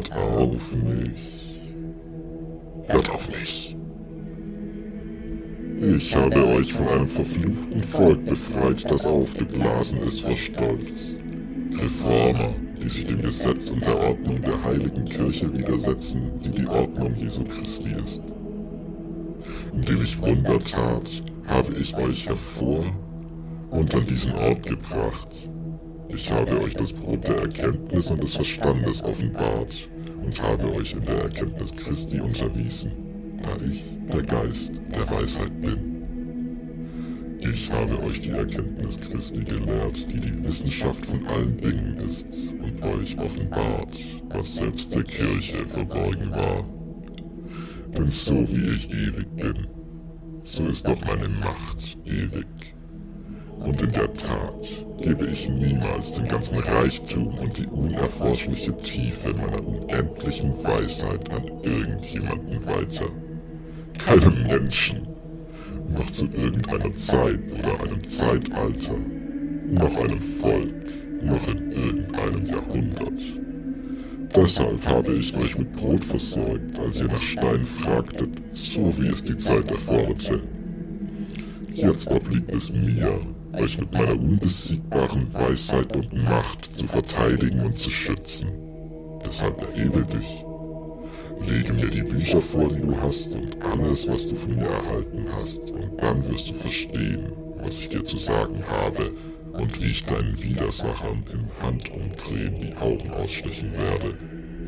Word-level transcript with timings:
Hört 0.00 0.12
auf 0.12 0.72
mich. 0.72 1.70
Hört 2.86 3.10
auf 3.10 3.28
mich. 3.28 3.76
Ich 5.78 6.16
habe 6.16 6.46
euch 6.46 6.72
von 6.72 6.88
einem 6.88 7.08
verfluchten 7.08 7.82
Volk 7.82 8.24
befreit, 8.24 8.90
das 8.90 9.04
aufgeblasen 9.04 9.98
ist 10.00 10.22
vor 10.22 10.36
Stolz. 10.36 11.16
Reformer, 11.72 12.54
die 12.82 12.88
sich 12.88 13.06
dem 13.06 13.20
Gesetz 13.20 13.68
und 13.68 13.82
der 13.82 13.98
Ordnung 13.98 14.40
der 14.40 14.64
heiligen 14.64 15.04
Kirche 15.04 15.52
widersetzen, 15.52 16.30
die 16.44 16.50
die 16.50 16.66
Ordnung 16.66 17.14
Jesu 17.16 17.44
Christi 17.44 17.90
ist. 18.02 18.22
Indem 19.74 20.00
ich 20.00 20.20
Wunder 20.20 20.58
tat, 20.60 21.22
habe 21.46 21.74
ich 21.78 21.94
euch 21.96 22.26
hervor 22.26 22.84
und 23.70 23.94
an 23.94 24.06
diesen 24.06 24.32
Ort 24.32 24.62
gebracht. 24.62 25.49
Ich 26.12 26.30
habe 26.30 26.60
euch 26.60 26.74
das 26.74 26.92
Brot 26.92 27.24
der 27.24 27.36
Erkenntnis 27.36 28.10
und 28.10 28.22
des 28.22 28.34
Verstandes 28.34 29.02
offenbart 29.02 29.88
und 30.22 30.42
habe 30.42 30.72
euch 30.74 30.92
in 30.92 31.04
der 31.04 31.22
Erkenntnis 31.22 31.74
Christi 31.74 32.20
unterwiesen, 32.20 32.92
da 33.42 33.56
ich 33.64 33.82
der 34.12 34.22
Geist 34.22 34.72
der 34.90 35.10
Weisheit 35.10 35.60
bin. 35.60 35.90
Ich 37.40 37.70
habe 37.72 37.98
euch 38.02 38.20
die 38.20 38.30
Erkenntnis 38.30 39.00
Christi 39.00 39.42
gelehrt, 39.42 39.96
die 40.12 40.20
die 40.20 40.44
Wissenschaft 40.44 41.06
von 41.06 41.26
allen 41.26 41.56
Dingen 41.56 41.96
ist, 42.06 42.26
und 42.62 42.82
euch 42.82 43.18
offenbart, 43.18 43.98
was 44.28 44.56
selbst 44.56 44.94
der 44.94 45.04
Kirche 45.04 45.66
verborgen 45.68 46.30
war. 46.32 46.64
Denn 47.94 48.06
so 48.06 48.46
wie 48.48 48.74
ich 48.74 48.90
ewig 48.90 49.26
bin, 49.36 49.66
so 50.42 50.66
ist 50.66 50.86
doch 50.86 51.00
meine 51.06 51.28
Macht 51.28 51.96
ewig. 52.04 52.46
Und 53.58 53.80
in 53.80 53.92
der 53.92 54.12
Tat 54.12 54.86
gebe 55.00 55.26
ich 55.26 55.48
niemals 55.48 56.12
den 56.12 56.26
ganzen 56.26 56.58
Reichtum 56.58 57.28
und 57.38 57.56
die 57.56 57.66
unerforschliche 57.66 58.76
Tiefe 58.76 59.32
meiner 59.32 59.66
unendlichen 59.66 60.52
Weisheit 60.62 61.30
an 61.32 61.44
irgendjemanden 61.62 62.66
weiter. 62.66 63.06
Keinem 63.98 64.46
Menschen, 64.46 65.06
noch 65.88 66.10
zu 66.10 66.26
irgendeiner 66.26 66.92
Zeit 66.94 67.40
oder 67.58 67.80
einem 67.82 68.04
Zeitalter, 68.04 68.96
noch 69.70 69.96
einem 69.96 70.20
Volk, 70.20 70.74
noch 71.22 71.48
in 71.48 71.70
irgendeinem 71.70 72.46
Jahrhundert. 72.46 73.20
Deshalb 74.34 74.86
habe 74.86 75.14
ich 75.14 75.34
euch 75.36 75.58
mit 75.58 75.72
Brot 75.72 76.04
versorgt, 76.04 76.78
als 76.78 77.00
ihr 77.00 77.08
nach 77.08 77.20
Stein 77.20 77.64
fragtet, 77.64 78.30
so 78.50 78.94
wie 78.98 79.08
es 79.08 79.22
die 79.22 79.36
Zeit 79.36 79.68
erforderte. 79.70 80.40
Jetzt 81.72 82.08
obliegt 82.10 82.50
es 82.52 82.70
mir, 82.70 83.20
euch 83.52 83.78
mit 83.78 83.92
meiner 83.92 84.12
unbesiegbaren 84.12 85.32
Weisheit 85.32 85.94
und 85.96 86.12
Macht 86.24 86.74
zu 86.74 86.86
verteidigen 86.86 87.60
und 87.60 87.74
zu 87.74 87.90
schützen. 87.90 88.48
Deshalb 89.24 89.60
erhebe 89.60 90.04
dich. 90.04 90.44
Lege 91.46 91.72
mir 91.72 91.88
die 91.88 92.02
Bücher 92.02 92.40
vor, 92.40 92.68
die 92.68 92.80
du 92.80 92.96
hast 93.00 93.34
und 93.34 93.56
alles, 93.62 94.06
was 94.06 94.28
du 94.28 94.34
von 94.34 94.56
mir 94.56 94.66
erhalten 94.66 95.26
hast, 95.34 95.70
und 95.72 95.96
dann 95.98 96.28
wirst 96.28 96.50
du 96.50 96.54
verstehen, 96.54 97.32
was 97.56 97.80
ich 97.80 97.88
dir 97.88 98.04
zu 98.04 98.16
sagen 98.16 98.62
habe 98.68 99.10
und 99.52 99.82
wie 99.82 99.88
ich 99.88 100.04
deinen 100.04 100.38
Widersachern 100.42 101.24
im 101.32 101.48
Handumdrehen 101.62 102.60
die 102.60 102.74
Augen 102.76 103.10
ausstechen 103.10 103.72
werde, 103.72 104.18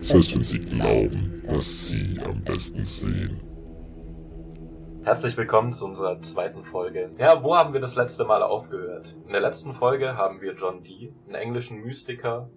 selbst 0.01 0.35
wenn 0.35 0.45
sie 0.45 0.59
glauben, 0.61 1.43
dass 1.47 1.89
sie 1.89 2.19
am 2.25 2.43
besten 2.43 2.85
sehen. 2.85 3.52
Herzlich 5.05 5.37
willkommen 5.37 5.73
zu 5.73 5.85
unserer 5.85 6.21
zweiten 6.21 6.63
Folge. 6.63 7.11
Ja, 7.19 7.43
wo 7.43 7.57
haben 7.57 7.73
wir 7.73 7.81
das 7.81 7.97
letzte 7.97 8.25
Mal 8.25 8.41
aufgehört? 8.41 9.17
In 9.27 9.33
der 9.33 9.41
letzten 9.41 9.73
Folge 9.73 10.17
haben 10.17 10.41
wir 10.41 10.55
John 10.55 10.85
Dee, 10.85 11.13
einen 11.27 11.35
englischen 11.35 11.81
Mystiker, 11.81 12.49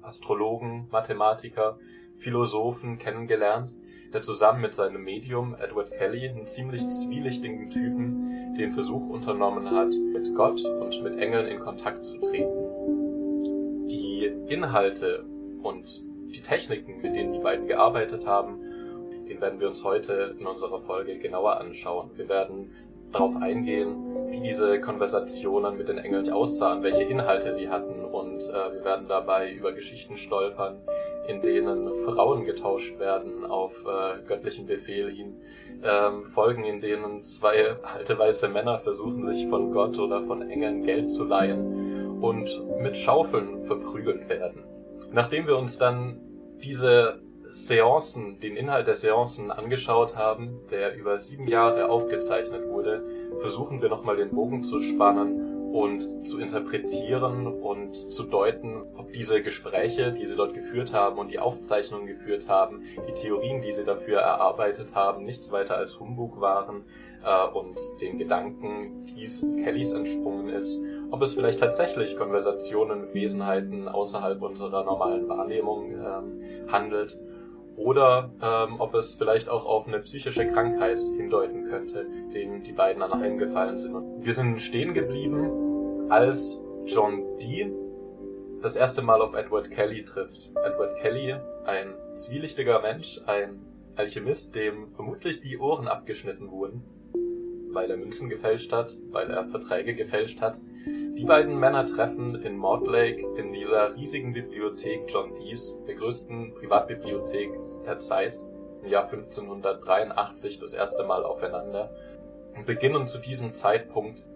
Astrologen, 0.00 0.86
Mathematiker, 0.92 1.76
Philosophen 2.16 2.98
kennengelernt, 2.98 3.74
der 4.12 4.22
zusammen 4.22 4.60
mit 4.60 4.74
seinem 4.74 5.02
Medium 5.02 5.56
Edward 5.56 5.90
Kelly, 5.90 6.28
einen 6.28 6.46
ziemlich 6.46 6.88
zwielichtigen 6.88 7.68
Typen, 7.68 8.54
den 8.54 8.70
Versuch 8.70 9.08
unternommen 9.08 9.68
hat, 9.68 9.92
mit 10.12 10.32
Gott 10.36 10.64
und 10.64 11.02
mit 11.02 11.18
Engeln 11.18 11.48
in 11.48 11.58
Kontakt 11.58 12.04
zu 12.04 12.20
treten. 12.20 13.88
Die 13.88 14.32
Inhalte 14.46 15.24
und 15.62 16.04
die 16.32 16.42
Techniken, 16.42 17.00
mit 17.02 17.16
denen 17.16 17.32
die 17.32 17.40
beiden 17.40 17.66
gearbeitet 17.66 18.24
haben, 18.24 18.60
den 19.38 19.42
werden 19.42 19.60
wir 19.60 19.68
uns 19.68 19.84
heute 19.84 20.34
in 20.38 20.46
unserer 20.46 20.80
Folge 20.80 21.16
genauer 21.18 21.60
anschauen. 21.60 22.10
Wir 22.16 22.28
werden 22.28 22.72
darauf 23.12 23.36
eingehen, 23.36 24.30
wie 24.30 24.40
diese 24.40 24.80
Konversationen 24.80 25.78
mit 25.78 25.88
den 25.88 25.98
Engeln 25.98 26.30
aussahen, 26.30 26.82
welche 26.82 27.04
Inhalte 27.04 27.52
sie 27.52 27.68
hatten 27.68 28.04
und 28.04 28.42
äh, 28.48 28.74
wir 28.74 28.84
werden 28.84 29.06
dabei 29.08 29.50
über 29.52 29.72
Geschichten 29.72 30.16
stolpern, 30.16 30.76
in 31.26 31.40
denen 31.40 31.94
Frauen 32.04 32.44
getauscht 32.44 32.98
werden 32.98 33.46
auf 33.46 33.84
äh, 33.86 34.22
göttlichen 34.26 34.66
Befehl 34.66 35.10
hin, 35.10 35.36
ähm, 35.82 36.24
Folgen, 36.24 36.64
in 36.64 36.80
denen 36.80 37.22
zwei 37.22 37.76
alte 37.82 38.18
weiße 38.18 38.48
Männer 38.48 38.78
versuchen, 38.78 39.22
sich 39.22 39.46
von 39.46 39.72
Gott 39.72 39.98
oder 39.98 40.22
von 40.24 40.42
Engeln 40.50 40.82
Geld 40.82 41.10
zu 41.10 41.24
leihen 41.24 42.20
und 42.20 42.62
mit 42.82 42.96
Schaufeln 42.96 43.62
verprügelt 43.62 44.28
werden. 44.28 44.64
Nachdem 45.12 45.46
wir 45.46 45.56
uns 45.56 45.78
dann 45.78 46.20
diese 46.62 47.20
Seancen, 47.50 48.40
den 48.40 48.56
Inhalt 48.56 48.86
der 48.86 48.94
Seancen 48.94 49.50
angeschaut 49.50 50.16
haben, 50.16 50.60
der 50.70 50.96
über 50.96 51.18
sieben 51.18 51.48
Jahre 51.48 51.88
aufgezeichnet 51.88 52.68
wurde, 52.68 53.02
versuchen 53.38 53.80
wir 53.80 53.88
nochmal 53.88 54.16
den 54.16 54.30
Bogen 54.30 54.62
zu 54.62 54.80
spannen 54.80 55.72
und 55.72 56.26
zu 56.26 56.38
interpretieren 56.38 57.46
und 57.46 57.94
zu 57.94 58.24
deuten, 58.24 58.82
ob 58.96 59.12
diese 59.12 59.42
Gespräche, 59.42 60.12
die 60.12 60.24
sie 60.24 60.36
dort 60.36 60.54
geführt 60.54 60.92
haben 60.92 61.18
und 61.18 61.30
die 61.30 61.38
Aufzeichnungen 61.38 62.06
geführt 62.06 62.48
haben, 62.48 62.82
die 63.06 63.12
Theorien, 63.12 63.60
die 63.60 63.70
sie 63.70 63.84
dafür 63.84 64.20
erarbeitet 64.20 64.94
haben, 64.94 65.24
nichts 65.24 65.52
weiter 65.52 65.76
als 65.76 66.00
Humbug 66.00 66.40
waren 66.40 66.84
äh, 67.22 67.46
und 67.48 67.78
den 68.00 68.18
Gedanken 68.18 69.04
dies 69.06 69.44
Kellys 69.62 69.92
entsprungen 69.92 70.48
ist, 70.48 70.80
ob 71.10 71.22
es 71.22 71.34
vielleicht 71.34 71.60
tatsächlich 71.60 72.16
Konversationen 72.16 73.02
mit 73.02 73.14
Wesenheiten 73.14 73.88
außerhalb 73.88 74.40
unserer 74.42 74.84
normalen 74.84 75.28
Wahrnehmung 75.28 75.92
ähm, 75.92 76.68
handelt 76.72 77.18
oder 77.78 78.30
ähm, 78.42 78.80
ob 78.80 78.94
es 78.94 79.14
vielleicht 79.14 79.48
auch 79.48 79.64
auf 79.64 79.86
eine 79.86 80.00
psychische 80.00 80.46
Krankheit 80.48 80.98
hindeuten 80.98 81.68
könnte, 81.68 82.06
denen 82.34 82.64
die 82.64 82.72
beiden 82.72 83.02
anheimgefallen 83.02 83.78
sind. 83.78 83.94
Und 83.94 84.26
wir 84.26 84.34
sind 84.34 84.60
stehen 84.60 84.94
geblieben, 84.94 86.10
als 86.10 86.60
John 86.86 87.22
Dee 87.38 87.72
das 88.60 88.74
erste 88.74 89.02
Mal 89.02 89.22
auf 89.22 89.34
Edward 89.34 89.70
Kelly 89.70 90.04
trifft. 90.04 90.50
Edward 90.64 90.96
Kelly, 90.96 91.36
ein 91.64 91.94
zwielichtiger 92.12 92.80
Mensch, 92.82 93.20
ein 93.26 93.60
Alchemist, 93.94 94.54
dem 94.54 94.88
vermutlich 94.88 95.40
die 95.40 95.58
Ohren 95.58 95.86
abgeschnitten 95.86 96.50
wurden, 96.50 96.82
weil 97.70 97.90
er 97.90 97.96
Münzen 97.96 98.28
gefälscht 98.28 98.72
hat, 98.72 98.96
weil 99.10 99.30
er 99.30 99.46
Verträge 99.46 99.94
gefälscht 99.94 100.40
hat, 100.40 100.58
die 101.18 101.24
beiden 101.24 101.58
Männer 101.58 101.84
treffen 101.84 102.36
in 102.36 102.56
Mortlake 102.56 103.26
in 103.36 103.52
dieser 103.52 103.94
riesigen 103.96 104.32
Bibliothek 104.32 105.02
John 105.08 105.34
Dees, 105.34 105.76
der 105.86 105.96
größten 105.96 106.54
Privatbibliothek 106.54 107.50
der 107.84 107.98
Zeit, 107.98 108.38
im 108.82 108.88
Jahr 108.88 109.10
1583 109.10 110.60
das 110.60 110.74
erste 110.74 111.02
Mal 111.04 111.24
aufeinander 111.24 111.90
und 112.56 112.66
beginnen 112.66 113.08
zu 113.08 113.18
diesem 113.18 113.52
Zeitpunkt 113.52 114.26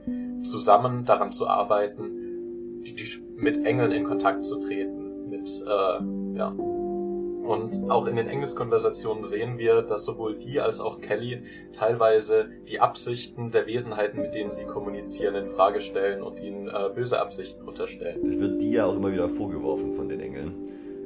zusammen 0.42 1.04
daran 1.04 1.30
zu 1.30 1.46
arbeiten, 1.46 2.82
die, 2.84 2.94
die, 2.94 3.22
mit 3.36 3.64
Engeln 3.64 3.92
in 3.92 4.02
Kontakt 4.02 4.44
zu 4.44 4.58
treten, 4.58 5.30
mit 5.30 5.48
äh, 5.64 6.36
ja, 6.36 6.52
und 7.42 7.90
auch 7.90 8.06
in 8.06 8.16
den 8.16 8.28
Engelskonversationen 8.28 9.24
sehen 9.24 9.58
wir, 9.58 9.82
dass 9.82 10.04
sowohl 10.04 10.36
die 10.36 10.60
als 10.60 10.78
auch 10.80 11.00
Kelly 11.00 11.42
teilweise 11.72 12.48
die 12.68 12.78
Absichten 12.78 13.50
der 13.50 13.66
Wesenheiten, 13.66 14.20
mit 14.20 14.34
denen 14.34 14.52
sie 14.52 14.64
kommunizieren, 14.64 15.34
in 15.34 15.48
Frage 15.48 15.80
stellen 15.80 16.22
und 16.22 16.40
ihnen 16.40 16.68
äh, 16.68 16.90
böse 16.94 17.20
Absichten 17.20 17.66
unterstellen. 17.66 18.20
Das 18.24 18.38
wird 18.38 18.62
die 18.62 18.72
ja 18.72 18.86
auch 18.86 18.96
immer 18.96 19.12
wieder 19.12 19.28
vorgeworfen 19.28 19.94
von 19.94 20.08
den 20.08 20.20
Engeln, 20.20 20.52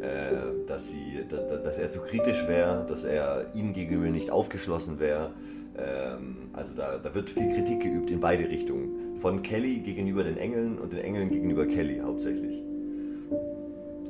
äh, 0.02 0.66
dass, 0.66 0.88
sie, 0.88 1.24
dass, 1.28 1.62
dass 1.62 1.78
er 1.78 1.88
zu 1.88 2.00
kritisch 2.00 2.46
wäre, 2.46 2.84
dass 2.86 3.04
er 3.04 3.46
ihnen 3.54 3.72
gegenüber 3.72 4.08
nicht 4.08 4.30
aufgeschlossen 4.30 5.00
wäre. 5.00 5.30
Ähm, 5.78 6.50
also 6.52 6.72
da, 6.76 6.98
da 7.02 7.14
wird 7.14 7.30
viel 7.30 7.54
Kritik 7.54 7.80
geübt 7.80 8.10
in 8.10 8.20
beide 8.20 8.46
Richtungen. 8.46 9.16
Von 9.20 9.40
Kelly 9.40 9.78
gegenüber 9.78 10.22
den 10.22 10.36
Engeln 10.36 10.78
und 10.78 10.92
den 10.92 11.00
Engeln 11.00 11.30
gegenüber 11.30 11.64
Kelly 11.64 12.00
hauptsächlich. 12.04 12.62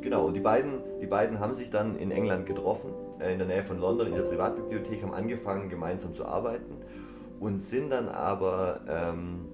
Genau, 0.06 0.24
und 0.24 0.34
die 0.34 0.40
beiden, 0.40 0.74
die 1.00 1.06
beiden 1.06 1.40
haben 1.40 1.52
sich 1.52 1.68
dann 1.68 1.96
in 1.96 2.12
England 2.12 2.46
getroffen, 2.46 2.90
äh, 3.18 3.32
in 3.32 3.38
der 3.38 3.48
Nähe 3.48 3.64
von 3.64 3.80
London, 3.80 4.06
in 4.06 4.14
der 4.14 4.22
Privatbibliothek, 4.22 5.02
haben 5.02 5.12
angefangen 5.12 5.68
gemeinsam 5.68 6.14
zu 6.14 6.24
arbeiten 6.24 6.76
und 7.40 7.60
sind 7.60 7.90
dann 7.90 8.08
aber 8.08 8.82
ähm, 8.88 9.46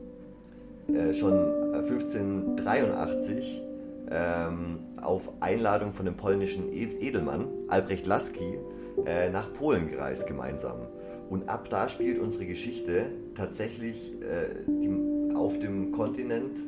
äh, 0.94 1.14
schon 1.14 1.32
1583 1.72 3.62
ähm, 4.10 4.80
auf 5.00 5.30
Einladung 5.40 5.94
von 5.94 6.04
dem 6.04 6.18
polnischen 6.18 6.70
Edelmann 6.70 7.46
Albrecht 7.68 8.06
Laski 8.06 8.58
äh, 9.06 9.30
nach 9.30 9.50
Polen 9.54 9.90
gereist 9.90 10.26
gemeinsam. 10.26 10.80
Und 11.30 11.48
ab 11.48 11.70
da 11.70 11.88
spielt 11.88 12.18
unsere 12.18 12.44
Geschichte 12.44 13.06
tatsächlich 13.34 14.12
äh, 14.20 14.66
die, 14.66 15.34
auf 15.34 15.58
dem 15.60 15.92
Kontinent 15.92 16.58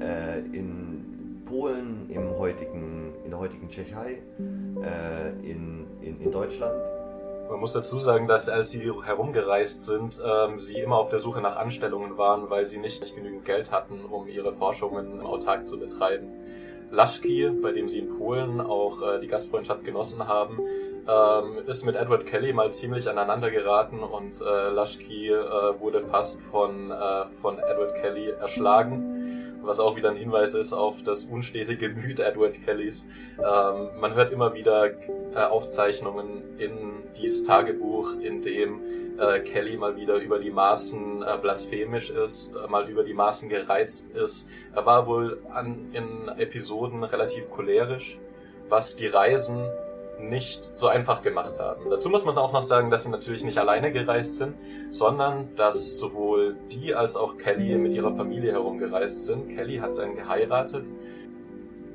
äh, 0.00 0.40
in 0.40 1.17
Polen, 1.48 2.08
im 2.10 2.38
heutigen, 2.38 3.14
in 3.24 3.30
der 3.30 3.38
heutigen 3.38 3.68
Tschechei 3.68 4.18
äh, 4.38 5.30
in, 5.42 5.86
in, 6.00 6.20
in 6.20 6.30
Deutschland. 6.30 6.74
Man 7.48 7.60
muss 7.60 7.72
dazu 7.72 7.96
sagen, 7.96 8.28
dass 8.28 8.48
als 8.48 8.70
sie 8.70 8.92
herumgereist 9.04 9.82
sind, 9.82 10.20
ähm, 10.22 10.58
sie 10.58 10.78
immer 10.78 10.96
auf 10.96 11.08
der 11.08 11.18
Suche 11.18 11.40
nach 11.40 11.56
Anstellungen 11.56 12.18
waren, 12.18 12.50
weil 12.50 12.66
sie 12.66 12.78
nicht, 12.78 13.00
nicht 13.00 13.16
genügend 13.16 13.46
Geld 13.46 13.72
hatten, 13.72 14.04
um 14.04 14.28
ihre 14.28 14.52
Forschungen 14.52 15.22
autark 15.22 15.66
zu 15.66 15.78
betreiben. 15.78 16.28
Laschki, 16.90 17.48
bei 17.62 17.72
dem 17.72 17.88
sie 17.88 18.00
in 18.00 18.18
Polen 18.18 18.60
auch 18.60 19.00
äh, 19.02 19.20
die 19.20 19.28
Gastfreundschaft 19.28 19.84
genossen 19.84 20.28
haben, 20.28 20.58
ähm, 21.08 21.66
ist 21.66 21.84
mit 21.84 21.96
Edward 21.96 22.26
Kelly 22.26 22.52
mal 22.52 22.70
ziemlich 22.72 23.08
aneinander 23.08 23.50
geraten 23.50 24.00
und 24.00 24.42
äh, 24.42 24.68
Laschki 24.68 25.30
äh, 25.30 25.80
wurde 25.80 26.02
fast 26.02 26.42
von, 26.42 26.90
äh, 26.90 27.26
von 27.40 27.58
Edward 27.58 27.94
Kelly 27.94 28.30
erschlagen 28.30 29.17
was 29.68 29.80
auch 29.80 29.96
wieder 29.96 30.08
ein 30.08 30.16
Hinweis 30.16 30.54
ist 30.54 30.72
auf 30.72 31.02
das 31.02 31.26
unstete 31.26 31.76
Gemüt 31.76 32.20
Edward 32.20 32.64
Kellys. 32.64 33.06
Ähm, 33.36 34.00
man 34.00 34.14
hört 34.14 34.32
immer 34.32 34.54
wieder 34.54 34.90
äh, 35.34 35.40
Aufzeichnungen 35.40 36.58
in 36.58 37.02
dies 37.18 37.42
Tagebuch, 37.42 38.14
in 38.18 38.40
dem 38.40 38.80
äh, 39.18 39.40
Kelly 39.40 39.76
mal 39.76 39.94
wieder 39.94 40.14
über 40.16 40.38
die 40.38 40.50
Maßen 40.50 41.22
äh, 41.22 41.36
blasphemisch 41.36 42.08
ist, 42.08 42.56
äh, 42.56 42.66
mal 42.66 42.88
über 42.88 43.04
die 43.04 43.12
Maßen 43.12 43.50
gereizt 43.50 44.08
ist. 44.08 44.48
Er 44.74 44.86
war 44.86 45.06
wohl 45.06 45.38
an, 45.52 45.90
in 45.92 46.28
Episoden 46.38 47.04
relativ 47.04 47.50
cholerisch, 47.50 48.18
was 48.70 48.96
die 48.96 49.06
Reisen 49.06 49.68
nicht 50.20 50.76
so 50.76 50.88
einfach 50.88 51.22
gemacht 51.22 51.58
haben. 51.58 51.90
Dazu 51.90 52.08
muss 52.10 52.24
man 52.24 52.36
auch 52.38 52.52
noch 52.52 52.62
sagen, 52.62 52.90
dass 52.90 53.04
sie 53.04 53.10
natürlich 53.10 53.44
nicht 53.44 53.58
alleine 53.58 53.92
gereist 53.92 54.36
sind, 54.36 54.56
sondern 54.90 55.54
dass 55.54 55.98
sowohl 55.98 56.56
die 56.72 56.94
als 56.94 57.16
auch 57.16 57.36
Kelly 57.36 57.76
mit 57.76 57.92
ihrer 57.92 58.12
Familie 58.12 58.52
herumgereist 58.52 59.24
sind. 59.24 59.48
Kelly 59.48 59.78
hat 59.78 59.98
dann 59.98 60.16
geheiratet. 60.16 60.86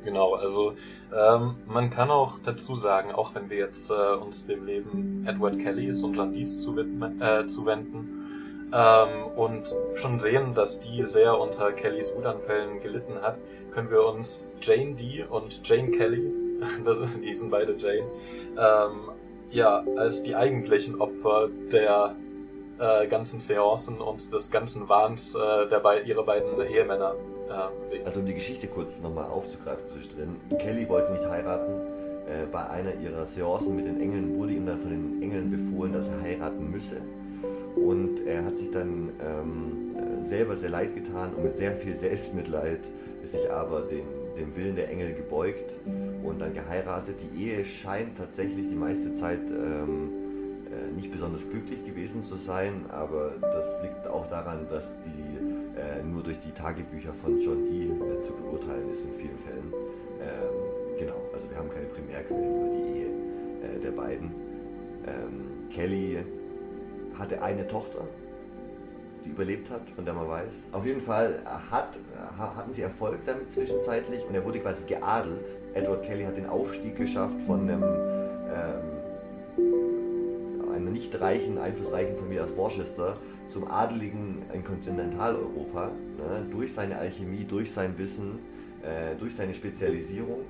Genau, 0.03 0.33
also 0.33 0.73
ähm, 1.15 1.55
man 1.65 1.89
kann 1.89 2.11
auch 2.11 2.37
dazu 2.39 2.75
sagen, 2.75 3.13
auch 3.13 3.35
wenn 3.35 3.49
wir 3.49 3.57
jetzt 3.57 3.89
äh, 3.89 4.15
uns 4.15 4.45
dem 4.45 4.65
Leben 4.65 5.25
Edward 5.25 5.59
Kellys 5.59 6.03
und 6.03 6.17
Dees 6.33 6.61
zuwenden, 6.61 7.21
äh, 7.21 7.45
zuwenden 7.45 8.69
ähm, 8.73 9.27
und 9.37 9.73
schon 9.93 10.19
sehen, 10.19 10.53
dass 10.53 10.81
die 10.81 11.03
sehr 11.03 11.39
unter 11.39 11.71
Kellys 11.71 12.13
Wutanfällen 12.13 12.81
gelitten 12.81 13.21
hat, 13.21 13.39
können 13.71 13.89
wir 13.89 14.05
uns 14.05 14.53
Jane 14.61 14.93
Dee 14.95 15.23
und 15.23 15.65
Jane 15.67 15.91
Kelly 15.91 16.42
das 16.85 16.99
ist, 16.99 17.23
die 17.23 17.33
sind 17.33 17.51
beide 17.51 17.75
Jane, 17.77 18.07
ähm, 18.57 19.11
ja, 19.51 19.83
als 19.97 20.23
die 20.23 20.35
eigentlichen 20.35 20.99
Opfer 20.99 21.49
der 21.71 22.15
äh, 22.79 23.07
ganzen 23.07 23.39
Seancen 23.39 23.99
und 23.99 24.33
des 24.33 24.49
ganzen 24.49 24.89
Wahns 24.89 25.35
äh, 25.35 25.65
be 25.69 26.01
ihrer 26.05 26.23
beiden 26.23 26.59
Ehemänner 26.61 27.15
äh, 27.49 27.85
sehen. 27.85 28.05
Also 28.05 28.19
um 28.19 28.25
die 28.25 28.33
Geschichte 28.33 28.67
kurz 28.67 28.99
nochmal 29.01 29.25
aufzugreifen 29.25 29.87
zwischendrin. 29.87 30.35
Kelly 30.57 30.87
wollte 30.89 31.13
nicht 31.13 31.25
heiraten. 31.25 31.71
Äh, 32.25 32.45
bei 32.51 32.67
einer 32.69 32.95
ihrer 32.95 33.25
Seancen 33.25 33.75
mit 33.75 33.85
den 33.85 34.01
Engeln 34.01 34.35
wurde 34.35 34.53
ihm 34.53 34.65
dann 34.65 34.79
von 34.79 34.89
den 34.89 35.21
Engeln 35.21 35.51
befohlen, 35.51 35.93
dass 35.93 36.07
er 36.07 36.21
heiraten 36.21 36.71
müsse. 36.71 36.97
Und 37.75 38.25
er 38.25 38.45
hat 38.45 38.55
sich 38.55 38.71
dann 38.71 39.09
ähm, 39.19 40.25
selber 40.25 40.55
sehr 40.55 40.69
leid 40.69 40.95
getan 40.95 41.33
und 41.35 41.43
mit 41.43 41.55
sehr 41.55 41.73
viel 41.73 41.95
Selbstmitleid 41.95 42.79
sich 43.23 43.51
aber 43.51 43.81
den 43.81 44.05
dem 44.37 44.55
Willen 44.55 44.75
der 44.75 44.89
Engel 44.89 45.13
gebeugt 45.13 45.71
und 46.23 46.39
dann 46.39 46.53
geheiratet. 46.53 47.17
Die 47.21 47.45
Ehe 47.45 47.65
scheint 47.65 48.17
tatsächlich 48.17 48.67
die 48.69 48.75
meiste 48.75 49.13
Zeit 49.13 49.41
ähm, 49.49 50.09
äh, 50.73 50.91
nicht 50.95 51.11
besonders 51.11 51.47
glücklich 51.49 51.85
gewesen 51.85 52.23
zu 52.23 52.35
sein, 52.35 52.85
aber 52.89 53.33
das 53.41 53.81
liegt 53.83 54.07
auch 54.07 54.27
daran, 54.27 54.67
dass 54.69 54.91
die 55.05 55.79
äh, 55.79 56.03
nur 56.03 56.23
durch 56.23 56.39
die 56.39 56.51
Tagebücher 56.51 57.13
von 57.13 57.39
John 57.39 57.65
Dee 57.65 57.85
äh, 57.85 58.19
zu 58.19 58.33
beurteilen 58.33 58.91
ist 58.91 59.03
in 59.03 59.13
vielen 59.13 59.37
Fällen. 59.39 59.73
Ähm, 60.21 60.99
genau, 60.99 61.21
also 61.33 61.49
wir 61.49 61.57
haben 61.57 61.69
keine 61.69 61.85
Primärquellen 61.87 62.43
über 62.43 62.75
die 62.75 62.99
Ehe 62.99 63.07
äh, 63.07 63.79
der 63.79 63.91
beiden. 63.91 64.31
Ähm, 65.05 65.69
Kelly 65.69 66.19
hatte 67.17 67.41
eine 67.41 67.67
Tochter, 67.67 68.07
die 69.25 69.29
überlebt 69.29 69.69
hat, 69.69 69.89
von 69.95 70.05
der 70.05 70.13
man 70.13 70.27
weiß. 70.27 70.51
Auf 70.71 70.85
jeden 70.85 71.01
Fall 71.01 71.39
hat, 71.71 71.97
hatten 72.37 72.71
sie 72.73 72.81
Erfolg 72.81 73.19
damit 73.25 73.51
zwischenzeitlich 73.51 74.23
und 74.27 74.35
er 74.35 74.43
wurde 74.45 74.59
quasi 74.59 74.85
geadelt. 74.85 75.49
Edward 75.73 76.03
Kelly 76.03 76.23
hat 76.23 76.37
den 76.37 76.47
Aufstieg 76.47 76.95
geschafft 76.95 77.41
von 77.41 77.61
einem, 77.61 77.83
ähm, 77.83 78.81
einer 80.73 80.91
nicht 80.91 81.19
reichen, 81.19 81.57
einflussreichen 81.57 82.15
Familie 82.15 82.43
aus 82.43 82.55
Worcester 82.55 83.17
zum 83.47 83.69
Adeligen 83.69 84.43
in 84.53 84.63
Kontinentaleuropa 84.63 85.91
ne, 86.17 86.45
durch 86.51 86.73
seine 86.73 86.97
Alchemie, 86.97 87.45
durch 87.45 87.71
sein 87.71 87.97
Wissen, 87.97 88.39
äh, 88.81 89.15
durch 89.17 89.35
seine 89.35 89.53
Spezialisierung. 89.53 90.41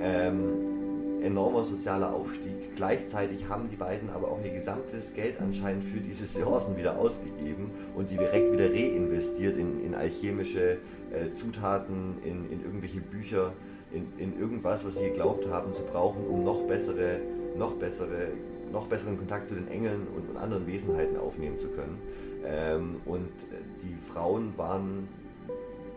Ähm, 0.00 1.22
enormer 1.22 1.64
sozialer 1.64 2.12
Aufstieg. 2.12 2.59
Gleichzeitig 2.76 3.48
haben 3.48 3.68
die 3.70 3.76
beiden 3.76 4.10
aber 4.10 4.28
auch 4.28 4.38
ihr 4.44 4.52
gesamtes 4.52 5.12
Geld 5.14 5.40
anscheinend 5.40 5.84
für 5.84 6.00
diese 6.00 6.26
Seancen 6.26 6.76
wieder 6.76 6.98
ausgegeben 6.98 7.70
und 7.94 8.10
die 8.10 8.16
direkt 8.16 8.52
wieder 8.52 8.70
reinvestiert 8.70 9.56
in, 9.56 9.84
in 9.84 9.94
alchemische 9.94 10.78
äh, 11.10 11.32
Zutaten, 11.32 12.16
in, 12.24 12.50
in 12.50 12.64
irgendwelche 12.64 13.00
Bücher, 13.00 13.52
in, 13.92 14.06
in 14.18 14.38
irgendwas, 14.38 14.84
was 14.84 14.96
sie 14.96 15.04
geglaubt 15.04 15.48
haben 15.48 15.74
zu 15.74 15.82
brauchen, 15.82 16.24
um 16.26 16.44
noch 16.44 16.62
bessere, 16.66 17.20
noch 17.56 17.72
bessere, 17.74 18.28
noch 18.72 18.86
besseren 18.86 19.18
Kontakt 19.18 19.48
zu 19.48 19.54
den 19.54 19.68
Engeln 19.68 20.06
und, 20.16 20.30
und 20.30 20.36
anderen 20.36 20.66
Wesenheiten 20.66 21.16
aufnehmen 21.16 21.58
zu 21.58 21.68
können. 21.68 21.98
Ähm, 22.46 22.96
und 23.04 23.28
äh, 23.50 23.56
die 23.82 23.94
Frauen 24.12 24.54
waren 24.56 25.08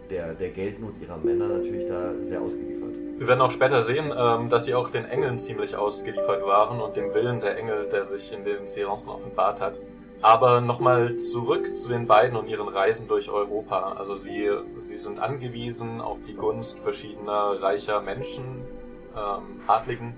der, 0.09 0.33
der 0.33 0.49
Geldnot 0.49 0.93
ihrer 1.01 1.17
Männer 1.17 1.47
natürlich 1.47 1.87
da 1.87 2.13
sehr 2.27 2.41
ausgeliefert. 2.41 2.82
Wir 3.17 3.27
werden 3.27 3.41
auch 3.41 3.51
später 3.51 3.81
sehen, 3.83 4.11
ähm, 4.15 4.49
dass 4.49 4.65
sie 4.65 4.73
auch 4.73 4.89
den 4.89 5.05
Engeln 5.05 5.37
ziemlich 5.37 5.75
ausgeliefert 5.75 6.45
waren 6.45 6.81
und 6.81 6.95
dem 6.95 7.13
Willen 7.13 7.39
der 7.39 7.57
Engel, 7.57 7.87
der 7.89 8.05
sich 8.05 8.31
in 8.33 8.43
den 8.43 8.65
Seancen 8.65 9.09
offenbart 9.09 9.61
hat. 9.61 9.79
Aber 10.21 10.61
nochmal 10.61 11.15
zurück 11.17 11.75
zu 11.75 11.89
den 11.89 12.07
beiden 12.07 12.37
und 12.37 12.47
ihren 12.47 12.67
Reisen 12.67 13.07
durch 13.07 13.29
Europa. 13.29 13.93
Also 13.97 14.15
sie, 14.15 14.49
sie 14.77 14.97
sind 14.97 15.19
angewiesen 15.19 16.01
auf 16.01 16.17
die 16.25 16.33
Gunst 16.33 16.79
verschiedener 16.79 17.61
reicher 17.61 18.01
Menschen, 18.01 18.63
ähm, 19.15 19.61
Adligen. 19.67 20.15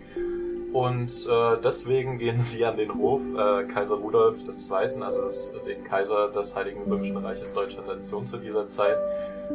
Und 0.72 1.28
äh, 1.28 1.58
deswegen 1.64 2.18
gehen 2.18 2.38
sie 2.38 2.66
an 2.66 2.78
den 2.78 2.94
Hof 2.96 3.22
äh, 3.34 3.64
Kaiser 3.64 3.96
Rudolf 3.96 4.40
II., 4.44 5.02
also 5.02 5.24
das, 5.24 5.54
den 5.66 5.84
Kaiser 5.84 6.30
des 6.30 6.56
Heiligen 6.56 6.84
Römischen 6.84 7.18
Reiches 7.18 7.54
Deutscher 7.54 7.82
Nation 7.82 8.26
zu 8.26 8.38
dieser 8.38 8.70
Zeit. 8.70 8.98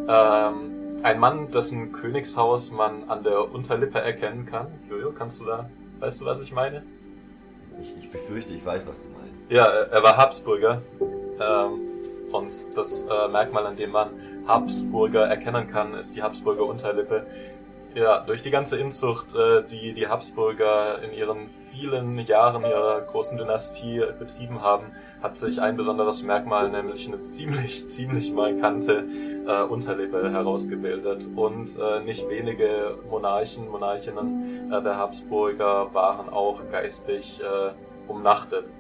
Ähm, 0.09 0.80
ein 1.03 1.19
Mann, 1.19 1.51
dessen 1.51 1.93
Königshaus 1.93 2.71
man 2.71 3.09
an 3.09 3.23
der 3.23 3.53
Unterlippe 3.53 4.01
erkennen 4.01 4.47
kann. 4.47 4.69
Jojo, 4.89 5.13
kannst 5.13 5.41
du 5.41 5.45
da, 5.45 5.69
weißt 6.01 6.21
du, 6.21 6.25
was 6.25 6.41
ich 6.41 6.53
meine? 6.53 6.83
Ich, 7.81 8.05
ich 8.05 8.11
befürchte, 8.11 8.53
ich 8.53 8.65
weiß, 8.65 8.83
was 8.87 9.01
du 9.01 9.09
meinst. 9.09 9.51
Ja, 9.51 9.65
er 9.65 10.03
war 10.03 10.17
Habsburger. 10.17 10.83
Ähm, 11.01 11.81
und 12.33 12.55
das 12.77 13.03
äh, 13.03 13.29
Merkmal, 13.29 13.67
an 13.67 13.77
dem 13.77 13.93
man 13.93 14.11
Habsburger 14.47 15.27
erkennen 15.27 15.67
kann, 15.67 15.95
ist 15.95 16.15
die 16.15 16.23
Habsburger 16.23 16.65
Unterlippe. 16.65 17.27
Ja, 17.95 18.21
durch 18.21 18.43
die 18.43 18.51
ganze 18.51 18.79
Inzucht, 18.79 19.35
äh, 19.35 19.65
die 19.65 19.93
die 19.95 20.07
Habsburger 20.07 21.03
in 21.03 21.13
ihren 21.13 21.49
vielen 21.81 22.19
Jahren 22.19 22.63
ihrer 22.63 23.01
großen 23.01 23.39
Dynastie 23.39 24.03
betrieben 24.19 24.61
haben, 24.61 24.87
hat 25.23 25.37
sich 25.37 25.61
ein 25.63 25.77
besonderes 25.77 26.23
Merkmal, 26.23 26.71
nämlich 26.71 27.09
eine 27.09 27.23
ziemlich, 27.23 27.89
ziemlich 27.89 28.33
markante 28.33 29.05
äh, 29.47 29.63
Unterlippe 29.63 30.31
herausgebildet. 30.31 31.27
Und 31.35 31.79
äh, 31.79 32.01
nicht 32.01 32.29
wenige 32.29 32.99
Monarchen, 33.09 33.69
Monarchinnen 33.69 34.71
äh, 34.71 34.83
der 34.83 34.97
Habsburger 34.97 35.93
waren 35.95 36.29
auch 36.29 36.63
geistig 36.71 37.41
äh, 37.41 37.73
umnachtet. 38.11 38.71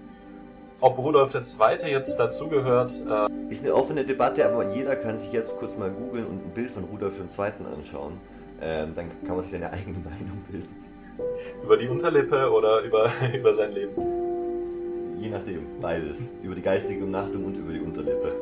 Ob 0.82 0.98
Rudolf 0.98 1.34
II. 1.34 1.90
jetzt 1.90 2.18
dazugehört, 2.18 3.02
äh, 3.08 3.52
ist 3.52 3.64
eine 3.64 3.74
offene 3.74 4.04
Debatte, 4.04 4.44
aber 4.46 4.74
jeder 4.74 4.96
kann 4.96 5.18
sich 5.18 5.32
jetzt 5.32 5.56
kurz 5.56 5.76
mal 5.76 5.90
googeln 5.90 6.26
und 6.26 6.46
ein 6.46 6.50
Bild 6.50 6.70
von 6.70 6.84
Rudolf 6.84 7.18
II. 7.18 7.44
anschauen. 7.74 8.18
Ähm, 8.62 8.94
dann 8.94 9.06
kann 9.26 9.36
man 9.36 9.42
sich 9.42 9.52
seine 9.52 9.72
eigene 9.72 9.98
Meinung 9.98 10.44
bilden. 10.50 10.89
Über 11.62 11.76
die 11.76 11.88
Unterlippe 11.88 12.50
oder 12.50 12.80
über, 12.80 13.10
über 13.34 13.52
sein 13.52 13.72
Leben? 13.72 13.92
Je 15.20 15.28
nachdem, 15.28 15.66
beides. 15.80 16.18
Über 16.42 16.54
die 16.54 16.62
geistige 16.62 17.04
Umnachtung 17.04 17.44
und 17.44 17.56
über 17.56 17.72
die 17.72 17.80
Unterlippe. 17.80 18.32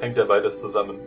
Hängt 0.00 0.16
ja 0.16 0.24
beides 0.24 0.60
zusammen. 0.60 0.98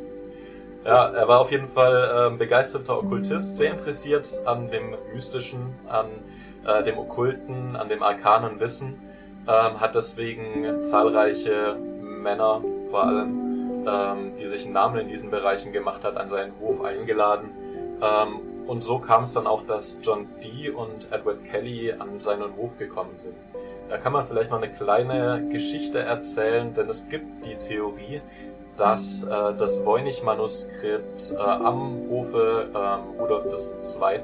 Ja, 0.84 1.10
er 1.10 1.27
war 1.27 1.39
auf 1.39 1.51
jeden 1.51 1.68
Fall 1.68 2.32
äh, 2.34 2.38
begeisterter 2.38 2.98
Okkultist, 2.98 3.56
sehr 3.56 3.72
interessiert 3.72 4.41
an 4.46 4.72
dem 4.72 4.96
Mystischen, 5.13 5.75
an 5.88 6.08
äh, 6.65 6.82
dem 6.84 6.98
Okkulten, 6.98 7.75
an 7.75 7.88
dem 7.88 8.01
arkanen 8.01 8.60
Wissen, 8.60 8.96
ähm, 9.48 9.80
hat 9.80 9.94
deswegen 9.94 10.82
zahlreiche 10.82 11.75
Männer 12.01 12.63
vor 12.89 13.03
allem, 13.03 13.86
ähm, 13.88 14.36
die 14.39 14.46
sich 14.48 14.65
einen 14.65 14.74
Namen 14.74 15.01
in 15.01 15.08
diesen 15.08 15.30
Bereichen 15.30 15.72
gemacht 15.72 16.03
hat, 16.03 16.18
an 16.18 16.30
seinen 16.30 16.53
Hof 16.60 16.84
eingeladen 16.84 17.51
ähm, 18.01 18.39
und 18.68 18.84
so 18.84 19.00
kam 19.00 19.24
es 19.24 19.34
dann 19.34 19.48
auch, 19.48 19.65
dass 19.65 19.98
John 20.01 20.27
Dee 20.44 20.70
und 20.70 21.12
Edward 21.12 21.44
Kelly 21.44 21.91
an 21.91 22.20
seinen 22.20 22.56
Hof 22.56 22.77
gekommen 22.77 23.18
sind. 23.18 23.36
Da 23.89 23.98
kann 23.98 24.13
man 24.13 24.25
vielleicht 24.25 24.51
noch 24.51 24.62
eine 24.62 24.72
kleine 24.72 25.50
Geschichte 25.51 26.00
erzählen, 26.00 26.74
denn 26.74 26.88
es 26.88 27.10
gibt 27.10 27.46
die 27.46 27.56
Theorie, 27.56 28.22
dass 28.77 29.24
äh, 29.24 29.53
das 29.53 29.86
Voynich-Manuskript 29.86 31.32
äh, 31.32 31.38
am 31.38 32.10
Hofe 32.10 32.70
ähm, 32.74 33.20
Rudolf 33.20 33.46
II. 33.46 34.22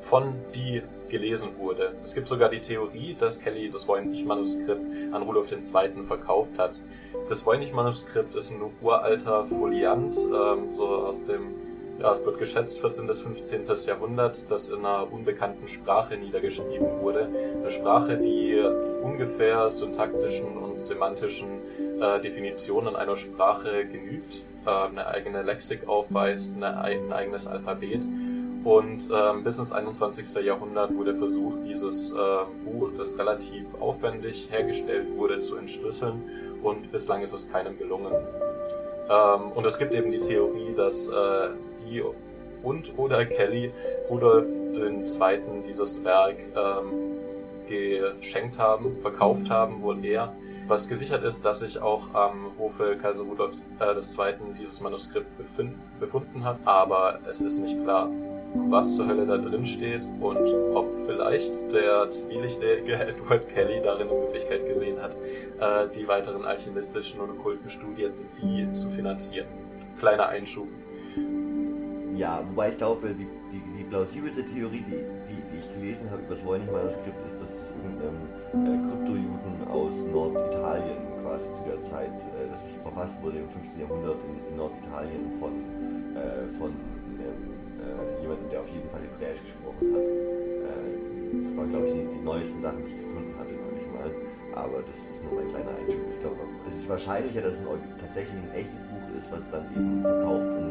von 0.00 0.34
die 0.54 0.82
gelesen 1.08 1.58
wurde. 1.58 1.94
Es 2.02 2.14
gibt 2.14 2.28
sogar 2.28 2.48
die 2.48 2.60
Theorie, 2.60 3.14
dass 3.18 3.40
Kelly 3.40 3.70
das 3.70 3.86
Voynich-Manuskript 3.88 5.12
an 5.12 5.22
Rudolf 5.22 5.50
II. 5.50 6.04
verkauft 6.04 6.58
hat. 6.58 6.78
Das 7.28 7.44
Voynich-Manuskript 7.44 8.34
ist 8.34 8.50
ein 8.52 8.60
uralter 8.80 9.46
Foliant, 9.46 10.16
ähm, 10.16 10.74
so 10.74 10.86
aus 10.86 11.24
dem, 11.24 11.54
ja, 11.98 12.24
wird 12.24 12.38
geschätzt 12.38 12.80
14. 12.80 13.06
bis 13.06 13.20
15. 13.20 13.64
Jahrhundert, 13.86 14.50
das 14.50 14.68
in 14.68 14.78
einer 14.84 15.10
unbekannten 15.12 15.68
Sprache 15.68 16.16
niedergeschrieben 16.16 17.00
wurde. 17.00 17.28
Eine 17.60 17.70
Sprache, 17.70 18.16
die 18.16 18.60
ungefähr 19.02 19.70
syntaktischen 19.70 20.56
und 20.56 20.78
semantischen 20.78 21.60
äh, 22.00 22.20
Definitionen 22.20 22.96
einer 22.96 23.16
Sprache 23.16 23.86
genügt, 23.86 24.42
äh, 24.66 24.70
eine 24.70 25.06
eigene 25.06 25.42
Lexik 25.42 25.88
aufweist, 25.88 26.56
eine, 26.56 26.78
ein 26.80 27.12
eigenes 27.12 27.46
Alphabet 27.46 28.06
und 28.66 29.08
ähm, 29.14 29.44
bis 29.44 29.60
ins 29.60 29.70
21. 29.70 30.44
Jahrhundert 30.44 30.92
wurde 30.92 31.14
versucht, 31.14 31.58
dieses 31.64 32.10
äh, 32.10 32.16
Buch, 32.64 32.90
das 32.96 33.16
relativ 33.16 33.64
aufwendig 33.78 34.48
hergestellt 34.50 35.06
wurde, 35.16 35.38
zu 35.38 35.56
entschlüsseln. 35.56 36.24
Und 36.64 36.90
bislang 36.90 37.22
ist 37.22 37.32
es 37.32 37.48
keinem 37.48 37.78
gelungen. 37.78 38.12
Ähm, 39.08 39.52
und 39.52 39.66
es 39.66 39.78
gibt 39.78 39.92
eben 39.92 40.10
die 40.10 40.20
Theorie, 40.20 40.74
dass 40.74 41.08
äh, 41.08 41.48
die 41.80 42.02
und 42.62 42.98
oder 42.98 43.24
Kelly 43.24 43.72
Rudolf 44.10 44.46
II. 44.76 45.02
dieses 45.66 46.02
Werk 46.02 46.36
ähm, 46.56 47.18
geschenkt 47.68 48.58
haben, 48.58 48.92
verkauft 48.94 49.50
haben, 49.50 49.82
wohl 49.82 50.04
eher. 50.04 50.32
Was 50.66 50.88
gesichert 50.88 51.22
ist, 51.22 51.44
dass 51.44 51.60
sich 51.60 51.80
auch 51.80 52.12
am 52.14 52.50
Hofe 52.58 52.96
Kaiser 53.00 53.22
Rudolf 53.22 53.54
äh, 53.78 53.92
II. 53.92 54.34
dieses 54.58 54.80
Manuskript 54.80 55.28
befunden 56.00 56.44
hat, 56.44 56.58
aber 56.64 57.20
es 57.28 57.40
ist 57.40 57.60
nicht 57.60 57.80
klar 57.84 58.10
was 58.68 58.96
zur 58.96 59.06
Hölle 59.06 59.26
da 59.26 59.38
drin 59.38 59.64
steht 59.66 60.06
und 60.20 60.38
ob 60.74 60.92
vielleicht 61.06 61.72
der 61.72 62.10
zwielichtige 62.10 62.94
Edward 62.94 63.48
Kelly 63.48 63.80
darin 63.82 64.08
eine 64.08 64.20
Möglichkeit 64.20 64.66
gesehen 64.66 65.00
hat, 65.00 65.16
äh, 65.60 65.88
die 65.94 66.06
weiteren 66.06 66.44
alchemistischen 66.44 67.20
und 67.20 67.30
okkulten 67.30 67.70
Studien, 67.70 68.12
die 68.40 68.70
zu 68.72 68.88
finanzieren. 68.90 69.46
Kleiner 69.98 70.28
Einschub. 70.28 70.68
Ja, 72.16 72.42
wobei 72.48 72.70
ich 72.70 72.78
glaube, 72.78 73.14
die, 73.14 73.28
die, 73.52 73.62
die 73.76 73.84
plausibelste 73.84 74.44
Theorie, 74.44 74.82
die, 74.88 75.04
die, 75.28 75.42
die 75.52 75.58
ich 75.58 75.74
gelesen 75.74 76.10
habe 76.10 76.22
über 76.22 76.34
das 76.34 76.44
Voynich-Manuskript, 76.44 77.26
ist, 77.26 77.36
dass 77.40 77.50
es 77.50 77.72
irgendein 77.84 78.16
äh, 78.56 78.88
Kryptojuden 78.88 79.68
aus 79.68 79.94
Norditalien 80.10 80.96
quasi 81.22 81.44
zu 81.44 81.62
der 81.68 81.80
Zeit, 81.82 82.16
äh, 82.16 82.48
dass 82.50 82.60
es 82.70 82.80
verfasst 82.80 83.22
wurde 83.22 83.38
im 83.38 83.48
15. 83.50 83.80
Jahrhundert 83.80 84.16
in, 84.24 84.50
in 84.50 84.56
Norditalien 84.56 85.32
von, 85.38 85.52
äh, 86.16 86.48
von 86.56 86.70
ähm, 87.20 87.55
äh, 87.86 88.22
jemanden, 88.22 88.50
der 88.50 88.60
auf 88.60 88.68
jeden 88.68 88.88
Fall 88.90 89.00
Hebräisch 89.00 89.40
gesprochen 89.42 89.94
hat. 89.94 90.02
Äh, 90.02 91.46
das 91.46 91.52
war, 91.56 91.66
glaube 91.66 91.86
ich, 91.88 91.94
die, 91.94 92.04
die 92.18 92.24
neuesten 92.24 92.60
Sachen, 92.62 92.82
die 92.82 92.92
ich 92.92 93.00
gefunden 93.00 93.34
hatte, 93.38 93.52
noch 93.54 93.72
nicht 93.72 93.90
mal. 93.94 94.10
Aber 94.56 94.78
das 94.82 94.98
ist 94.98 95.20
nur 95.22 95.32
mein 95.38 95.48
kleiner 95.52 95.72
Einschub. 95.78 96.02
Ich 96.10 96.20
glaube, 96.20 96.36
es 96.66 96.74
ist 96.74 96.88
wahrscheinlicher, 96.88 97.42
dass 97.42 97.54
es 97.54 97.62
ein, 97.62 97.82
tatsächlich 98.00 98.36
ein 98.36 98.50
echtes 98.56 98.82
Buch 98.90 99.06
ist, 99.14 99.28
was 99.30 99.42
dann 99.50 99.64
eben 99.70 100.02
verkauft 100.02 100.50
und 100.50 100.70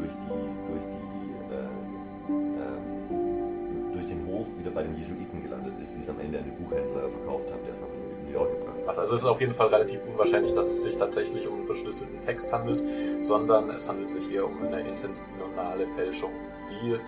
durch 0.00 0.14
die, 0.14 0.28
durch 0.70 0.84
die, 0.88 1.04
äh, 1.52 1.68
äh, 2.64 2.80
durch 3.92 4.06
den 4.06 4.20
Hof 4.26 4.46
wieder 4.58 4.70
bei 4.70 4.82
den 4.82 4.96
Jesuiten 4.96 5.42
gelandet 5.42 5.74
ist, 5.82 5.92
die 5.94 6.02
es 6.02 6.08
am 6.08 6.20
Ende 6.20 6.38
an 6.38 6.44
den 6.44 6.56
Buchhändler 6.56 7.10
verkauft 7.10 7.50
haben, 7.50 7.62
der 7.64 7.72
es 7.74 7.80
nach 7.80 7.88
New 7.88 8.03
York 8.34 8.50
gebracht 8.50 8.86
hat. 8.86 8.98
Also 8.98 9.14
es 9.14 9.22
ist 9.22 9.26
auf 9.26 9.40
jeden 9.40 9.54
Fall 9.54 9.68
relativ 9.68 10.00
unwahrscheinlich, 10.06 10.52
dass 10.54 10.68
es 10.68 10.82
sich 10.82 10.96
tatsächlich 10.96 11.48
um 11.48 11.54
einen 11.54 11.66
verschlüsselten 11.66 12.20
Text 12.20 12.52
handelt, 12.52 13.24
sondern 13.24 13.70
es 13.70 13.88
handelt 13.88 14.10
sich 14.10 14.30
eher 14.30 14.44
um 14.44 14.62
eine 14.62 14.80
intentionale 14.80 15.86
Fälschung 15.96 16.30
die 16.70 16.98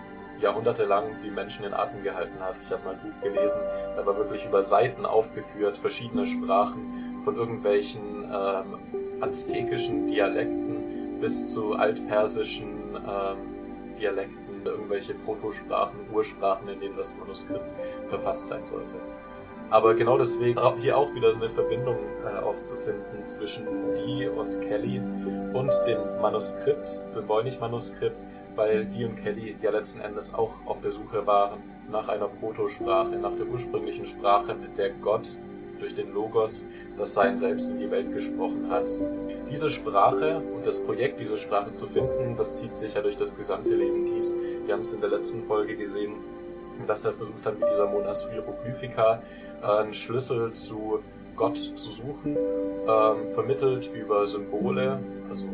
jahrhundertelang 0.41 1.19
die 1.23 1.31
Menschen 1.31 1.65
in 1.65 1.73
Atem 1.73 2.03
gehalten 2.03 2.39
hat. 2.39 2.55
Ich 2.61 2.71
habe 2.71 2.83
mal 2.83 2.93
ein 2.93 2.99
Buch 2.99 3.21
gelesen, 3.23 3.59
da 3.95 4.05
war 4.05 4.17
wirklich 4.17 4.45
über 4.45 4.61
Seiten 4.61 5.05
aufgeführt, 5.05 5.77
verschiedene 5.77 6.25
Sprachen 6.25 7.21
von 7.23 7.35
irgendwelchen 7.35 8.23
ähm, 8.25 8.77
aztekischen 9.19 10.07
Dialekten 10.07 11.19
bis 11.19 11.51
zu 11.51 11.73
altpersischen 11.73 12.95
ähm, 12.95 13.37
Dialekten, 13.97 14.63
irgendwelche 14.63 15.15
Protosprachen, 15.15 15.99
Ursprachen, 16.11 16.67
in 16.69 16.79
denen 16.79 16.95
das 16.95 17.17
Manuskript 17.17 17.65
verfasst 18.09 18.47
sein 18.47 18.65
sollte. 18.65 18.95
Aber 19.69 19.93
genau 19.95 20.17
deswegen 20.17 20.59
hier 20.79 20.97
auch 20.97 21.13
wieder 21.13 21.35
eine 21.35 21.49
Verbindung 21.49 21.97
äh, 22.25 22.39
aufzufinden 22.39 23.23
zwischen 23.23 23.65
Dee 23.95 24.29
und 24.29 24.61
Kelly 24.61 25.01
und 25.53 25.73
dem 25.85 26.21
Manuskript, 26.21 27.01
dem 27.13 27.27
Voynich-Manuskript, 27.27 28.15
weil 28.55 28.85
Dee 28.85 29.05
und 29.05 29.15
Kelly 29.15 29.57
ja 29.61 29.71
letzten 29.71 29.99
Endes 29.99 30.33
auch 30.33 30.53
auf 30.65 30.79
der 30.81 30.91
Suche 30.91 31.27
waren 31.27 31.59
nach 31.91 32.07
einer 32.07 32.27
Protosprache, 32.27 33.17
nach 33.17 33.35
der 33.35 33.45
ursprünglichen 33.47 34.05
Sprache, 34.05 34.55
mit 34.55 34.77
der 34.77 34.91
Gott 34.91 35.37
durch 35.79 35.93
den 35.93 36.13
Logos 36.13 36.65
das 36.97 37.13
Sein 37.13 37.37
selbst 37.37 37.69
in 37.69 37.79
die 37.79 37.91
Welt 37.91 38.11
gesprochen 38.13 38.69
hat. 38.69 38.89
Diese 39.51 39.69
Sprache 39.69 40.41
und 40.55 40.65
das 40.65 40.79
Projekt, 40.79 41.19
diese 41.19 41.37
Sprache 41.37 41.71
zu 41.73 41.87
finden, 41.87 42.35
das 42.35 42.53
zieht 42.53 42.73
sich 42.73 42.93
ja 42.93 43.01
durch 43.01 43.17
das 43.17 43.35
gesamte 43.35 43.75
Leben 43.75 44.05
dies. 44.05 44.33
Wir 44.65 44.73
haben 44.73 44.81
es 44.81 44.93
in 44.93 45.01
der 45.01 45.09
letzten 45.09 45.43
Folge 45.43 45.75
gesehen, 45.75 46.15
dass 46.85 47.05
er 47.05 47.13
versucht 47.13 47.45
hat, 47.45 47.59
mit 47.59 47.69
dieser 47.69 47.87
Monas 47.87 48.27
Hieroglyphica 48.29 49.15
äh, 49.15 49.19
einen 49.61 49.93
Schlüssel 49.93 50.53
zu 50.53 50.99
Gott 51.35 51.57
zu 51.57 51.89
suchen, 51.89 52.35
ähm, 52.35 53.27
vermittelt 53.33 53.89
über 53.93 54.25
Symbole, 54.25 54.99
also 55.29 55.45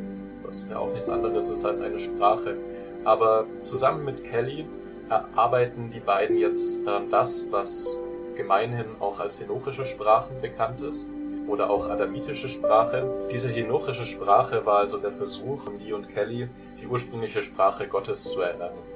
was 0.43 0.65
ja 0.69 0.79
auch 0.79 0.91
nichts 0.93 1.09
anderes 1.09 1.49
ist 1.49 1.65
als 1.65 1.81
eine 1.81 1.99
Sprache. 1.99 2.55
Aber 3.03 3.45
zusammen 3.63 4.05
mit 4.05 4.23
Kelly 4.23 4.65
erarbeiten 5.09 5.89
die 5.89 5.99
beiden 5.99 6.37
jetzt 6.37 6.79
äh, 6.87 7.01
das, 7.09 7.47
was 7.51 7.97
gemeinhin 8.35 8.85
auch 8.99 9.19
als 9.19 9.39
henochische 9.39 9.85
Sprachen 9.85 10.41
bekannt 10.41 10.81
ist 10.81 11.07
oder 11.47 11.69
auch 11.69 11.89
adamitische 11.89 12.47
Sprache. 12.47 13.27
Diese 13.31 13.49
henochische 13.49 14.05
Sprache 14.05 14.65
war 14.65 14.79
also 14.79 14.97
der 14.97 15.11
Versuch 15.11 15.59
von 15.59 15.79
Lee 15.79 15.93
und 15.93 16.09
Kelly, 16.13 16.47
die 16.81 16.87
ursprüngliche 16.87 17.43
Sprache 17.43 17.87
Gottes 17.87 18.23
zu 18.23 18.41
erlernen. 18.41 18.92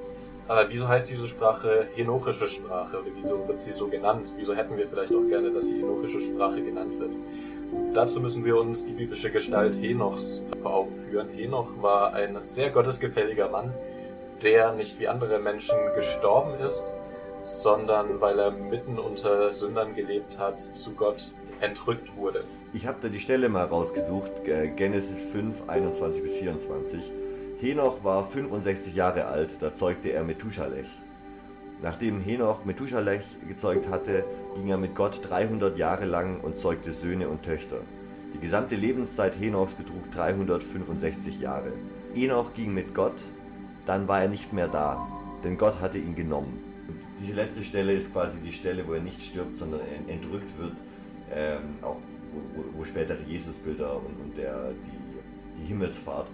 Aber 0.48 0.64
wieso 0.70 0.88
heißt 0.88 1.10
diese 1.10 1.28
Sprache 1.28 1.88
henochische 1.94 2.46
Sprache 2.46 2.98
oder 2.98 3.10
wieso 3.14 3.46
wird 3.46 3.60
sie 3.60 3.72
so 3.72 3.86
genannt? 3.86 4.32
Wieso 4.38 4.54
hätten 4.54 4.78
wir 4.78 4.88
vielleicht 4.88 5.14
auch 5.14 5.28
gerne, 5.28 5.52
dass 5.52 5.66
sie 5.66 5.78
henochische 5.78 6.20
Sprache 6.20 6.62
genannt 6.62 6.98
wird? 6.98 7.12
Dazu 7.92 8.18
müssen 8.22 8.46
wir 8.46 8.56
uns 8.56 8.86
die 8.86 8.94
biblische 8.94 9.30
Gestalt 9.30 9.76
Henochs 9.76 10.42
vor 10.62 10.74
Augen 10.74 10.94
führen. 11.10 11.28
Henoch 11.28 11.70
war 11.82 12.14
ein 12.14 12.38
sehr 12.42 12.70
gottesgefälliger 12.70 13.50
Mann, 13.50 13.74
der 14.42 14.72
nicht 14.72 14.98
wie 14.98 15.06
andere 15.06 15.38
Menschen 15.38 15.76
gestorben 15.94 16.54
ist, 16.64 16.94
sondern 17.42 18.18
weil 18.22 18.38
er 18.38 18.50
mitten 18.50 18.98
unter 18.98 19.52
Sündern 19.52 19.94
gelebt 19.94 20.38
hat, 20.38 20.60
zu 20.60 20.92
Gott 20.92 21.34
entrückt 21.60 22.16
wurde. 22.16 22.44
Ich 22.72 22.86
habe 22.86 22.96
da 23.02 23.08
die 23.08 23.20
Stelle 23.20 23.50
mal 23.50 23.66
rausgesucht, 23.66 24.30
Genesis 24.76 25.30
5, 25.30 25.64
21 25.68 26.22
bis 26.22 26.32
24. 26.38 27.00
Henoch 27.60 28.04
war 28.04 28.28
65 28.28 28.94
Jahre 28.94 29.26
alt, 29.26 29.50
da 29.60 29.72
zeugte 29.72 30.12
er 30.12 30.24
Methusalech. 30.24 30.88
Nachdem 31.82 32.20
Henoch 32.20 32.64
Methusalech 32.64 33.24
gezeugt 33.46 33.88
hatte, 33.88 34.24
ging 34.54 34.68
er 34.68 34.78
mit 34.78 34.94
Gott 34.94 35.20
300 35.28 35.76
Jahre 35.76 36.06
lang 36.06 36.40
und 36.40 36.56
zeugte 36.56 36.92
Söhne 36.92 37.28
und 37.28 37.42
Töchter. 37.42 37.78
Die 38.34 38.38
gesamte 38.40 38.76
Lebenszeit 38.76 39.34
Henochs 39.40 39.72
betrug 39.72 40.10
365 40.12 41.40
Jahre. 41.40 41.72
Enoch 42.14 42.54
ging 42.54 42.74
mit 42.74 42.94
Gott 42.94 43.14
dann 43.88 44.06
war 44.06 44.20
er 44.20 44.28
nicht 44.28 44.52
mehr 44.52 44.68
da, 44.68 45.08
denn 45.42 45.56
Gott 45.56 45.80
hatte 45.80 45.96
ihn 45.96 46.14
genommen. 46.14 46.62
Und 46.88 46.98
diese 47.18 47.32
letzte 47.32 47.64
Stelle 47.64 47.94
ist 47.94 48.12
quasi 48.12 48.36
die 48.44 48.52
Stelle, 48.52 48.86
wo 48.86 48.92
er 48.92 49.00
nicht 49.00 49.22
stirbt, 49.22 49.58
sondern 49.58 49.80
entrückt 50.06 50.58
wird, 50.58 50.74
ähm, 51.34 51.62
auch 51.80 51.96
wo, 52.54 52.78
wo, 52.78 52.84
spätere 52.84 53.22
Jesusbilder 53.26 53.96
und, 53.96 54.14
und 54.22 54.36
der, 54.36 54.72
die, 54.72 55.62
die 55.62 55.68
Himmelsfahrt 55.68 56.28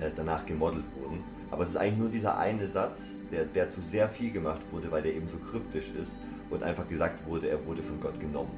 äh, 0.00 0.10
danach 0.16 0.46
gemodelt 0.46 0.84
wurden. 1.00 1.22
Aber 1.50 1.62
es 1.62 1.70
ist 1.70 1.76
eigentlich 1.76 1.98
nur 1.98 2.08
dieser 2.08 2.38
eine 2.38 2.66
Satz, 2.66 2.98
der, 3.32 3.44
der 3.44 3.70
zu 3.70 3.80
sehr 3.80 4.08
viel 4.08 4.30
gemacht 4.30 4.60
wurde, 4.70 4.90
weil 4.90 5.02
der 5.02 5.14
eben 5.14 5.28
so 5.28 5.36
kryptisch 5.50 5.88
ist 6.00 6.10
und 6.50 6.62
einfach 6.62 6.88
gesagt 6.88 7.26
wurde, 7.26 7.48
er 7.48 7.64
wurde 7.66 7.82
von 7.82 8.00
Gott 8.00 8.18
genommen. 8.20 8.50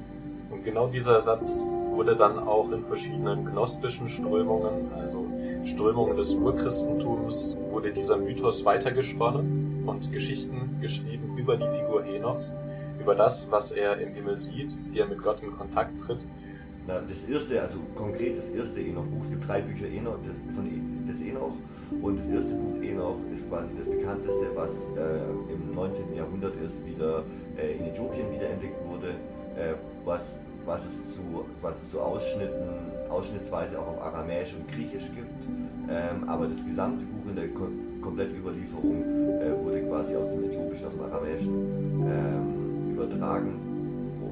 Und 0.49 0.65
genau 0.65 0.87
dieser 0.87 1.19
Satz 1.19 1.71
wurde 1.71 2.15
dann 2.15 2.37
auch 2.37 2.71
in 2.71 2.83
verschiedenen 2.83 3.45
gnostischen 3.45 4.09
Strömungen, 4.09 4.91
also 4.93 5.25
Strömungen 5.63 6.17
des 6.17 6.33
Urchristentums, 6.33 7.57
wurde 7.69 7.91
dieser 7.91 8.17
Mythos 8.17 8.65
weitergesponnen 8.65 9.83
und 9.85 10.11
Geschichten 10.11 10.77
geschrieben 10.81 11.37
über 11.37 11.55
die 11.55 11.67
Figur 11.79 12.03
Henochs, 12.03 12.55
über 12.99 13.15
das, 13.15 13.49
was 13.49 13.71
er 13.71 13.97
im 13.97 14.13
Himmel 14.13 14.37
sieht, 14.37 14.71
wie 14.91 14.99
er 14.99 15.07
mit 15.07 15.23
Gott 15.23 15.41
in 15.41 15.57
Kontakt 15.57 15.99
tritt. 16.01 16.19
Na, 16.85 16.99
das 16.99 17.23
erste, 17.29 17.61
also 17.61 17.77
konkret 17.95 18.37
das 18.37 18.49
erste 18.49 18.81
Enoch-Buch, 18.81 19.23
es 19.23 19.29
gibt 19.29 19.47
drei 19.47 19.61
Bücher 19.61 19.87
Enoch, 19.87 20.17
von 20.53 20.67
Enoch 21.31 21.55
und 22.01 22.19
das 22.19 22.27
erste 22.27 22.53
Buch 22.53 22.83
Enoch 22.83 23.19
ist 23.33 23.47
quasi 23.49 23.71
das 23.79 23.87
bekannteste, 23.87 24.45
was 24.55 24.71
äh, 24.95 25.53
im 25.53 25.75
19. 25.75 26.15
Jahrhundert 26.15 26.53
erst 26.61 26.77
wieder 26.85 27.23
äh, 27.57 27.75
in 27.79 27.87
Äthiopien 27.87 28.31
wiederentdeckt 28.31 28.79
wurde, 28.87 29.15
äh, 29.55 29.75
was 30.05 30.21
was 30.65 30.81
es 30.85 31.15
zu, 31.15 31.45
was 31.61 31.73
es 31.73 31.91
zu 31.91 31.99
Ausschnitten 31.99 32.91
aus 33.09 33.25
ausschnittsweise 33.25 33.77
auch 33.79 33.87
auf 33.87 34.01
Aramäisch 34.01 34.53
und 34.53 34.67
Griechisch 34.71 35.09
gibt. 35.15 35.31
Ähm, 35.89 36.27
aber 36.27 36.47
das 36.47 36.63
gesamte 36.65 37.03
Buch 37.05 37.29
in 37.29 37.35
der 37.35 37.47
Ko 37.49 37.67
kompletten 38.01 38.37
Überlieferung 38.37 39.03
äh, 39.41 39.51
wurde 39.63 39.81
quasi 39.83 40.15
aus 40.15 40.25
dem 40.25 40.45
Äthiopischen, 40.45 40.87
aus 40.87 40.93
dem 40.93 41.03
Aramäischen 41.03 41.53
ähm, 42.07 42.93
übertragen. 42.93 43.59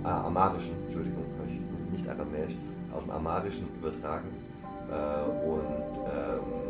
Äh, 0.04 0.08
Amarischen, 0.08 0.74
Entschuldigung, 0.88 1.26
nicht 1.92 2.08
Aramäisch, 2.08 2.56
aus 2.96 3.04
dem 3.04 3.12
Amarischen 3.12 3.68
übertragen. 3.80 4.30
Äh, 4.90 5.48
und 5.48 5.84
ähm, 6.08 6.69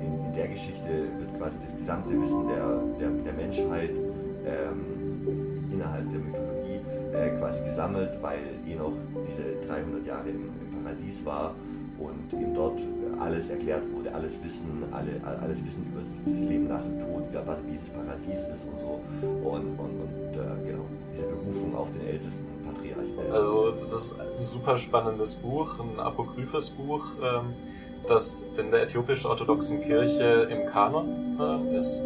in, 0.00 0.26
in, 0.26 0.34
der 0.34 0.48
Geschichte 0.48 1.08
wird 1.18 1.30
quasi 1.38 1.56
das 1.64 1.76
gesamte 1.76 2.10
Wissen 2.10 2.48
der, 2.48 2.66
der, 2.98 3.10
der 3.24 3.32
Menschheit 3.34 3.90
ähm, 4.46 5.70
innerhalb 5.72 6.04
der 6.10 6.20
Mythologie 6.20 6.80
äh, 7.14 7.38
quasi 7.38 7.60
gesammelt, 7.64 8.10
weil 8.20 8.40
Enoch 8.66 8.96
diese 9.28 9.66
300 9.66 10.06
Jahre 10.06 10.28
im, 10.28 10.48
im 10.48 10.82
Paradies 10.82 11.24
war 11.24 11.54
und 11.98 12.32
ihm 12.32 12.54
dort 12.54 12.78
alles 13.20 13.50
erklärt 13.50 13.82
wurde, 13.92 14.12
alles 14.14 14.32
Wissen, 14.42 14.84
alle, 14.90 15.20
alles 15.24 15.58
Wissen 15.58 15.84
über 15.92 16.00
das 16.24 16.48
Leben 16.48 16.68
nach 16.68 16.80
dem 16.80 16.98
Tod, 17.00 17.28
wie 17.30 17.76
das 17.76 17.90
Paradies 17.92 18.40
ist 18.48 18.64
und 18.64 18.80
so. 18.80 19.00
Und, 19.46 19.66
und, 19.78 19.94
und 20.00 20.32
äh, 20.32 20.70
genau, 20.70 20.86
diese 21.12 21.26
Berufung 21.28 21.76
auf 21.76 21.88
den 21.92 22.06
ältesten 22.08 22.46
Patriarch. 22.64 23.32
Also 23.32 23.72
das 23.72 23.92
ist 23.92 24.16
ein 24.18 24.46
super 24.46 24.78
spannendes 24.78 25.34
Buch, 25.34 25.78
ein 25.78 26.00
apokryphes 26.00 26.70
Buch, 26.70 27.04
ähm, 27.22 27.52
das 28.06 28.46
in 28.56 28.70
der 28.70 28.82
äthiopisch-orthodoxen 28.82 29.82
Kirche 29.82 30.48
im 30.50 30.66
Kanon 30.66 31.38
äh, 31.38 31.76
ist, 31.76 32.00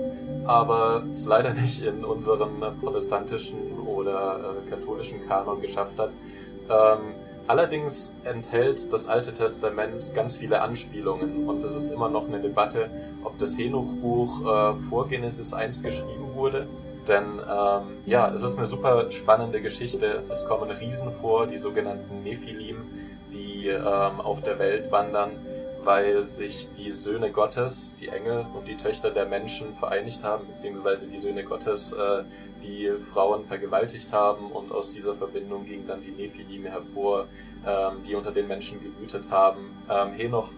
aber 0.45 1.05
es 1.11 1.27
leider 1.27 1.55
nicht 1.55 1.83
in 1.83 2.05
unseren 2.05 2.61
protestantischen 2.81 3.79
oder 3.87 4.57
äh, 4.67 4.71
katholischen 4.71 5.27
Kanon 5.27 5.61
geschafft 5.61 5.99
hat. 5.99 6.11
Ähm, 6.69 7.15
Allerdings 7.47 8.11
enthält 8.25 8.91
das 8.91 9.07
Alte 9.07 9.35
Testament 9.35 10.15
ganz 10.15 10.39
viele 10.39 10.63
Anspielungen 10.63 11.47
und 11.47 11.63
es 11.63 11.77
ist 11.77 11.91
immer 11.91 12.09
noch 12.09 12.27
eine 12.27 12.41
Debatte, 12.41 12.89
ob 13.23 13.37
das 13.39 13.59
Henoch-Buch 13.59 14.41
äh, 14.41 14.75
vor 14.89 15.09
Genesis 15.09 15.53
1 15.53 15.83
geschrieben 15.83 16.33
wurde. 16.33 16.67
Denn 17.07 17.39
ähm, 17.41 17.99
ja, 18.07 18.33
es 18.33 18.43
ist 18.43 18.57
eine 18.57 18.65
super 18.65 19.11
spannende 19.11 19.61
Geschichte. 19.61 20.23
Es 20.31 20.47
kommen 20.47 20.71
Riesen 20.71 21.13
vor, 21.13 21.47
die 21.47 21.59
sogenannten 21.59 22.23
Nephilim, 22.23 22.77
die 23.31 23.69
ähm, 23.69 24.23
auf 24.23 24.41
der 24.41 24.59
Welt 24.59 24.91
wandern 24.91 25.33
weil 25.85 26.25
sich 26.25 26.69
die 26.73 26.91
Söhne 26.91 27.31
Gottes, 27.31 27.95
die 28.01 28.09
Engel 28.09 28.47
und 28.55 28.67
die 28.69 28.77
Töchter 28.77 29.11
der 29.11 29.27
Menschen 29.27 29.75
vereinigt 29.75 30.23
haben, 30.23 30.47
beziehungsweise 30.47 31.07
die 31.07 31.19
Söhne 31.19 31.45
Gottes 31.45 31.93
äh, 31.93 32.25
die 32.63 32.91
Frauen 33.13 33.45
vergewaltigt 33.45 34.13
haben 34.13 34.51
und 34.51 34.73
aus 34.73 34.91
dieser 34.91 35.15
Verbindung 35.15 35.67
gingen 35.67 35.87
dann 35.87 36.03
die 36.03 36.11
Nephilim 36.11 36.65
hervor, 36.65 37.27
ähm, 37.67 38.03
die 38.07 38.15
unter 38.15 38.33
den 38.33 38.49
Menschen 38.49 38.83
gewütet 38.83 39.31
haben. 39.31 39.77
Ähm, 39.91 40.13
Henoch 40.13 40.51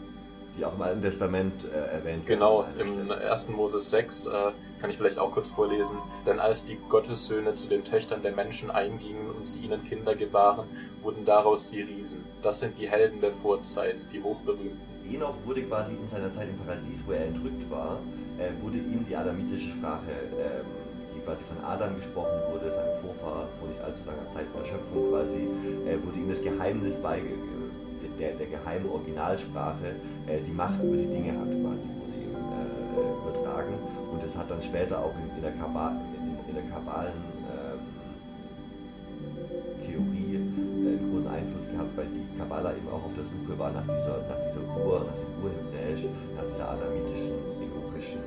die 0.56 0.64
auch 0.64 0.74
im 0.74 0.82
Alten 0.82 1.02
Testament 1.02 1.52
äh, 1.64 1.96
erwähnt 1.96 2.26
Genau, 2.26 2.66
im 2.78 3.10
1. 3.10 3.48
Moses 3.48 3.90
6 3.90 4.26
äh, 4.26 4.30
kann 4.80 4.90
ich 4.90 4.96
vielleicht 4.96 5.18
auch 5.18 5.32
kurz 5.32 5.50
vorlesen. 5.50 5.98
Denn 6.24 6.40
als 6.40 6.64
die 6.64 6.78
Gottessöhne 6.88 7.54
zu 7.54 7.66
den 7.66 7.84
Töchtern 7.84 8.22
der 8.22 8.32
Menschen 8.32 8.70
eingingen 8.70 9.30
und 9.30 9.46
sie 9.46 9.60
ihnen 9.60 9.84
Kinder 9.84 10.14
gebaren, 10.14 10.66
wurden 11.02 11.24
daraus 11.24 11.68
die 11.68 11.82
Riesen. 11.82 12.24
Das 12.42 12.60
sind 12.60 12.78
die 12.78 12.88
Helden 12.88 13.20
der 13.20 13.32
Vorzeit, 13.32 14.08
die 14.12 14.22
hochberühmten. 14.22 14.95
Enoch 15.12 15.34
wurde 15.44 15.62
quasi 15.62 15.92
in 15.92 16.08
seiner 16.08 16.32
Zeit 16.32 16.48
im 16.48 16.58
Paradies, 16.58 16.98
wo 17.06 17.12
er 17.12 17.26
entrückt 17.26 17.68
war, 17.70 17.98
äh, 18.38 18.50
wurde 18.62 18.78
ihm 18.78 19.04
die 19.08 19.16
adamitische 19.16 19.70
Sprache, 19.70 20.12
ähm, 20.34 20.66
die 21.14 21.20
quasi 21.20 21.44
von 21.44 21.62
Adam 21.64 21.96
gesprochen 21.96 22.36
wurde, 22.50 22.70
seinem 22.70 22.96
Vorfahr 23.00 23.48
vor 23.58 23.68
nicht 23.68 23.80
allzu 23.80 24.00
langer 24.06 24.28
Zeit 24.32 24.46
in 24.50 24.54
der 24.60 24.66
Schöpfung 24.66 25.10
quasi, 25.10 25.42
äh, 25.86 25.96
wurde 26.04 26.18
ihm 26.18 26.28
das 26.28 26.42
Geheimnis 26.42 26.96
beigegeben, 26.96 27.56
der, 28.18 28.32
der 28.32 28.46
geheimen 28.46 28.88
Originalsprache, 28.88 29.96
äh, 30.26 30.40
die 30.40 30.52
Macht 30.52 30.80
über 30.82 30.96
die 30.96 31.06
Dinge 31.06 31.32
hat 31.36 31.48
quasi, 31.48 31.86
wurde 32.00 32.16
ihm 32.16 32.32
äh, 32.32 33.28
übertragen. 33.28 33.74
Und 34.12 34.22
das 34.24 34.34
hat 34.34 34.50
dann 34.50 34.62
später 34.62 34.98
auch 34.98 35.12
in, 35.20 35.28
in 35.36 35.42
der, 35.42 35.52
Kabal, 35.52 36.00
in, 36.16 36.36
in 36.48 36.54
der 36.54 36.64
Kabalen 36.72 37.12
weil 41.96 42.06
die 42.06 42.38
Kabbala 42.38 42.70
eben 42.72 42.88
auch 42.88 43.04
auf 43.04 43.14
der 43.16 43.24
Suche 43.24 43.58
war 43.58 43.72
nach 43.72 43.82
dieser, 43.82 44.20
nach 44.28 44.40
dieser 44.44 44.86
Ur, 44.86 45.06
nach 45.08 45.16
dem 45.16 45.30
Urhebräisch, 45.42 46.04
nach 46.36 46.44
dieser 46.52 46.68
adamitischen, 46.70 47.34
enochischen 47.60 48.20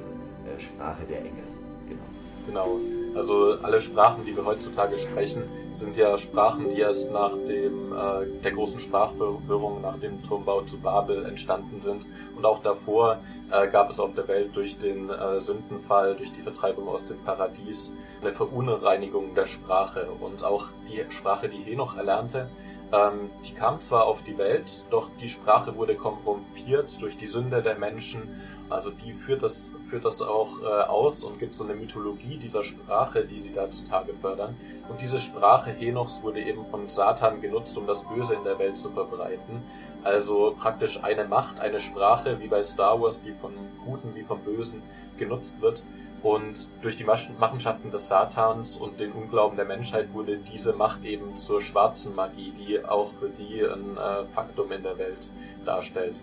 äh, 0.46 0.60
Sprache 0.60 1.06
der 1.08 1.20
Engel. 1.20 1.48
Genau. 1.88 2.02
Genau. 2.46 2.80
Also 3.16 3.58
alle 3.62 3.82
Sprachen, 3.82 4.26
die 4.26 4.36
wir 4.36 4.46
heutzutage 4.46 4.98
sprechen, 4.98 5.44
sind 5.72 5.98
ja 5.98 6.18
Sprachen, 6.18 6.70
die 6.70 6.80
erst 6.80 7.12
nach 7.12 7.34
dem, 7.48 7.92
äh, 7.92 8.42
der 8.44 8.52
großen 8.52 8.80
Sprachverwirrung, 8.80 9.82
nach 9.82 9.98
dem 9.98 10.22
Turmbau 10.22 10.62
zu 10.62 10.78
Babel 10.80 11.26
entstanden 11.26 11.82
sind. 11.82 12.06
Und 12.36 12.46
auch 12.46 12.60
davor 12.62 13.20
äh, 13.52 13.68
gab 13.68 13.90
es 13.90 14.00
auf 14.00 14.14
der 14.14 14.28
Welt 14.28 14.56
durch 14.56 14.78
den 14.78 15.10
äh, 15.10 15.40
Sündenfall, 15.40 16.16
durch 16.16 16.32
die 16.32 16.42
Vertreibung 16.42 16.88
aus 16.88 17.06
dem 17.06 17.18
Paradies 17.20 17.94
eine 18.22 18.32
Verunreinigung 18.32 19.36
der 19.36 19.46
Sprache. 19.46 20.08
Und 20.20 20.44
auch 20.44 20.68
die 20.88 21.04
Sprache, 21.10 21.50
die 21.50 21.64
Henoch 21.64 21.98
erlernte, 21.98 22.50
ähm, 22.92 23.30
die 23.46 23.54
kam 23.54 23.80
zwar 23.80 24.06
auf 24.06 24.24
die 24.24 24.38
Welt, 24.38 24.86
doch 24.90 25.10
die 25.22 25.30
Sprache 25.30 25.76
wurde 25.76 25.96
korrumpiert 25.96 27.02
durch 27.02 27.18
die 27.18 27.28
Sünde 27.28 27.62
der 27.62 27.78
Menschen. 27.78 28.42
Also 28.70 28.92
die 28.92 29.14
führt 29.14 29.42
das, 29.42 29.74
führt 29.90 30.06
das 30.06 30.22
auch 30.22 30.62
äh, 30.62 30.66
aus 30.66 31.24
und 31.24 31.40
gibt 31.40 31.56
so 31.56 31.64
eine 31.64 31.74
Mythologie 31.74 32.38
dieser 32.38 32.64
Sprache, 32.64 33.26
die 33.26 33.40
sie 33.40 33.52
da 33.52 33.70
zutage 33.70 34.14
fördern. 34.14 34.56
Und 34.90 35.02
diese 35.02 35.20
Sprache 35.20 35.72
Henochs 35.72 36.22
wurde 36.24 36.42
eben 36.42 36.66
von 36.66 36.88
Satan 36.88 37.42
genutzt, 37.42 37.78
um 37.78 37.88
das 37.88 38.04
Böse 38.08 38.36
in 38.36 38.44
der 38.44 38.60
Welt 38.60 38.78
zu 38.78 38.90
verbreiten. 38.90 39.62
Also 40.04 40.56
praktisch 40.58 41.04
eine 41.04 41.26
Macht, 41.26 41.60
eine 41.60 41.80
Sprache, 41.80 42.40
wie 42.40 42.48
bei 42.48 42.62
Star 42.62 43.02
Wars, 43.02 43.22
die 43.22 43.34
von 43.34 43.54
Guten 43.84 44.16
wie 44.16 44.24
vom 44.24 44.40
Bösen 44.40 44.82
genutzt 45.18 45.62
wird. 45.62 45.84
Und 46.22 46.70
durch 46.82 46.98
die 46.98 47.06
Machenschaften 47.06 47.92
des 47.92 48.08
Satans 48.08 48.76
und 48.76 49.00
den 49.00 49.12
Unglauben 49.14 49.56
der 49.56 49.66
Menschheit 49.66 50.14
wurde 50.14 50.38
diese 50.38 50.74
Macht 50.74 51.06
eben 51.06 51.36
zur 51.36 51.62
schwarzen 51.62 52.14
Magie, 52.16 52.52
die 52.52 52.84
auch 52.84 53.12
für 53.20 53.30
die 53.30 53.64
ein 53.64 53.98
äh, 53.98 54.26
Faktum 54.26 54.72
in 54.72 54.84
der 54.84 54.98
Welt 54.98 55.30
darstellt. 55.66 56.20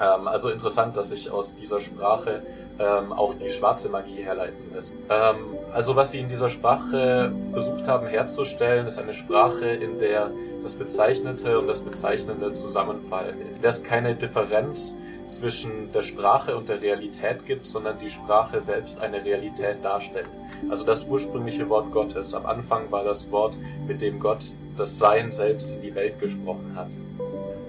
Ähm, 0.00 0.26
also 0.26 0.48
interessant, 0.48 0.96
dass 0.96 1.08
sich 1.08 1.30
aus 1.30 1.54
dieser 1.54 1.80
Sprache 1.80 2.42
ähm, 2.78 3.12
auch 3.12 3.34
die 3.34 3.50
schwarze 3.50 3.90
Magie 3.90 4.22
herleiten 4.22 4.72
lässt. 4.72 4.94
Ähm, 5.10 5.58
also 5.72 5.94
was 5.94 6.12
sie 6.12 6.20
in 6.20 6.28
dieser 6.28 6.48
Sprache 6.48 7.32
versucht 7.52 7.86
haben 7.88 8.06
herzustellen, 8.06 8.86
ist 8.86 8.98
eine 8.98 9.12
Sprache, 9.12 9.66
in 9.66 9.98
der 9.98 10.30
das 10.62 10.74
Bezeichnete 10.74 11.58
und 11.58 11.66
das 11.66 11.80
Bezeichnende 11.80 12.52
zusammenfallen, 12.54 13.36
der 13.62 13.70
es 13.70 13.82
keine 13.82 14.14
Differenz 14.14 14.96
zwischen 15.26 15.90
der 15.92 16.02
Sprache 16.02 16.56
und 16.56 16.68
der 16.68 16.80
Realität 16.80 17.44
gibt, 17.46 17.66
sondern 17.66 17.98
die 17.98 18.10
Sprache 18.10 18.60
selbst 18.60 19.00
eine 19.00 19.24
Realität 19.24 19.84
darstellt. 19.84 20.28
Also 20.68 20.84
das 20.84 21.04
ursprüngliche 21.04 21.68
Wort 21.68 21.90
Gottes. 21.90 22.34
Am 22.34 22.46
Anfang 22.46 22.90
war 22.90 23.04
das 23.04 23.30
Wort, 23.30 23.56
mit 23.86 24.00
dem 24.00 24.20
Gott 24.20 24.44
das 24.76 24.98
Sein 24.98 25.32
selbst 25.32 25.70
in 25.70 25.82
die 25.82 25.94
Welt 25.94 26.18
gesprochen 26.20 26.72
hat. 26.76 26.90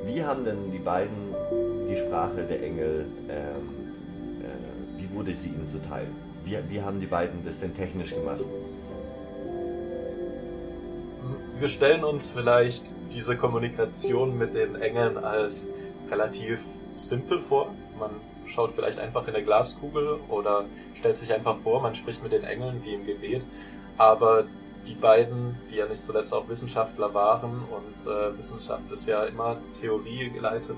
Wie 0.06 0.24
haben 0.24 0.46
denn 0.46 0.72
die 0.72 0.80
beiden 0.80 1.34
die 1.90 1.96
Sprache 1.98 2.44
der 2.44 2.62
Engel, 2.64 3.06
ähm, 3.30 3.36
äh, 4.42 5.02
wie 5.02 5.16
wurde 5.16 5.32
sie 5.32 5.48
ihnen 5.48 5.68
zuteil? 5.70 6.08
Wie, 6.46 6.58
wie 6.70 6.82
haben 6.82 7.00
die 7.00 7.08
beiden 7.08 7.44
das 7.46 7.60
denn 7.60 7.76
technisch 7.76 8.14
gemacht? 8.14 8.42
Wir 11.60 11.68
stellen 11.68 12.04
uns 12.04 12.32
vielleicht 12.32 12.96
diese 13.14 13.38
Kommunikation 13.38 14.38
mit 14.38 14.54
den 14.54 14.76
Engeln 14.76 15.18
als 15.18 15.68
relativ 16.10 16.62
simpel 16.96 17.42
vor. 17.42 17.74
Man 18.00 18.10
schaut 18.48 18.72
vielleicht 18.74 19.00
einfach 19.00 19.28
in 19.28 19.34
der 19.34 19.44
Glaskugel 19.44 20.20
oder 20.30 20.66
stellt 20.96 21.16
sich 21.16 21.32
einfach 21.32 21.58
vor, 21.60 21.82
man 21.82 21.96
spricht 21.96 22.24
mit 22.24 22.32
den 22.32 22.44
Engeln 22.44 22.82
wie 22.84 22.96
im 22.96 23.06
Gebet. 23.06 23.46
Aber 23.98 24.46
die 24.88 24.96
beiden, 24.96 25.56
die 25.70 25.76
ja 25.76 25.86
nicht 25.86 26.02
zuletzt 26.02 26.34
auch 26.34 26.50
Wissenschaftler 26.50 27.14
waren 27.14 27.62
und 27.72 28.12
äh, 28.12 28.38
Wissenschaft 28.38 28.92
ist 28.92 29.08
ja 29.08 29.24
immer 29.24 29.58
Theorie 29.74 30.30
geleitet, 30.32 30.78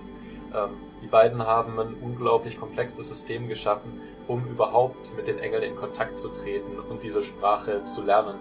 ähm, 0.53 0.71
die 1.01 1.07
beiden 1.07 1.45
haben 1.45 1.79
ein 1.79 1.95
unglaublich 2.01 2.59
komplexes 2.59 3.07
System 3.07 3.47
geschaffen, 3.47 4.01
um 4.27 4.45
überhaupt 4.47 5.15
mit 5.15 5.27
den 5.27 5.39
Engeln 5.39 5.63
in 5.63 5.75
Kontakt 5.75 6.19
zu 6.19 6.29
treten 6.29 6.79
und 6.79 7.01
diese 7.01 7.23
Sprache 7.23 7.83
zu 7.85 8.01
lernen. 8.01 8.39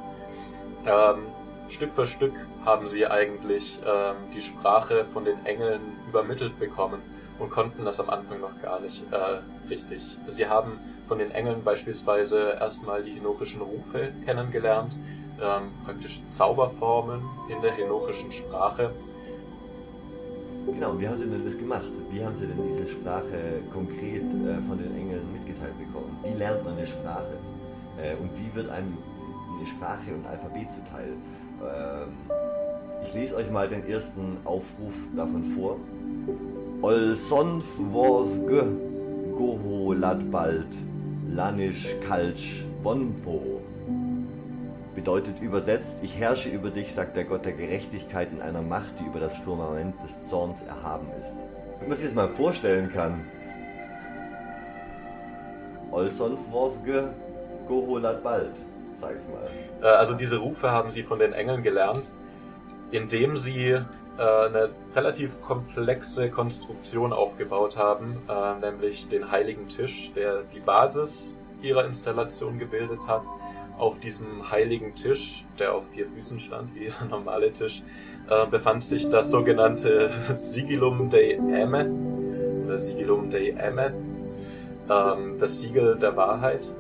Ähm, 0.85 1.27
Stück 1.69 1.93
für 1.93 2.07
Stück 2.07 2.35
haben 2.65 2.87
sie 2.87 3.07
eigentlich 3.07 3.79
ähm, 3.85 4.17
die 4.35 4.41
Sprache 4.41 5.07
von 5.13 5.25
den 5.25 5.45
Engeln 5.45 5.81
übermittelt 6.09 6.59
bekommen 6.59 7.01
und 7.39 7.51
konnten 7.51 7.85
das 7.85 8.01
am 8.01 8.11
Anfang 8.11 8.41
noch 8.41 8.61
gar 8.63 8.81
nicht 8.81 9.03
äh, 9.11 9.69
richtig. 9.69 10.17
Sie 10.29 10.47
haben 10.47 10.79
von 11.09 11.19
den 11.19 11.31
Engeln 11.31 11.65
beispielsweise 11.65 12.57
erstmal 12.61 13.03
die 13.03 13.13
henochischen 13.13 13.61
Rufe 13.61 14.13
kennengelernt, 14.25 14.97
ähm, 15.43 15.71
praktisch 15.85 16.21
Zauberformen 16.29 17.23
in 17.49 17.61
der 17.61 17.73
henochischen 17.73 18.31
Sprache. 18.31 18.91
Genau, 20.67 20.93
und 20.93 21.01
wie 21.01 21.09
haben 21.09 21.19
Sie 21.19 21.27
denn 21.27 21.45
das 21.45 21.59
gemacht? 21.59 21.85
Wie 22.11 22.25
haben 22.25 22.35
Sie 22.37 22.47
denn 22.47 22.59
diese 22.69 22.89
Sprache 22.89 23.61
konkret 23.73 24.23
äh, 24.23 24.63
von 24.67 24.79
den 24.79 24.97
Engeln 24.97 25.33
mitgeteilt 25.33 25.77
bekommen? 25.79 26.17
Wie 26.23 26.39
lernt 26.39 26.65
man 26.65 26.77
eine 26.77 26.87
Sprache? 26.87 27.37
Äh, 28.01 28.15
und 28.17 28.31
wie 28.39 28.55
wird 28.55 28.71
einem 28.71 28.97
eine 29.57 29.67
Sprache 29.67 30.15
und 30.15 30.27
Alphabet 30.27 30.69
zuteil? 30.73 31.15
Ähm, 31.65 32.09
ich 33.07 33.15
lese 33.15 33.37
euch 33.37 33.51
mal 33.51 33.69
den 33.69 33.89
ersten 33.89 34.39
Aufruf 34.45 34.95
davon 35.17 35.45
vor 35.57 35.77
Olsonf 36.83 37.67
Worsge 37.79 38.67
Goholadbald 39.37 40.67
Lanisch 41.33 41.89
Kalsch 42.07 42.65
Wonpo. 42.83 43.61
Bedeutet 44.95 45.41
übersetzt, 45.41 45.95
ich 46.03 46.17
herrsche 46.17 46.51
über 46.51 46.71
dich, 46.71 46.93
sagt 46.93 47.17
der 47.17 47.25
Gott 47.25 47.45
der 47.45 47.53
Gerechtigkeit 47.53 48.31
in 48.31 48.41
einer 48.41 48.63
Macht, 48.63 49.01
die 49.01 49.05
über 49.05 49.19
das 49.19 49.39
Firmament 49.39 49.95
des 50.05 50.29
Zorns 50.29 50.61
erhaben 50.63 51.07
ist. 51.21 51.33
Wenn 51.81 51.89
man 51.89 51.99
sich 51.99 52.07
das 52.07 52.15
mal 52.15 52.29
vorstellen 52.29 52.93
kann. 52.93 53.21
Olsonf 55.91 56.41
Worsge 56.51 57.09
Goholadbald, 57.67 58.53
sag 59.05 59.17
ich 59.17 59.83
mal. 59.83 59.91
Äh, 59.91 59.95
also 59.95 60.15
diese 60.15 60.39
Rufe 60.39 60.71
haben 60.71 60.91
sie 60.91 61.03
von 61.03 61.19
den 61.19 61.33
Engeln 61.33 61.63
gelernt, 61.63 62.11
indem 62.91 63.37
sie 63.37 63.71
äh, 63.71 63.83
eine 64.19 64.71
relativ 64.95 65.41
komplexe 65.43 66.31
Konstruktion 66.31 67.13
aufgebaut 67.13 67.77
haben, 67.77 68.17
äh, 68.29 68.61
nämlich 68.61 69.09
den 69.09 69.31
heiligen 69.31 69.69
Tisch, 69.69 70.13
der 70.15 70.43
die 70.53 70.61
Basis 70.61 71.35
ihrer 71.63 71.85
Installation 71.85 72.59
gebildet 72.59 73.07
hat. 73.07 73.23
Auf 73.77 73.99
diesem 73.99 74.51
heiligen 74.53 74.95
Tisch, 74.95 75.45
der 75.59 75.75
auf 75.75 75.83
vier 75.93 76.07
Füßen 76.07 76.39
stand, 76.39 76.75
wie 76.75 76.81
jeder 76.85 77.05
normale 77.11 77.53
Tisch, 77.53 77.83
befand 78.51 78.83
sich 78.83 79.11
das 79.11 79.31
sogenannte 79.31 80.09
Sigillum 80.37 81.11
Dei 81.11 81.39
oder 81.39 82.77
Sigillum 82.79 83.29
Dei 83.29 83.51
Emeth, 83.51 83.93
ähm, 84.89 85.39
das 85.39 85.61
Siegel 85.61 85.97
der 85.97 86.17
Wahrheit. 86.17 86.73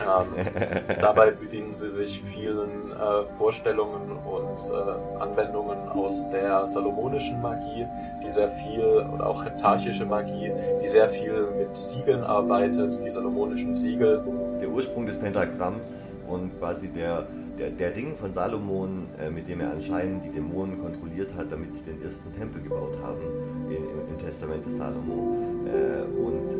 Ähm, 0.00 0.46
dabei 1.00 1.30
bedienen 1.30 1.72
sie 1.72 1.88
sich 1.88 2.22
vielen 2.22 2.92
äh, 2.92 3.24
Vorstellungen 3.36 4.16
und 4.16 4.72
äh, 4.72 5.22
Anwendungen 5.22 5.88
aus 5.90 6.28
der 6.30 6.66
salomonischen 6.66 7.40
Magie, 7.40 7.86
die 8.22 8.28
sehr 8.28 8.48
viel, 8.48 9.06
oder 9.12 9.26
auch 9.26 9.44
heptarchische 9.44 10.04
Magie, 10.04 10.52
die 10.82 10.86
sehr 10.86 11.08
viel 11.08 11.48
mit 11.58 11.76
Siegeln 11.76 12.22
arbeitet, 12.22 13.00
die 13.04 13.10
salomonischen 13.10 13.76
Siegel. 13.76 14.22
Der 14.60 14.68
Ursprung 14.68 15.06
des 15.06 15.18
Pentagramms 15.18 16.12
und 16.26 16.58
quasi 16.58 16.88
der, 16.88 17.26
der, 17.58 17.70
der 17.70 17.94
Ring 17.94 18.14
von 18.16 18.32
Salomon, 18.32 19.06
äh, 19.20 19.30
mit 19.30 19.48
dem 19.48 19.60
er 19.60 19.72
anscheinend 19.72 20.24
die 20.24 20.30
Dämonen 20.30 20.80
kontrolliert 20.80 21.30
hat, 21.36 21.50
damit 21.50 21.74
sie 21.74 21.82
den 21.82 22.02
ersten 22.02 22.34
Tempel 22.36 22.62
gebaut 22.62 22.96
haben 23.02 23.20
in, 23.68 23.76
im, 23.76 24.14
im 24.14 24.18
Testament 24.18 24.64
des 24.64 24.76
Salomo. 24.76 25.36
Äh, 25.66 26.02
und 26.02 26.58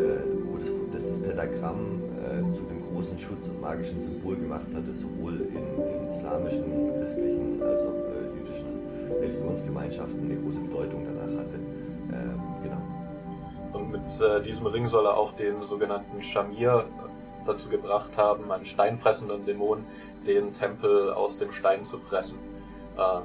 wo 0.50 0.58
das, 0.58 0.70
das, 0.92 1.08
das 1.08 1.18
Pentagramm 1.20 2.02
äh, 2.20 2.54
zu 2.54 2.62
dem 2.62 2.79
großen 3.00 3.18
Schutz 3.18 3.48
und 3.48 3.62
magischen 3.62 3.98
Symbol 4.02 4.36
gemacht 4.36 4.66
hat, 4.74 4.82
das 4.86 5.00
sowohl 5.00 5.32
in, 5.32 5.56
in 5.56 6.12
islamischen, 6.12 6.92
christlichen 6.98 7.62
als 7.62 7.80
auch 7.80 7.94
äh, 7.94 8.38
jüdischen 8.38 9.18
Religionsgemeinschaften 9.18 10.20
eine 10.22 10.36
große 10.36 10.60
Bedeutung 10.60 11.06
danach 11.06 11.40
hatte. 11.40 11.54
Ähm, 12.12 12.40
genau. 12.62 13.78
Und 13.78 13.90
mit 13.90 14.20
äh, 14.20 14.42
diesem 14.42 14.66
Ring 14.66 14.86
soll 14.86 15.06
er 15.06 15.16
auch 15.16 15.32
den 15.32 15.62
sogenannten 15.62 16.22
Shamir 16.22 16.84
äh, 16.84 17.46
dazu 17.46 17.70
gebracht 17.70 18.18
haben, 18.18 18.52
einen 18.52 18.66
steinfressenden 18.66 19.46
Dämon, 19.46 19.86
den 20.26 20.52
Tempel 20.52 21.10
aus 21.10 21.38
dem 21.38 21.52
Stein 21.52 21.84
zu 21.84 21.96
fressen. 21.96 22.38
Ähm, 22.98 23.22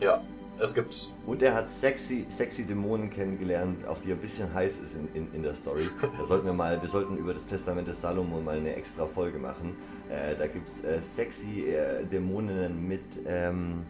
ja, 0.00 0.20
es 0.60 0.74
gibt. 0.74 1.12
Und 1.26 1.42
er 1.42 1.54
hat 1.54 1.68
sexy, 1.68 2.26
sexy 2.28 2.64
Dämonen 2.64 3.10
kennengelernt, 3.10 3.86
auf 3.86 4.00
die 4.00 4.10
er 4.10 4.16
ein 4.16 4.20
bisschen 4.20 4.52
heiß 4.52 4.78
ist 4.78 4.94
in, 4.94 5.08
in, 5.14 5.34
in 5.34 5.42
der 5.42 5.54
Story. 5.54 5.88
Da 6.18 6.26
sollten 6.26 6.46
wir 6.46 6.52
mal, 6.52 6.80
wir 6.80 6.88
sollten 6.88 7.16
über 7.16 7.34
das 7.34 7.46
Testament 7.46 7.88
des 7.88 8.00
Salomon 8.00 8.44
mal 8.44 8.56
eine 8.56 8.74
extra 8.74 9.06
Folge 9.06 9.38
machen. 9.38 9.76
Äh, 10.10 10.36
da 10.36 10.46
gibt 10.46 10.68
es 10.68 10.84
äh, 10.84 11.00
sexy 11.02 11.64
äh, 11.66 12.04
Dämonen 12.04 12.86
mit, 12.86 13.02
ähm, 13.26 13.82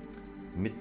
mit 0.56 0.72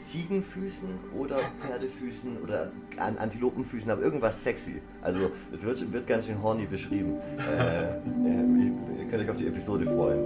Ziegenfüßen 0.00 0.88
oder 1.18 1.36
Pferdefüßen 1.60 2.36
oder 2.42 2.70
An 2.98 3.16
Antilopenfüßen, 3.18 3.90
aber 3.90 4.02
irgendwas 4.02 4.42
sexy. 4.42 4.80
Also 5.02 5.30
es 5.52 5.64
wird, 5.64 5.92
wird 5.92 6.06
ganz 6.06 6.26
schön 6.26 6.40
horny 6.42 6.66
beschrieben. 6.66 7.16
Äh, 7.38 7.84
äh, 7.84 9.02
ihr 9.02 9.10
könnt 9.10 9.24
euch 9.24 9.30
auf 9.30 9.36
die 9.36 9.46
Episode 9.46 9.86
freuen. 9.86 10.20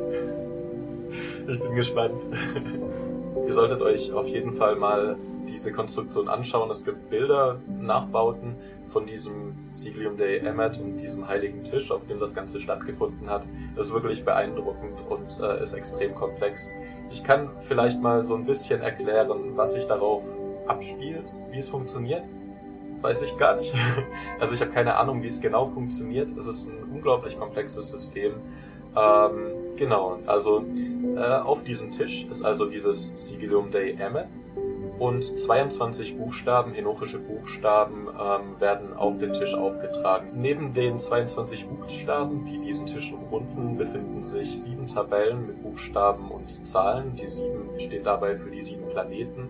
Ich 1.48 1.60
bin 1.60 1.74
gespannt. 1.74 2.26
Ihr 3.46 3.52
solltet 3.52 3.80
euch 3.82 4.12
auf 4.12 4.26
jeden 4.28 4.54
Fall 4.54 4.76
mal 4.76 5.16
diese 5.48 5.72
Konstruktion 5.72 6.28
anschauen. 6.28 6.70
Es 6.70 6.84
gibt 6.84 7.10
Bilder, 7.10 7.58
Nachbauten 7.80 8.54
von 8.90 9.06
diesem 9.06 9.54
Siglium 9.70 10.16
Dei 10.16 10.38
Emmet 10.38 10.78
und 10.78 10.96
diesem 10.96 11.28
heiligen 11.28 11.62
Tisch, 11.64 11.90
auf 11.90 12.06
dem 12.08 12.20
das 12.20 12.34
Ganze 12.34 12.60
stattgefunden 12.60 13.28
hat. 13.28 13.46
Das 13.76 13.86
ist 13.86 13.92
wirklich 13.92 14.24
beeindruckend 14.24 14.98
und 15.08 15.40
äh, 15.40 15.62
ist 15.62 15.74
extrem 15.74 16.14
komplex. 16.14 16.72
Ich 17.10 17.22
kann 17.22 17.50
vielleicht 17.64 18.00
mal 18.00 18.26
so 18.26 18.34
ein 18.34 18.44
bisschen 18.44 18.80
erklären, 18.80 19.56
was 19.56 19.74
sich 19.74 19.86
darauf 19.86 20.22
abspielt, 20.66 21.32
wie 21.50 21.58
es 21.58 21.68
funktioniert. 21.68 22.22
Weiß 23.00 23.22
ich 23.22 23.36
gar 23.36 23.56
nicht. 23.56 23.72
Also 24.40 24.54
ich 24.54 24.60
habe 24.60 24.70
keine 24.70 24.96
Ahnung, 24.96 25.22
wie 25.22 25.26
es 25.26 25.40
genau 25.40 25.66
funktioniert. 25.66 26.30
Es 26.36 26.46
ist 26.46 26.68
ein 26.68 26.78
unglaublich 26.92 27.38
komplexes 27.38 27.90
System. 27.90 28.34
Ähm, 28.98 29.76
genau, 29.76 30.18
also 30.26 30.64
äh, 31.16 31.20
auf 31.20 31.62
diesem 31.62 31.90
Tisch 31.90 32.26
ist 32.28 32.42
also 32.42 32.66
dieses 32.66 33.28
Sigillum 33.28 33.70
Dei 33.70 33.92
Emeth 33.92 34.26
und 34.98 35.22
22 35.22 36.16
Buchstaben, 36.16 36.72
henochische 36.72 37.18
Buchstaben, 37.18 38.08
ähm, 38.08 38.60
werden 38.60 38.96
auf 38.96 39.18
den 39.18 39.32
Tisch 39.32 39.54
aufgetragen. 39.54 40.30
Neben 40.34 40.74
den 40.74 40.98
22 40.98 41.66
Buchstaben, 41.66 42.44
die 42.44 42.58
diesen 42.58 42.86
Tisch 42.86 43.12
umrunden, 43.12 43.78
befinden 43.78 44.22
sich 44.22 44.60
sieben 44.60 44.88
Tabellen 44.88 45.46
mit 45.46 45.62
Buchstaben 45.62 46.30
und 46.30 46.66
Zahlen. 46.66 47.14
Die 47.14 47.26
sieben 47.26 47.70
steht 47.78 48.06
dabei 48.06 48.36
für 48.36 48.50
die 48.50 48.60
sieben 48.60 48.88
Planeten. 48.90 49.48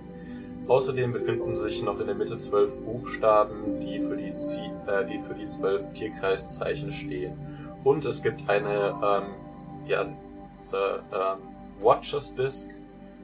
Außerdem 0.66 1.12
befinden 1.12 1.54
sich 1.54 1.82
noch 1.82 1.98
in 1.98 2.06
der 2.06 2.14
Mitte 2.14 2.36
zwölf 2.36 2.76
Buchstaben, 2.84 3.80
die 3.80 4.00
für 4.00 4.16
die, 4.16 4.28
äh, 4.28 5.06
die 5.06 5.18
für 5.26 5.34
die 5.34 5.46
zwölf 5.46 5.80
Tierkreiszeichen 5.94 6.92
stehen. 6.92 7.32
Und 7.84 8.04
es 8.04 8.22
gibt 8.22 8.48
eine 8.48 8.94
ähm, 9.02 9.22
ja, 9.86 10.02
äh, 10.02 10.06
ähm, 11.12 11.38
Watchers 11.80 12.34
Disc, 12.34 12.68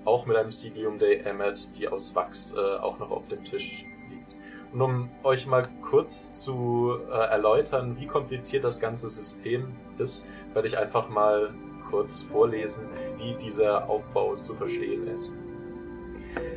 auch 0.04 0.26
mit 0.26 0.36
einem 0.36 0.50
Sigium 0.50 0.98
Day 0.98 1.18
Emmet, 1.24 1.76
die 1.76 1.88
aus 1.88 2.14
Wachs 2.14 2.52
äh, 2.56 2.76
auch 2.80 2.98
noch 2.98 3.10
auf 3.10 3.26
dem 3.28 3.42
Tisch 3.44 3.84
liegt. 4.10 4.36
Und 4.72 4.80
um 4.80 5.08
euch 5.22 5.46
mal 5.46 5.68
kurz 5.82 6.34
zu 6.34 6.98
äh, 7.10 7.30
erläutern, 7.30 7.96
wie 7.98 8.06
kompliziert 8.06 8.64
das 8.64 8.80
ganze 8.80 9.08
System 9.08 9.74
ist, 9.98 10.24
werde 10.52 10.68
ich 10.68 10.78
einfach 10.78 11.08
mal 11.08 11.50
kurz 11.90 12.22
vorlesen, 12.22 12.84
wie 13.18 13.34
dieser 13.34 13.88
Aufbau 13.88 14.36
zu 14.36 14.54
verstehen 14.54 15.06
ist. 15.08 15.32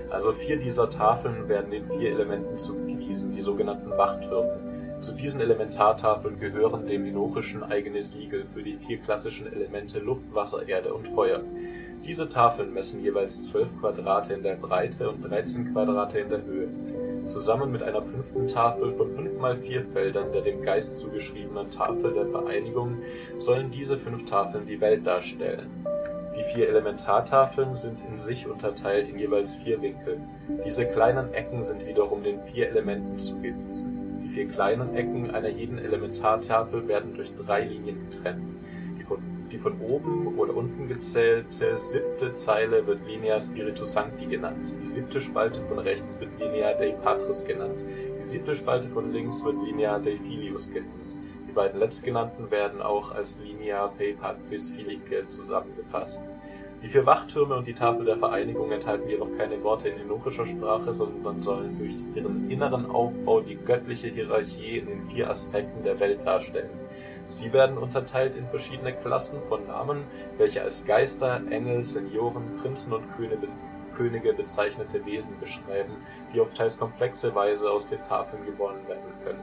Also 0.10 0.32
vier 0.32 0.58
dieser 0.58 0.90
Tafeln 0.90 1.48
werden 1.48 1.70
den 1.72 1.86
vier 1.86 2.12
Elementen 2.12 2.58
zugewiesen, 2.58 3.32
die 3.32 3.42
sogenannten 3.42 3.92
Wachtürme. 3.92 4.67
Zu 5.02 5.12
diesen 5.12 5.42
Elementartafeln 5.42 6.40
gehören 6.40 6.88
dem 6.88 7.06
Henochischen 7.06 7.64
eigene 7.64 8.02
Siegel 8.02 8.46
für 8.54 8.64
die 8.64 8.78
vier 8.78 8.98
klassischen 8.98 9.52
Elemente 9.52 10.00
Luft, 10.00 10.34
Wasser, 10.34 10.68
Erde 10.68 10.94
und 10.94 11.08
Feuer. 11.10 11.42
Diese 12.04 12.28
Tafeln 12.28 12.74
messen 12.74 13.04
jeweils 13.04 13.44
12 13.44 13.80
Quadrate 13.80 14.34
in 14.34 14.44
der 14.44 14.56
Breite 14.56 15.10
und 15.10 15.22
13 15.22 15.72
Quadrate 15.72 16.20
in 16.20 16.30
der 16.30 16.44
Höhe. 16.44 16.70
Zusammen 17.26 17.72
mit 17.72 17.84
einer 17.84 18.02
fünften 18.02 18.48
Tafel 18.48 18.94
von 18.94 19.10
5 19.10 19.38
mal 19.40 19.56
4 19.56 19.86
Feldern 19.94 20.32
der 20.32 20.42
dem 20.42 20.62
Geist 20.62 20.98
zugeschriebenen 20.98 21.70
Tafel 21.70 22.14
der 22.14 22.28
Vereinigung 22.28 22.98
sollen 23.38 23.70
diese 23.70 23.98
fünf 23.98 24.26
Tafeln 24.26 24.66
die 24.66 24.80
Welt 24.82 25.06
darstellen. 25.06 25.70
Die 26.38 26.44
vier 26.44 26.70
Elementartafeln 26.70 27.76
sind 27.76 28.00
in 28.10 28.18
sich 28.18 28.48
unterteilt 28.48 29.10
in 29.10 29.20
jeweils 29.20 29.56
vier 29.56 29.82
Winkel. 29.82 30.20
Diese 30.64 30.86
kleinen 30.86 31.34
Ecken 31.34 31.64
sind 31.64 31.86
wiederum 31.86 32.24
den 32.24 32.40
vier 32.42 32.70
Elementen 32.70 33.18
zugewiesen. 33.18 33.97
Die 34.38 34.44
vier 34.44 34.54
kleinen 34.54 34.94
Ecken 34.94 35.32
einer 35.32 35.50
jeden 35.50 35.80
Elementartafel 35.80 36.88
werden 36.88 37.16
durch 37.16 37.34
drei 37.34 37.64
Linien 37.64 38.08
getrennt. 38.08 38.52
Die 39.00 39.04
von, 39.04 39.18
die 39.52 39.58
von 39.58 39.82
oben 39.82 40.38
oder 40.38 40.56
unten 40.56 40.88
gezählte 40.88 41.76
siebte 41.76 42.36
Zeile 42.36 42.86
wird 42.86 43.00
Linea 43.08 43.42
Spiritus 43.42 43.94
Sancti 43.94 44.28
genannt. 44.28 44.76
Die 44.80 44.86
siebte 44.86 45.22
Spalte 45.22 45.60
von 45.64 45.80
rechts 45.80 46.20
wird 46.20 46.30
Linea 46.40 46.74
Dei 46.74 46.92
Patris 46.92 47.46
genannt. 47.46 47.84
Die 48.20 48.24
siebte 48.24 48.54
Spalte 48.54 48.88
von 48.90 49.12
links 49.12 49.44
wird 49.44 49.56
Linea 49.66 49.98
Dei 49.98 50.18
Filius 50.18 50.72
genannt. 50.72 51.16
Die 51.48 51.54
beiden 51.54 51.80
letztgenannten 51.80 52.52
werden 52.52 52.84
auch 52.84 53.10
als 53.10 53.40
Linea 53.40 53.88
Pei 53.88 54.14
Patris 54.22 54.70
Filice 54.70 55.28
zusammengefasst. 55.30 56.22
Die 56.88 56.92
vier 56.94 57.06
Wachtürme 57.06 57.58
und 57.58 57.68
die 57.68 57.74
Tafel 57.74 58.06
der 58.06 58.16
Vereinigung 58.16 58.72
enthalten 58.72 59.10
jedoch 59.10 59.28
keine 59.38 59.62
Worte 59.62 59.90
in 59.90 59.98
henochischer 59.98 60.46
Sprache, 60.46 60.94
sondern 60.94 61.42
sollen 61.42 61.78
durch 61.78 61.98
ihren 62.16 62.50
inneren 62.50 62.90
Aufbau 62.90 63.42
die 63.42 63.58
göttliche 63.58 64.08
Hierarchie 64.08 64.78
in 64.78 64.86
den 64.86 65.04
vier 65.04 65.30
Aspekten 65.30 65.84
der 65.84 66.00
Welt 66.00 66.26
darstellen. 66.26 66.70
Sie 67.28 67.52
werden 67.52 67.78
unterteilt 67.78 68.38
in 68.38 68.48
verschiedene 68.48 68.94
Klassen 68.94 69.42
von 69.50 69.68
Namen, 69.68 70.06
welche 70.38 70.62
als 70.62 70.86
Geister, 70.86 71.42
Engel, 71.50 71.84
Senioren, 71.84 72.56
Prinzen 72.56 72.94
und 72.94 73.04
Könige 73.98 74.32
bezeichnete 74.32 75.06
Wesen 75.06 75.38
beschreiben, 75.42 75.98
die 76.34 76.40
auf 76.40 76.54
teils 76.54 76.78
komplexe 76.78 77.36
Weise 77.36 77.70
aus 77.70 77.86
den 77.86 78.02
Tafeln 78.02 78.46
gewonnen 78.46 78.88
werden 78.88 79.12
können. 79.26 79.42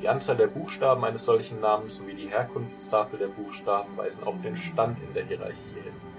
Die 0.00 0.08
Anzahl 0.08 0.36
der 0.36 0.46
Buchstaben 0.46 1.04
eines 1.04 1.24
solchen 1.24 1.58
Namens 1.58 1.96
sowie 1.96 2.14
die 2.14 2.28
Herkunftstafel 2.28 3.18
der 3.18 3.26
Buchstaben 3.26 3.96
weisen 3.96 4.22
auf 4.22 4.40
den 4.40 4.54
Stand 4.54 5.00
in 5.00 5.12
der 5.14 5.24
Hierarchie 5.24 5.80
hin. 5.82 6.15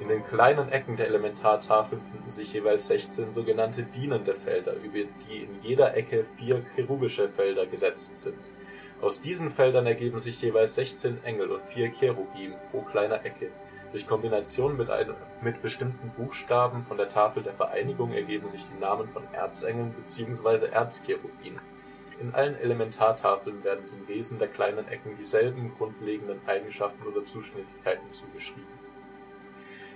In 0.00 0.08
den 0.08 0.24
kleinen 0.24 0.70
Ecken 0.70 0.96
der 0.96 1.06
Elementartafeln 1.06 2.02
finden 2.10 2.28
sich 2.28 2.52
jeweils 2.52 2.88
16 2.88 3.32
sogenannte 3.32 3.84
dienende 3.84 4.34
Felder, 4.34 4.74
über 4.74 4.98
die 5.28 5.44
in 5.44 5.60
jeder 5.60 5.96
Ecke 5.96 6.24
vier 6.24 6.62
cherubische 6.74 7.28
Felder 7.28 7.66
gesetzt 7.66 8.16
sind. 8.16 8.50
Aus 9.00 9.20
diesen 9.20 9.50
Feldern 9.50 9.86
ergeben 9.86 10.18
sich 10.18 10.40
jeweils 10.40 10.74
16 10.74 11.22
Engel 11.24 11.52
und 11.52 11.64
vier 11.64 11.92
Cherubim 11.92 12.54
pro 12.70 12.82
kleiner 12.82 13.24
Ecke. 13.24 13.50
Durch 13.92 14.08
Kombination 14.08 14.76
mit, 14.76 14.90
einem, 14.90 15.14
mit 15.40 15.62
bestimmten 15.62 16.10
Buchstaben 16.16 16.82
von 16.82 16.96
der 16.96 17.08
Tafel 17.08 17.44
der 17.44 17.54
Vereinigung 17.54 18.12
ergeben 18.12 18.48
sich 18.48 18.64
die 18.64 18.80
Namen 18.80 19.08
von 19.08 19.22
Erzengeln 19.32 19.92
bzw. 19.92 20.66
Erzcherubim. 20.66 21.60
In 22.20 22.34
allen 22.34 22.56
Elementartafeln 22.58 23.62
werden 23.62 23.84
dem 23.86 24.08
Wesen 24.08 24.38
der 24.40 24.48
kleinen 24.48 24.88
Ecken 24.88 25.16
dieselben 25.16 25.72
grundlegenden 25.76 26.40
Eigenschaften 26.46 27.06
oder 27.06 27.24
Zuständigkeiten 27.24 28.12
zugeschrieben. 28.12 28.73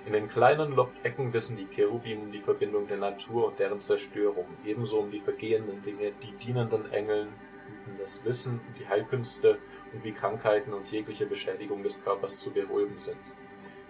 In 0.09 0.15
den 0.15 0.29
kleinen 0.29 0.73
Luftecken 0.73 1.35
wissen 1.35 1.59
die 1.59 1.67
Cherubim 1.67 2.23
um 2.23 2.33
die 2.33 2.41
Verbindung 2.41 2.87
der 2.87 2.97
Natur 2.97 3.49
und 3.49 3.59
deren 3.59 3.79
Zerstörung, 3.79 4.47
ebenso 4.65 5.01
um 5.01 5.11
die 5.11 5.21
vergehenden 5.21 5.83
Dinge, 5.83 6.13
die 6.23 6.33
dienenden 6.33 6.91
Engeln 6.93 7.29
hüten 7.67 7.99
das 7.99 8.25
Wissen 8.25 8.59
die 8.79 8.89
Heilkünste 8.89 9.59
und 9.93 10.03
wie 10.03 10.13
Krankheiten 10.13 10.73
und 10.73 10.91
jegliche 10.91 11.27
Beschädigung 11.27 11.83
des 11.83 12.03
Körpers 12.03 12.41
zu 12.41 12.51
beruhigen 12.55 12.99
sind. 12.99 13.19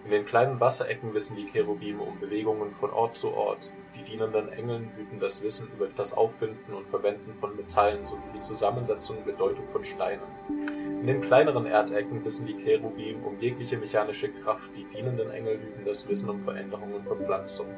In 0.04 0.10
den 0.10 0.26
kleinen 0.26 0.58
Wasserecken 0.58 1.14
wissen 1.14 1.36
die 1.36 1.46
Cherubim 1.46 2.00
um 2.00 2.18
Bewegungen 2.18 2.72
von 2.72 2.90
Ort 2.90 3.14
zu 3.14 3.32
Ort, 3.32 3.72
die 3.94 4.02
dienenden 4.02 4.48
Engeln 4.48 4.90
hüten 4.96 5.20
das 5.20 5.40
Wissen 5.40 5.68
über 5.72 5.86
das 5.86 6.14
Auffinden 6.14 6.74
und 6.74 6.88
Verwenden 6.88 7.36
von 7.38 7.54
Metallen 7.54 8.04
sowie 8.04 8.32
die 8.34 8.40
Zusammensetzung 8.40 9.18
und 9.18 9.26
Bedeutung 9.26 9.68
von 9.68 9.84
Steinen. 9.84 10.87
In 11.00 11.06
den 11.06 11.20
kleineren 11.20 11.66
Erdecken 11.66 12.24
wissen 12.24 12.46
die 12.46 12.56
Cherubim 12.56 13.22
um 13.22 13.38
jegliche 13.38 13.76
mechanische 13.76 14.30
Kraft, 14.30 14.68
die 14.76 14.84
dienenden 14.84 15.30
Engel 15.30 15.60
hüten 15.60 15.84
das 15.84 16.08
Wissen 16.08 16.28
um 16.28 16.40
Veränderungen 16.40 17.00
von 17.04 17.24
Pflanzungen. 17.24 17.72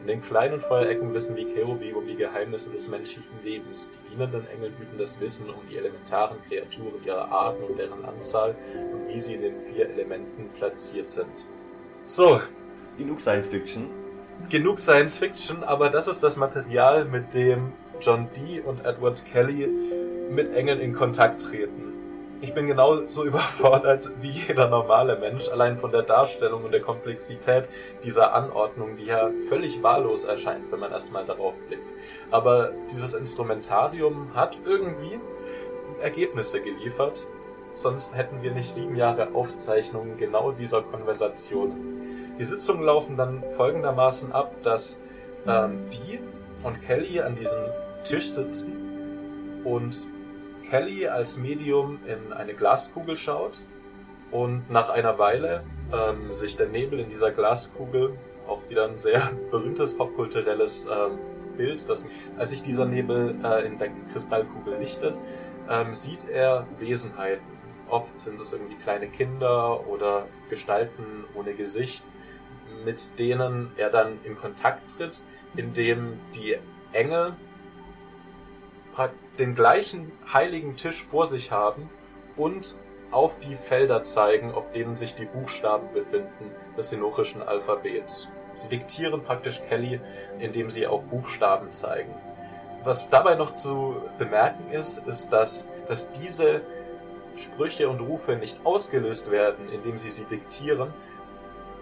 In 0.00 0.06
den 0.06 0.22
kleinen 0.22 0.58
Feuerecken 0.58 1.12
wissen 1.12 1.36
die 1.36 1.44
Cherubim 1.44 1.96
um 1.96 2.06
die 2.06 2.16
Geheimnisse 2.16 2.70
des 2.70 2.88
menschlichen 2.88 3.42
Lebens. 3.44 3.90
Die 3.92 4.10
dienenden 4.10 4.46
Engel 4.48 4.72
hüten 4.78 4.96
das 4.96 5.20
Wissen 5.20 5.50
um 5.50 5.60
die 5.70 5.76
elementaren 5.76 6.38
Kreaturen 6.48 7.04
ihrer 7.04 7.30
Arten 7.30 7.62
und 7.62 7.78
deren 7.78 8.04
Anzahl 8.06 8.56
und 8.74 9.06
wie 9.06 9.20
sie 9.20 9.34
in 9.34 9.42
den 9.42 9.56
vier 9.56 9.90
Elementen 9.90 10.48
platziert 10.54 11.10
sind. 11.10 11.46
So. 12.04 12.40
Genug 12.96 13.20
Science 13.20 13.48
Fiction. 13.48 13.90
Genug 14.48 14.78
Science 14.78 15.18
Fiction, 15.18 15.62
aber 15.62 15.90
das 15.90 16.08
ist 16.08 16.22
das 16.22 16.36
Material, 16.36 17.04
mit 17.04 17.34
dem 17.34 17.72
John 18.00 18.28
Dee 18.34 18.60
und 18.60 18.84
Edward 18.84 19.24
Kelly 19.26 19.68
mit 20.30 20.52
Engeln 20.54 20.80
in 20.80 20.94
Kontakt 20.94 21.42
treten. 21.42 21.91
Ich 22.42 22.52
bin 22.54 22.66
genauso 22.66 23.24
überfordert 23.24 24.10
wie 24.20 24.30
jeder 24.30 24.68
normale 24.68 25.16
Mensch, 25.16 25.48
allein 25.48 25.76
von 25.76 25.92
der 25.92 26.02
Darstellung 26.02 26.64
und 26.64 26.72
der 26.72 26.80
Komplexität 26.80 27.68
dieser 28.02 28.34
Anordnung, 28.34 28.96
die 28.96 29.06
ja 29.06 29.30
völlig 29.48 29.80
wahllos 29.80 30.24
erscheint, 30.24 30.70
wenn 30.72 30.80
man 30.80 30.90
erstmal 30.90 31.24
darauf 31.24 31.54
blickt. 31.68 31.88
Aber 32.32 32.72
dieses 32.90 33.14
Instrumentarium 33.14 34.34
hat 34.34 34.58
irgendwie 34.66 35.20
Ergebnisse 36.00 36.60
geliefert, 36.60 37.28
sonst 37.74 38.12
hätten 38.16 38.42
wir 38.42 38.50
nicht 38.50 38.70
sieben 38.70 38.96
Jahre 38.96 39.34
Aufzeichnungen 39.34 40.16
genau 40.16 40.50
dieser 40.50 40.82
Konversation. 40.82 42.34
Die 42.40 42.44
Sitzungen 42.44 42.82
laufen 42.82 43.16
dann 43.16 43.44
folgendermaßen 43.56 44.32
ab, 44.32 44.52
dass 44.64 45.00
ähm, 45.46 45.84
die 45.90 46.18
und 46.64 46.80
Kelly 46.80 47.20
an 47.20 47.36
diesem 47.36 47.60
Tisch 48.02 48.30
sitzen 48.30 49.62
und 49.64 50.08
Kelly 50.72 51.06
als 51.06 51.36
Medium 51.36 51.98
in 52.06 52.32
eine 52.32 52.54
Glaskugel 52.54 53.14
schaut 53.14 53.58
und 54.30 54.70
nach 54.70 54.88
einer 54.88 55.18
Weile 55.18 55.64
ähm, 55.92 56.32
sich 56.32 56.56
der 56.56 56.66
Nebel 56.66 56.98
in 56.98 57.10
dieser 57.10 57.30
Glaskugel, 57.30 58.16
auch 58.48 58.66
wieder 58.70 58.88
ein 58.88 58.96
sehr 58.96 59.32
berühmtes 59.50 59.94
popkulturelles 59.94 60.86
ähm, 60.86 61.18
Bild, 61.58 61.86
dass 61.90 62.06
als 62.38 62.48
sich 62.48 62.62
dieser 62.62 62.86
Nebel 62.86 63.34
äh, 63.44 63.66
in 63.66 63.78
der 63.78 63.90
Kristallkugel 64.12 64.78
lichtet, 64.78 65.20
ähm, 65.68 65.92
sieht 65.92 66.26
er 66.26 66.66
Wesenheiten. 66.78 67.44
Oft 67.90 68.18
sind 68.18 68.40
es 68.40 68.54
irgendwie 68.54 68.76
kleine 68.76 69.08
Kinder 69.08 69.86
oder 69.86 70.24
Gestalten 70.48 71.26
ohne 71.34 71.52
Gesicht, 71.52 72.02
mit 72.82 73.18
denen 73.18 73.72
er 73.76 73.90
dann 73.90 74.20
in 74.24 74.36
Kontakt 74.36 74.96
tritt, 74.96 75.22
indem 75.54 76.18
die 76.34 76.56
Engel 76.94 77.34
den 79.38 79.54
gleichen 79.54 80.12
heiligen 80.32 80.76
Tisch 80.76 81.02
vor 81.02 81.26
sich 81.26 81.50
haben 81.50 81.88
und 82.36 82.74
auf 83.10 83.38
die 83.40 83.56
Felder 83.56 84.02
zeigen, 84.02 84.52
auf 84.52 84.72
denen 84.72 84.96
sich 84.96 85.14
die 85.14 85.26
Buchstaben 85.26 85.92
befinden 85.92 86.50
des 86.76 86.90
henochischen 86.92 87.42
Alphabets. 87.42 88.28
Sie 88.54 88.68
diktieren 88.68 89.22
praktisch 89.22 89.60
Kelly, 89.68 90.00
indem 90.38 90.68
sie 90.68 90.86
auf 90.86 91.06
Buchstaben 91.06 91.72
zeigen. 91.72 92.14
Was 92.84 93.08
dabei 93.08 93.34
noch 93.34 93.54
zu 93.54 93.96
bemerken 94.18 94.70
ist, 94.72 95.06
ist, 95.06 95.32
dass, 95.32 95.68
dass 95.88 96.10
diese 96.12 96.62
Sprüche 97.36 97.88
und 97.88 98.00
Rufe 98.00 98.36
nicht 98.36 98.58
ausgelöst 98.64 99.30
werden, 99.30 99.70
indem 99.72 99.96
sie 99.96 100.10
sie 100.10 100.24
diktieren, 100.24 100.92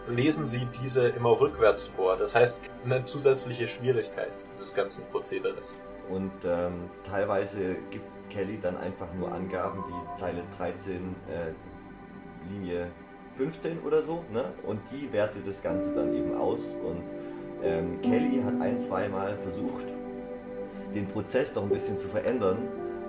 lesen 0.09 0.47
sie 0.47 0.67
diese 0.81 1.09
immer 1.09 1.41
rückwärts 1.41 1.87
vor. 1.87 2.17
Das 2.17 2.35
heißt, 2.35 2.61
eine 2.85 3.05
zusätzliche 3.05 3.67
Schwierigkeit 3.67 4.33
dieses 4.55 4.75
ganzen 4.75 5.05
Prozederes. 5.07 5.75
Und 6.11 6.33
ähm, 6.45 6.91
teilweise 7.09 7.77
gibt 7.91 8.05
Kelly 8.31 8.59
dann 8.61 8.77
einfach 8.77 9.09
nur 9.19 9.33
Angaben 9.33 9.83
wie 9.87 10.19
Zeile 10.19 10.43
13, 10.57 10.97
äh, 11.29 12.53
Linie 12.53 12.89
15 13.37 13.81
oder 13.81 14.03
so. 14.03 14.25
Ne? 14.33 14.45
Und 14.67 14.81
die 14.91 15.13
wertet 15.13 15.47
das 15.47 15.63
Ganze 15.63 15.93
dann 15.95 16.15
eben 16.15 16.37
aus. 16.37 16.61
Und 16.85 17.03
ähm, 17.63 18.01
Kelly 18.03 18.43
hat 18.43 18.61
ein, 18.61 18.79
zweimal 18.79 19.37
versucht, 19.39 19.85
den 20.95 21.07
Prozess 21.07 21.53
doch 21.53 21.63
ein 21.63 21.69
bisschen 21.69 21.99
zu 21.99 22.09
verändern 22.09 22.59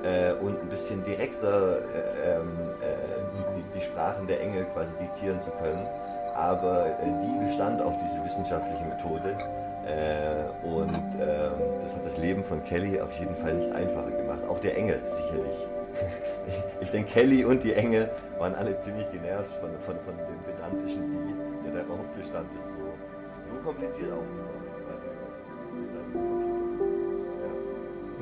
äh, 0.03 0.33
und 0.33 0.59
ein 0.61 0.69
bisschen 0.69 1.03
direkter 1.03 1.79
äh, 1.79 2.37
ähm, 2.37 2.49
äh, 2.81 3.55
die, 3.55 3.79
die, 3.79 3.83
Sprachen 3.83 4.27
der 4.27 4.41
Engel 4.41 4.65
quasi 4.65 4.91
diktieren 4.99 5.41
zu 5.41 5.49
können 5.51 5.87
aber 6.35 6.87
äh, 6.87 7.05
die 7.23 7.45
bestand 7.45 7.81
auf 7.81 7.93
diese 7.97 8.23
wissenschaftliche 8.23 8.85
Methode. 8.85 9.37
Äh, 9.85 10.67
und 10.67 10.93
äh, 11.19 11.49
das 11.83 11.95
hat 11.95 12.05
das 12.05 12.17
Leben 12.17 12.43
von 12.43 12.63
Kelly 12.63 13.01
auf 13.01 13.11
jeden 13.13 13.35
Fall 13.35 13.55
nicht 13.55 13.71
einfacher 13.71 14.11
gemacht. 14.11 14.43
Auch 14.47 14.59
der 14.59 14.77
Engel 14.77 15.01
sicherlich. 15.05 15.67
ich 16.81 16.91
denke, 16.91 17.11
Kelly 17.11 17.43
und 17.43 17.63
die 17.63 17.73
Engel 17.73 18.09
waren 18.37 18.55
alle 18.55 18.77
ziemlich 18.79 19.09
genervt 19.11 19.53
von, 19.59 19.71
von, 19.85 19.97
von 20.05 20.15
dem 20.17 20.43
pedantischen 20.43 21.11
Die, 21.11 21.71
der 21.71 21.83
darauf 21.83 22.07
bestand, 22.09 22.47
das 22.55 22.65
so, 22.65 22.71
so 22.71 23.63
kompliziert 23.63 24.11
aufzubauen. 24.11 24.61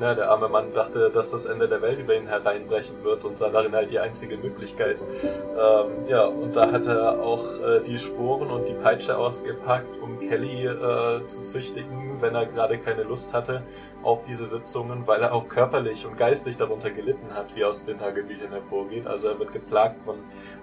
Ja, 0.00 0.14
der 0.14 0.30
arme 0.30 0.48
Mann 0.48 0.72
dachte, 0.72 1.10
dass 1.10 1.30
das 1.30 1.44
Ende 1.44 1.68
der 1.68 1.82
Welt 1.82 1.98
über 1.98 2.16
ihn 2.16 2.26
hereinbrechen 2.26 3.04
wird 3.04 3.22
und 3.24 3.36
sah 3.36 3.50
darin 3.50 3.74
halt 3.74 3.90
die 3.90 3.98
einzige 3.98 4.38
Möglichkeit. 4.38 4.96
Ähm, 5.02 6.08
ja, 6.08 6.24
und 6.24 6.56
da 6.56 6.72
hat 6.72 6.86
er 6.86 7.20
auch 7.20 7.44
äh, 7.60 7.80
die 7.80 7.98
Sporen 7.98 8.50
und 8.50 8.66
die 8.66 8.72
Peitsche 8.72 9.18
ausgepackt, 9.18 10.00
um 10.00 10.18
Kelly 10.18 10.64
äh, 10.64 11.26
zu 11.26 11.42
züchtigen, 11.42 12.16
wenn 12.20 12.34
er 12.34 12.46
gerade 12.46 12.78
keine 12.78 13.02
Lust 13.02 13.34
hatte 13.34 13.62
auf 14.02 14.24
diese 14.24 14.46
Sitzungen, 14.46 15.06
weil 15.06 15.20
er 15.20 15.34
auch 15.34 15.48
körperlich 15.48 16.06
und 16.06 16.16
geistig 16.16 16.56
darunter 16.56 16.90
gelitten 16.90 17.34
hat, 17.34 17.54
wie 17.54 17.64
aus 17.64 17.84
den 17.84 17.98
Tagebüchern 17.98 18.52
hervorgeht. 18.52 19.06
Also 19.06 19.28
er 19.28 19.38
wird 19.38 19.52
geplagt 19.52 20.02
von 20.06 20.16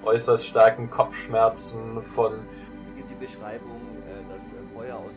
äußerst 0.04 0.48
starken 0.48 0.90
Kopfschmerzen, 0.90 2.02
von... 2.02 2.34
Es 2.90 2.96
gibt 2.96 3.12
die 3.12 3.26
Beschreibung, 3.26 3.82
äh, 4.08 4.34
dass 4.34 4.52
Feuer 4.74 4.96
aus 4.96 5.14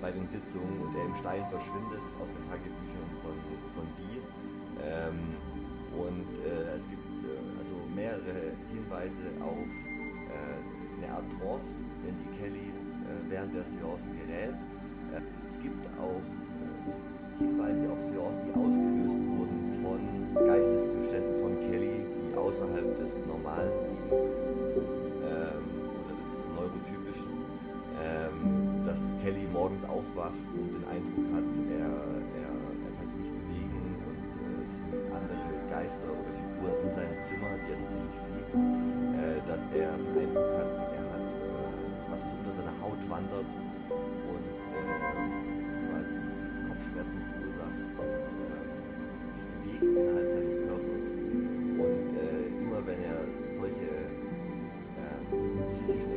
bei 0.00 0.10
den 0.10 0.26
Sitzungen 0.28 0.80
und 0.82 0.94
er 0.94 1.04
im 1.06 1.14
Stein 1.16 1.44
verschwindet 1.50 2.02
aus 2.22 2.30
den 2.30 2.44
Tagebüchern 2.46 3.08
von, 3.22 3.34
von 3.74 3.86
Die. 3.98 4.22
Ähm, 4.78 5.34
und 5.96 6.28
äh, 6.46 6.78
es 6.78 6.86
gibt 6.88 7.06
äh, 7.26 7.42
also 7.58 7.74
mehrere 7.94 8.54
Hinweise 8.70 9.26
auf 9.42 9.66
äh, 9.66 10.58
eine 10.98 11.08
Art 11.12 11.26
Trance, 11.38 11.74
in 12.06 12.14
die 12.14 12.30
Kelly 12.38 12.70
äh, 12.70 13.30
während 13.30 13.54
der 13.54 13.64
Seancen 13.64 14.14
gerät. 14.22 14.54
Äh, 15.10 15.22
es 15.44 15.58
gibt 15.58 15.82
auch 15.98 16.22
äh, 16.22 17.42
Hinweise 17.42 17.90
auf 17.90 18.00
Seancen, 18.02 18.42
die 18.46 18.54
ausgelöst 18.54 19.20
wurden 19.34 19.58
von 19.82 20.00
Geisteszuständen 20.46 21.38
von 21.38 21.52
Kelly, 21.70 22.06
die 22.06 22.36
außerhalb 22.36 22.98
des 22.98 23.12
Normalen 23.26 23.72
liegen 23.82 24.57
morgens 29.68 29.84
aufwacht 29.84 30.48
und 30.56 30.80
den 30.80 30.84
Eindruck 30.88 31.28
hat, 31.36 31.44
er, 31.76 31.92
er, 31.92 32.52
er 32.56 32.90
kann 32.96 33.04
sich 33.04 33.20
nicht 33.20 33.32
bewegen 33.36 34.00
und 34.00 34.16
äh, 34.16 34.64
es 34.64 34.80
sind 34.80 34.96
andere 35.12 35.44
Geister 35.68 36.08
oder 36.08 36.32
Figuren 36.40 36.88
in 36.88 36.92
seinem 36.96 37.18
Zimmer, 37.20 37.52
die 37.60 37.76
er 37.76 37.80
tatsächlich 37.84 38.16
sieht, 38.24 38.48
äh, 38.48 39.44
dass 39.44 39.62
er 39.76 39.92
den 39.92 40.24
Eindruck 40.24 40.52
hat, 40.56 40.72
er 40.72 41.04
hat 41.12 41.20
äh, 41.20 41.68
was, 42.08 42.20
was 42.24 42.32
unter 42.32 42.52
seiner 42.56 42.76
Haut 42.80 43.02
wandert 43.12 43.44
und 43.92 44.46
äh, 44.72 44.88
quasi 45.84 46.16
Kopfschmerzen 46.64 47.20
verursacht 47.28 47.80
und 47.92 48.24
äh, 48.40 48.64
sich 49.36 49.44
bewegt 49.52 49.84
innerhalb 49.84 50.28
seines 50.32 50.56
Körpers. 50.64 51.08
Und 51.12 52.08
äh, 52.16 52.56
immer 52.56 52.80
wenn 52.88 53.00
er 53.04 53.20
solche 53.52 53.88
psychischen 55.28 56.08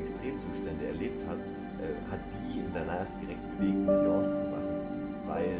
bewegt, 3.21 3.45
die 3.60 3.71
Seance 3.86 4.27
zu 4.27 4.45
machen, 4.51 4.75
weil 5.27 5.56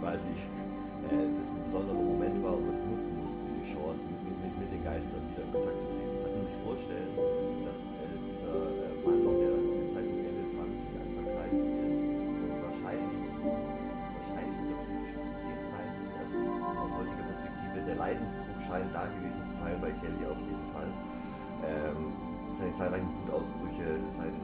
quasi 0.00 0.28
äh, 0.28 1.24
das 1.32 1.48
ein 1.48 1.62
besonderer 1.64 2.02
Moment 2.04 2.36
war 2.44 2.52
und 2.56 2.66
man 2.68 2.76
das 2.76 2.84
nutzen 2.84 3.14
musste, 3.24 3.40
die 3.56 3.66
Chance 3.72 4.02
mit, 4.04 4.20
mit, 4.44 4.52
mit 4.60 4.68
den 4.68 4.82
Geistern 4.84 5.22
wieder 5.32 5.44
in 5.48 5.52
Kontakt 5.52 5.80
zu 5.80 5.88
treten. 5.88 6.12
Das 6.12 6.28
heißt, 6.28 6.36
man 6.36 6.46
sich 6.48 6.60
vorstellen, 6.60 7.12
dass 7.64 7.78
äh, 7.80 8.16
dieser 8.20 8.56
äh, 8.68 9.00
Mann, 9.00 9.36
der 9.40 9.48
dann 9.48 9.64
zu 9.64 9.74
dem 9.80 9.88
Zeitpunkt 9.96 10.24
Ende 10.28 10.44
20, 10.52 10.92
Anfang 10.98 11.26
30 11.40 11.56
ist 11.56 12.36
und 12.36 12.52
wahrscheinlich, 12.68 13.24
wahrscheinlich 14.12 14.68
also 16.20 16.36
aus 16.68 16.92
heutiger 17.00 17.24
Perspektive, 17.32 17.76
der 17.88 17.96
Leidensdruck 17.96 18.60
scheint 18.68 18.90
da 18.92 19.08
gewesen 19.08 19.42
zu 19.48 19.54
sein 19.56 19.76
bei 19.80 19.92
Kelly 20.04 20.22
auf 20.28 20.40
jeden 20.44 20.68
Fall. 20.76 20.90
Ähm, 21.64 22.12
seine 22.58 22.74
zahlreichen 22.74 23.10
Wutausbrüche, 23.22 24.02
seine, 24.18 24.34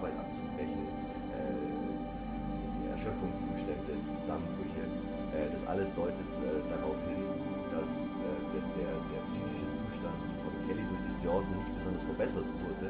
Arbeit 0.00 0.16
abzubrechen, 0.16 0.88
äh, 1.36 1.60
die 1.60 2.88
Erschöpfungszustände, 2.88 4.00
die 4.00 4.16
Zusammenbrüche, 4.16 4.88
äh, 5.36 5.52
das 5.52 5.60
alles 5.68 5.92
deutet 5.92 6.24
äh, 6.40 6.64
darauf 6.72 6.96
hin, 7.04 7.20
dass 7.68 7.90
der, 7.92 8.64
der, 8.80 8.92
der 8.96 9.22
psychische 9.28 9.68
Zustand 9.76 10.16
von 10.40 10.52
Kelly 10.64 10.84
durch 10.88 11.04
die 11.04 11.16
Seancen 11.20 11.52
nicht 11.52 11.72
besonders 11.76 12.04
verbessert 12.08 12.48
wurde 12.64 12.88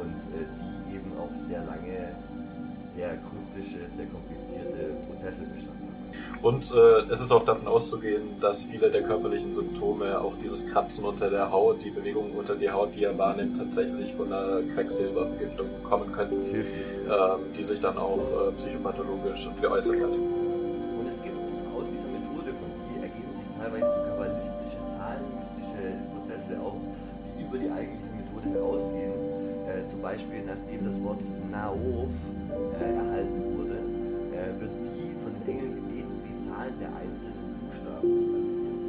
und 0.00 0.16
die 0.88 0.96
eben 0.96 1.12
auf 1.20 1.32
sehr 1.46 1.62
lange, 1.68 2.16
sehr 2.96 3.12
kryptische, 3.28 3.84
sehr 3.92 4.08
komplizierte 4.08 4.96
Prozesse 5.04 5.44
bestanden 5.44 5.68
hat. 5.68 5.77
Und 6.42 6.72
äh, 6.72 7.10
es 7.10 7.20
ist 7.20 7.32
auch 7.32 7.44
davon 7.44 7.66
auszugehen, 7.66 8.40
dass 8.40 8.64
viele 8.64 8.90
der 8.90 9.02
körperlichen 9.02 9.52
Symptome, 9.52 10.20
auch 10.20 10.36
dieses 10.38 10.66
Kratzen 10.66 11.04
unter 11.04 11.30
der 11.30 11.50
Haut, 11.50 11.84
die 11.84 11.90
Bewegungen 11.90 12.32
unter 12.32 12.54
die 12.54 12.70
Haut, 12.70 12.94
die 12.94 13.04
er 13.04 13.16
wahrnimmt, 13.16 13.56
tatsächlich 13.56 14.14
von 14.14 14.32
einer 14.32 14.62
Quecksilbervergiftung 14.74 15.66
kommen 15.82 16.12
könnten, 16.12 16.40
ähm, 16.42 17.52
die 17.56 17.62
sich 17.62 17.80
dann 17.80 17.98
auch 17.98 18.18
äh, 18.18 18.52
psychopathologisch 18.52 19.48
geäußert 19.60 19.96
hat. 19.96 20.10
Und 20.10 21.06
es 21.08 21.22
gibt 21.22 21.36
aus 21.74 21.84
dieser 21.90 22.08
Methode 22.08 22.52
von 22.54 22.68
die 22.90 23.02
ergeben 23.02 23.32
sich 23.34 23.48
teilweise 23.58 23.86
so 23.86 24.00
kabbalistische, 24.08 24.78
zahlenmystische 24.96 25.88
Prozesse 26.12 26.60
auch, 26.60 26.76
die 27.36 27.42
über 27.42 27.58
die 27.58 27.70
eigentliche 27.70 28.14
Methode 28.14 28.48
herausgehen. 28.54 29.38
Äh, 29.68 29.86
zum 29.90 30.00
Beispiel, 30.00 30.42
nachdem 30.46 30.84
das 30.84 31.02
Wort 31.02 31.20
Naof 31.50 32.14
äh, 32.80 32.94
erhalten 32.94 33.58
wurde, 33.58 33.76
äh, 34.32 34.60
wird 34.60 34.70
die 34.96 35.12
von 35.22 35.32
den 35.34 35.58
Engeln 35.58 35.87
Zahlen 36.58 36.74
der 36.80 36.88
einzelnen 36.90 37.54
Buchstaben 37.62 38.18
zu 38.18 38.24
addieren. 38.34 38.82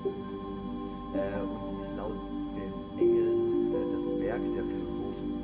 Äh, 1.16 1.40
und 1.40 1.72
die 1.72 1.80
ist 1.80 1.96
laut 1.96 2.20
den 2.52 2.76
Engeln 3.00 3.72
äh, 3.72 3.96
das 3.96 4.12
Werk 4.20 4.44
der 4.44 4.64
Philosophen. 4.68 5.40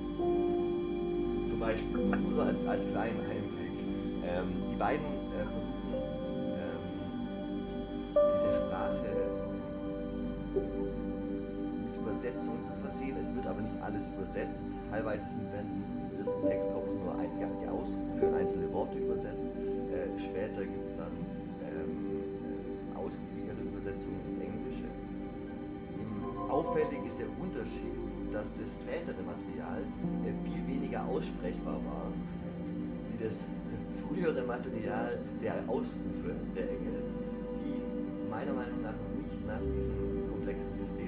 Zum 1.48 1.56
Beispiel, 1.56 2.04
nur 2.04 2.44
als, 2.44 2.60
als 2.68 2.84
kleinen 2.84 3.24
Einblick. 3.24 3.80
Ähm, 4.28 4.60
die 4.68 4.76
beiden 4.76 5.08
äh, 5.32 5.48
versuchen, 5.48 5.75
Übersetzungen 12.26 12.64
zu 12.64 12.74
versehen. 12.82 13.16
Es 13.22 13.34
wird 13.34 13.46
aber 13.46 13.60
nicht 13.60 13.76
alles 13.80 14.08
übersetzt. 14.08 14.66
Teilweise 14.90 15.26
sind 15.30 15.46
dann 15.54 15.66
im 16.10 16.18
ersten 16.18 16.42
Textkorpus 16.42 16.98
nur 16.98 17.14
einige 17.14 17.46
die 17.62 17.68
Ausrufe 17.68 18.26
und 18.26 18.34
einzelne 18.34 18.72
Worte 18.72 18.98
übersetzt. 18.98 19.46
Äh, 19.46 20.10
später 20.18 20.66
gibt 20.66 20.86
es 20.90 20.96
dann 20.96 21.14
ähm, 21.62 22.18
äh, 22.42 22.98
ausgiebigere 22.98 23.62
Übersetzungen 23.62 24.20
ins 24.26 24.38
Englische. 24.42 24.88
Auffällig 26.50 27.06
ist 27.06 27.18
der 27.18 27.30
Unterschied, 27.38 27.94
dass 28.32 28.50
das 28.58 28.74
spätere 28.74 29.22
Material 29.22 29.82
äh, 30.26 30.34
viel 30.42 30.66
weniger 30.66 31.06
aussprechbar 31.06 31.78
war, 31.86 32.10
wie 32.10 33.22
das 33.22 33.38
frühere 34.02 34.42
Material 34.42 35.18
der 35.42 35.62
Ausrufe 35.68 36.34
der 36.54 36.70
Engel, 36.70 37.02
die 37.62 38.30
meiner 38.30 38.52
Meinung 38.52 38.82
nach 38.82 38.98
nicht 39.14 39.46
nach 39.46 39.62
diesem 39.62 40.28
komplexen 40.30 40.74
System 40.74 41.05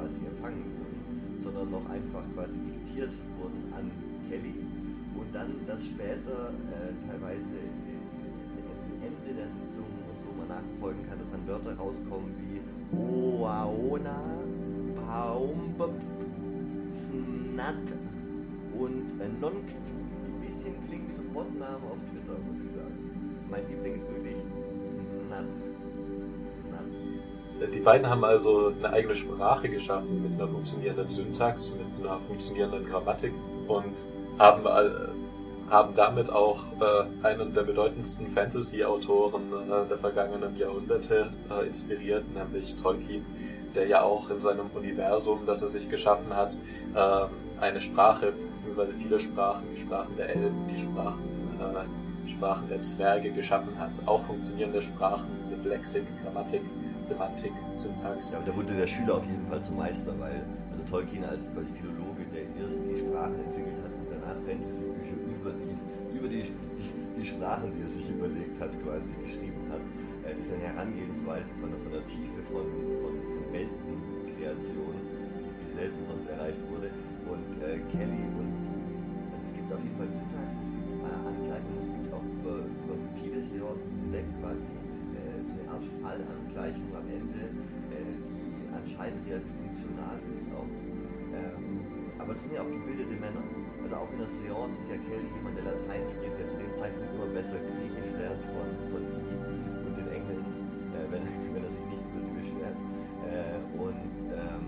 quasi 0.00 0.24
empfangen 0.24 0.64
wurden, 0.80 1.42
sondern 1.44 1.70
noch 1.70 1.88
einfach 1.90 2.24
quasi 2.34 2.56
diktiert 2.56 3.12
wurden 3.38 3.72
an 3.76 3.90
Kelly 4.28 4.64
und 5.14 5.34
dann 5.34 5.52
das 5.66 5.84
später 5.84 6.56
äh, 6.72 6.92
teilweise 7.06 7.44
äh, 7.44 9.04
Ende 9.04 9.34
der 9.36 9.48
Sitzung 9.48 9.84
und 10.08 10.16
so 10.24 10.32
man 10.38 10.48
nachverfolgen 10.48 11.06
kann, 11.08 11.18
dass 11.18 11.30
dann 11.30 11.46
Wörter 11.46 11.76
rauskommen 11.76 12.32
wie 12.40 12.60
Oaona, 12.96 14.22
Baum, 14.96 15.74
Snat 16.94 17.84
und 18.78 19.20
äh, 19.20 19.24
ein 19.24 19.40
bisschen 20.40 20.74
klingen 20.88 21.08
wie 21.10 21.16
so 21.16 21.22
Botnamen 21.34 21.84
auf 21.84 22.00
Twitter, 22.10 22.38
muss 22.40 22.56
ich 22.64 22.72
sagen. 22.74 22.96
Mein 23.50 23.68
Liebling 23.68 23.96
ist 23.96 24.08
wirklich 24.08 24.36
Snat. 25.28 25.69
Die 27.72 27.80
beiden 27.80 28.08
haben 28.08 28.24
also 28.24 28.72
eine 28.76 28.92
eigene 28.92 29.14
Sprache 29.14 29.68
geschaffen 29.68 30.22
mit 30.22 30.32
einer 30.40 30.48
funktionierenden 30.50 31.08
Syntax, 31.08 31.72
mit 31.72 31.86
einer 32.04 32.18
funktionierenden 32.20 32.84
Grammatik 32.84 33.32
und 33.68 34.12
haben, 34.38 34.66
all- 34.66 35.12
haben 35.70 35.94
damit 35.94 36.32
auch 36.32 36.64
äh, 36.80 37.26
einen 37.26 37.54
der 37.54 37.62
bedeutendsten 37.62 38.26
Fantasy-Autoren 38.28 39.52
äh, 39.52 39.88
der 39.88 39.98
vergangenen 39.98 40.56
Jahrhunderte 40.56 41.30
äh, 41.48 41.66
inspiriert, 41.66 42.24
nämlich 42.34 42.74
Tolkien, 42.74 43.24
der 43.74 43.86
ja 43.86 44.02
auch 44.02 44.30
in 44.30 44.40
seinem 44.40 44.68
Universum, 44.74 45.46
das 45.46 45.62
er 45.62 45.68
sich 45.68 45.88
geschaffen 45.88 46.34
hat, 46.34 46.58
ähm, 46.96 47.28
eine 47.60 47.80
Sprache, 47.80 48.32
beziehungsweise 48.32 48.92
viele 48.94 49.20
Sprachen, 49.20 49.62
die 49.72 49.80
Sprachen 49.80 50.16
der 50.16 50.30
Elben, 50.30 50.66
die 50.68 50.78
Sprachen, 50.78 51.22
äh, 51.60 52.28
Sprachen 52.28 52.68
der 52.68 52.80
Zwerge 52.80 53.30
geschaffen 53.30 53.78
hat. 53.78 53.92
Auch 54.06 54.22
funktionierende 54.24 54.82
Sprachen 54.82 55.28
mit 55.50 55.64
Lexik, 55.64 56.04
Grammatik, 56.24 56.62
Semantik, 57.04 57.52
Syntax. 57.74 58.32
Ja, 58.32 58.38
aber 58.38 58.46
da 58.50 58.56
wurde 58.56 58.74
der 58.74 58.86
Schüler 58.86 59.16
auf 59.16 59.26
jeden 59.26 59.46
Fall 59.48 59.62
zum 59.62 59.76
Meister, 59.76 60.12
weil 60.18 60.44
also 60.70 60.82
Tolkien 60.88 61.24
als 61.24 61.52
quasi 61.52 61.72
Philologe, 61.72 62.24
der 62.32 62.44
erst 62.60 62.78
die 62.84 62.98
Sprachen 62.98 63.36
entwickelt 63.40 63.80
hat 63.82 63.92
und 63.92 64.06
danach 64.10 64.38
Fantasy-Bücher 64.44 65.16
über 65.28 65.52
die, 65.56 65.76
über 66.16 66.28
die, 66.28 66.42
die, 66.52 66.90
die 67.20 67.26
Sprachen, 67.26 67.72
die 67.74 67.82
er 67.82 67.88
sich 67.88 68.08
überlegt 68.10 68.60
hat, 68.60 68.72
quasi 68.84 69.10
geschrieben 69.22 69.64
hat. 69.72 69.80
Äh, 70.28 70.38
ist 70.38 70.52
eine 70.52 70.62
Herangehensweise 70.62 71.50
von, 71.60 71.72
von 71.80 71.92
der 71.92 72.04
Tiefe 72.04 72.40
von, 72.52 72.68
von, 73.00 73.14
von 73.16 73.42
Weltenkreation, 73.52 74.94
die, 74.94 75.72
selten 75.74 76.00
sonst 76.06 76.28
erreicht 76.28 76.60
wurde. 76.68 76.92
Und 77.24 77.48
äh, 77.62 77.80
Kelly 77.88 78.26
und 78.36 78.52
die, 78.60 78.84
also 79.32 79.42
es 79.46 79.52
gibt 79.54 79.72
auf 79.72 79.80
jeden 79.80 79.96
Fall 79.96 80.10
Syntax, 80.12 80.50
es 80.60 80.68
gibt 80.68 80.88
äh, 81.00 81.16
Angleichungen, 81.24 81.80
es 81.80 81.88
gibt 81.88 82.08
auch 82.12 82.26
über, 82.26 82.66
über 82.68 82.96
viele 83.16 83.40
Seancen 83.40 83.88
hinweg 84.04 84.26
quasi 84.42 84.79
Art 85.80 86.20
Fallangleichung 86.20 86.92
am 86.92 87.08
Ende, 87.08 87.40
äh, 87.88 88.12
die 88.20 88.68
anscheinend 88.68 89.24
funktional 89.24 90.20
ist 90.36 90.48
auch. 90.52 90.68
Ähm, 91.32 91.80
aber 92.20 92.32
es 92.36 92.42
sind 92.42 92.52
ja 92.52 92.60
auch 92.60 92.68
gebildete 92.68 93.16
Männer. 93.16 93.40
Also 93.80 93.96
auch 93.96 94.10
in 94.12 94.20
der 94.20 94.28
Seance 94.28 94.76
ist 94.76 94.90
ja 94.92 94.98
Kelly 95.08 95.28
jemand, 95.32 95.56
der 95.56 95.72
Latein 95.72 96.04
spricht, 96.12 96.36
der 96.36 96.46
zu 96.52 96.56
dem 96.60 96.72
Zeitpunkt 96.76 97.10
immer 97.16 97.30
besser 97.32 97.58
Griechisch 97.64 98.12
lernt 98.12 98.44
von, 98.52 98.68
von 98.92 99.02
Lee 99.08 99.40
und 99.88 99.94
den 99.96 100.08
Engeln, 100.12 100.44
äh, 100.92 101.08
wenn, 101.08 101.24
wenn 101.24 101.64
er 101.64 101.72
sich 101.72 101.86
nicht 101.88 102.04
über 102.12 102.20
sie 102.20 102.34
beschwert. 102.44 102.76
Äh, 103.24 103.56
und 103.80 104.04
ähm, 104.36 104.64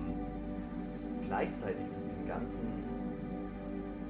gleichzeitig 1.28 1.84
zu 1.92 2.00
diesen 2.00 2.24
ganzen 2.24 2.64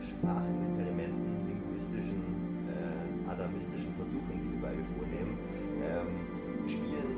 Sprachexperimenten, 0.06 1.50
linguistischen, 1.50 2.22
äh, 2.70 3.26
adamistischen 3.26 3.90
Versuchen, 3.98 4.34
die 4.38 4.48
die 4.54 4.60
beide 4.62 4.82
vornehmen, 4.94 5.34
ähm, 5.82 6.21
spielen 6.68 7.10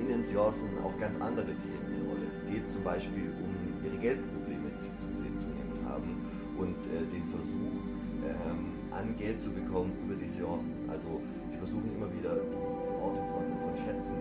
in 0.00 0.08
den 0.08 0.22
Seancen 0.22 0.68
auch 0.82 0.96
ganz 0.98 1.14
andere 1.20 1.46
Themen 1.62 1.86
eine 1.86 2.02
Rolle. 2.08 2.26
Es 2.34 2.42
geht 2.50 2.64
zum 2.72 2.82
Beispiel 2.82 3.30
um 3.38 3.50
ihre 3.84 3.96
Geldprobleme, 3.98 4.68
die 4.78 4.82
sie 4.86 4.94
zunehmend 4.98 5.42
haben 5.86 6.10
und 6.58 6.76
äh, 6.90 7.06
den 7.12 7.26
Versuch, 7.30 7.74
ähm, 8.22 8.74
an 8.90 9.14
Geld 9.18 9.40
zu 9.40 9.50
bekommen 9.50 9.92
über 10.04 10.14
die 10.14 10.28
Seancen. 10.28 10.72
Also 10.90 11.20
sie 11.50 11.58
versuchen 11.58 11.86
immer 11.96 12.10
wieder 12.12 12.34
die, 12.38 12.54
Orte 13.02 13.18
von, 13.34 13.42
von 13.62 13.74
Schätzen 13.82 14.14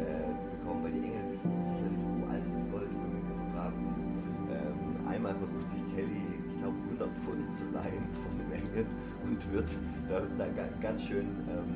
äh, 0.00 0.28
zu 0.36 0.46
bekommen, 0.58 0.84
weil 0.84 0.92
die 0.92 1.04
Engel 1.04 1.24
wissen 1.32 1.52
sicherlich, 1.64 2.02
wo 2.12 2.28
altes 2.28 2.60
Gold 2.68 2.88
irgendwo 2.92 3.32
vergraben 3.40 3.80
ist. 3.88 4.04
Ähm, 4.52 5.08
einmal 5.08 5.32
versucht 5.36 5.68
sich 5.70 5.80
Kelly, 5.96 6.24
ich 6.44 6.56
glaube, 6.60 6.76
100 6.92 7.08
Pfund 7.24 7.46
zu 7.56 7.64
leihen 7.72 8.04
von 8.20 8.32
den 8.36 8.50
Engeln 8.52 8.86
und 9.24 9.40
wird 9.52 9.70
da, 10.08 10.20
da 10.36 10.46
ga- 10.52 10.68
ganz 10.80 11.04
schön 11.04 11.28
ähm, 11.48 11.72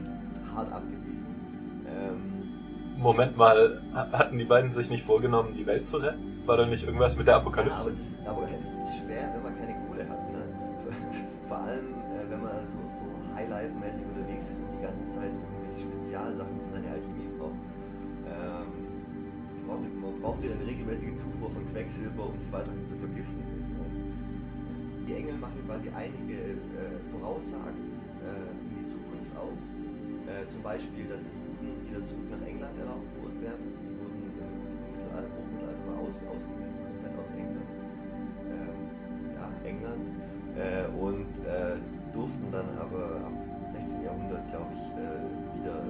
hart 0.52 0.68
abgewiesen. 0.72 1.01
Moment 3.02 3.36
mal, 3.36 3.82
ha- 3.94 4.08
hatten 4.12 4.38
die 4.38 4.44
beiden 4.44 4.70
sich 4.72 4.88
nicht 4.90 5.04
vorgenommen, 5.04 5.54
die 5.54 5.66
Welt 5.66 5.86
zu 5.88 5.96
retten? 5.98 6.42
War 6.46 6.56
da 6.56 6.66
nicht 6.66 6.84
irgendwas 6.84 7.16
mit 7.16 7.26
der 7.26 7.34
Ja, 7.34 7.40
Apokalypse? 7.40 7.92
das, 7.92 8.14
aber 8.26 8.44
es 8.44 8.68
ist 8.68 8.98
schwer, 9.02 9.30
wenn 9.34 9.42
man 9.42 9.58
keine 9.58 9.74
Kohle 9.86 10.08
hat. 10.08 10.30
Ne? 10.32 10.42
Vor 11.48 11.58
allem, 11.58 11.86
äh, 12.14 12.30
wenn 12.30 12.42
man 12.42 12.52
so, 12.66 12.78
Life-mäßig 13.52 14.02
unterwegs 14.06 14.44
ist 14.48 14.58
und 14.62 14.70
die 14.70 14.82
ganze 14.82 15.04
Zeit 15.12 15.28
irgendwelche 15.34 15.82
Spezialsachen 15.82 16.56
für 16.62 16.70
seine 16.72 16.88
Alchemie 16.94 17.28
braucht. 17.36 17.58
Ähm, 18.22 18.70
man 19.66 20.20
braucht 20.22 20.40
ja 20.44 20.54
eine 20.54 20.62
regelmäßige 20.66 21.16
Zufuhr 21.18 21.50
von 21.50 21.66
Quecksilber, 21.74 22.30
um 22.30 22.38
sich 22.38 22.50
weiterhin 22.52 22.86
zu 22.86 22.94
vergiften. 22.96 23.42
Die 25.06 25.14
Engel 25.14 25.36
machen 25.42 25.58
quasi 25.66 25.90
einige 25.90 26.54
äh, 26.54 27.02
Voraussagen 27.10 27.98
äh, 28.22 28.46
in 28.62 28.68
die 28.78 28.86
Zukunft 28.86 29.30
auch. 29.34 29.52
Äh, 30.30 30.46
zum 30.48 30.62
Beispiel, 30.62 31.04
dass 31.10 31.20
die 31.26 31.41
Wieder 31.62 32.02
zurück 32.06 32.28
nach 32.30 32.44
England 32.46 32.74
erlaubt 32.78 33.12
werden. 33.42 33.66
Die 33.82 33.94
wurden 33.98 34.22
im 34.22 35.32
Hochmittelalter 35.34 35.82
mal 35.86 35.98
aus, 35.98 36.16
ausgewiesen, 36.24 36.78
komplett 36.86 37.14
aus 37.18 37.30
England. 37.34 37.70
Ähm, 38.48 38.78
ja, 39.34 39.46
England. 39.66 40.04
Äh, 40.52 40.86
und 40.94 41.32
äh, 41.42 41.80
durften 42.12 42.48
dann 42.52 42.68
aber 42.78 43.24
ab 43.24 43.36
16. 43.72 44.04
Jahrhundert, 44.04 44.44
glaube 44.52 44.70
ich, 44.76 44.84
äh, 45.00 45.18
wieder 45.58 45.80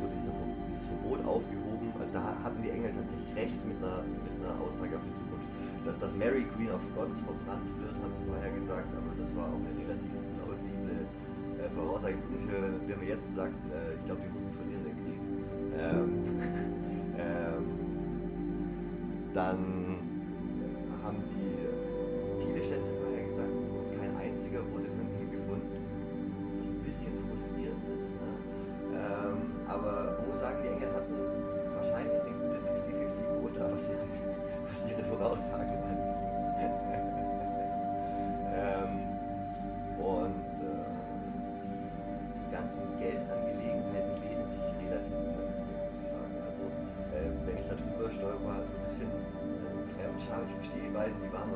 wurde 0.00 0.16
dieser, 0.20 0.32
dieses 0.68 0.86
Verbot 0.88 1.20
aufgehoben. 1.24 1.88
Also 1.98 2.12
da 2.12 2.36
hatten 2.44 2.60
die 2.62 2.70
Engel 2.70 2.92
tatsächlich 2.92 3.32
recht 3.36 3.60
mit 3.64 3.76
einer, 3.80 4.04
mit 4.04 4.34
einer 4.40 4.56
Aussage 4.60 4.96
auf 4.96 5.04
die 5.04 5.16
Zukunft. 5.16 5.48
Dass 5.84 5.96
das 5.96 6.12
Mary 6.16 6.44
Queen 6.56 6.68
of 6.70 6.84
Scots 6.92 7.16
verbrannt 7.24 7.68
wird, 7.80 7.96
haben 7.96 8.12
sie 8.12 8.24
vorher 8.28 8.52
gesagt, 8.52 8.88
aber 8.92 9.10
das 9.16 9.32
war 9.32 9.48
auch 9.48 9.60
eine 9.64 9.72
relativ 9.72 10.12
plausible 10.36 11.08
äh, 11.56 11.68
Voraussage. 11.72 12.20
Wenn 12.20 12.98
man 13.00 13.08
jetzt 13.08 13.28
sagt, 13.32 13.56
äh, 13.72 13.96
ich 13.96 14.04
glaube, 14.04 14.20
die 14.20 14.32
Krieg, 14.36 14.49
ähm, 15.80 16.10
ähm, 17.18 17.64
dann 19.32 19.79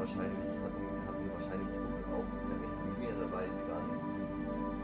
wahrscheinlich, 0.04 0.44
hatten, 0.60 0.84
hatten 1.08 1.24
wahrscheinlich 1.32 1.68
auch 2.12 2.28
Familie 2.84 3.14
dabei, 3.18 3.44
die 3.48 3.64
waren 3.72 3.88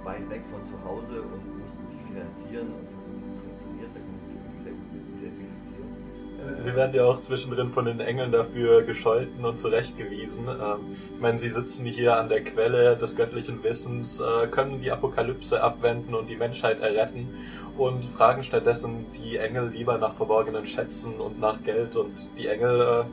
weit 0.05 0.31
weg 0.31 0.43
von 0.51 0.65
zu 0.65 0.73
Hause 0.83 1.21
und 1.21 1.61
mussten 1.61 1.87
sich 1.87 2.01
finanzieren 2.09 2.69
und 2.73 2.89
es 2.89 2.97
so 2.97 3.21
gut 3.21 3.37
funktioniert, 3.45 3.91
da 3.93 4.01
kann 4.01 4.17
ich 4.17 4.57
mich 4.57 4.65
sehr 4.65 4.73
gut 4.73 4.89
mit 4.97 5.05
identifizieren. 5.21 6.11
Sie 6.57 6.75
werden 6.75 6.95
ja 6.95 7.05
auch 7.05 7.21
zwischendrin 7.21 7.69
von 7.69 7.85
den 7.85 8.01
Engeln 8.01 8.33
dafür 8.33 8.83
gescholten 8.83 9.45
und 9.45 9.59
zurechtgewiesen. 9.59 10.49
Ähm, 10.49 10.97
ich 11.15 11.21
meine, 11.21 11.37
sie 11.37 11.51
sitzen 11.51 11.85
hier 11.85 12.17
an 12.17 12.31
der 12.31 12.43
Quelle 12.43 12.97
des 12.97 13.15
göttlichen 13.15 13.63
Wissens, 13.63 14.21
äh, 14.21 14.47
können 14.47 14.81
die 14.81 14.91
Apokalypse 14.91 15.63
abwenden 15.63 16.15
und 16.15 16.31
die 16.31 16.37
Menschheit 16.37 16.81
erretten 16.81 17.29
und 17.77 18.07
fragen 18.07 18.43
stattdessen 18.43 19.07
die 19.13 19.37
Engel 19.37 19.69
lieber 19.69 19.99
nach 19.99 20.15
verborgenen 20.15 20.65
Schätzen 20.65 21.21
und 21.21 21.39
nach 21.39 21.63
Geld. 21.63 21.97
Und 21.97 22.31
die 22.39 22.47
Engel 22.47 22.81
äh, 22.81 23.05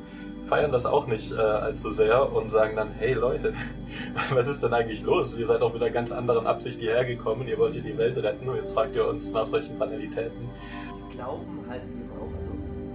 feiern 0.47 0.71
das 0.71 0.85
auch 0.85 1.07
nicht 1.07 1.31
äh, 1.31 1.35
allzu 1.35 1.89
sehr 1.89 2.31
und 2.33 2.49
sagen 2.49 2.75
dann, 2.75 2.91
hey 2.97 3.13
Leute, 3.13 3.53
was 4.33 4.47
ist 4.47 4.63
denn 4.63 4.73
eigentlich 4.73 5.03
los? 5.03 5.35
Ihr 5.35 5.45
seid 5.45 5.61
auch 5.61 5.73
mit 5.73 5.81
einer 5.81 5.91
ganz 5.91 6.11
anderen 6.11 6.47
Absicht 6.47 6.79
hierher 6.79 7.05
gekommen, 7.05 7.47
ihr 7.47 7.57
wollt 7.57 7.73
hier 7.73 7.83
die 7.83 7.97
Welt 7.97 8.17
retten 8.17 8.47
und 8.47 8.55
jetzt 8.55 8.73
fragt 8.73 8.95
ihr 8.95 9.07
uns 9.07 9.31
nach 9.31 9.45
solchen 9.45 9.77
Banalitäten. 9.77 10.49
Sie 10.93 11.15
glauben 11.15 11.65
halt 11.69 11.83
eben 11.83 12.09
auch, 12.15 12.31
also 12.39 12.51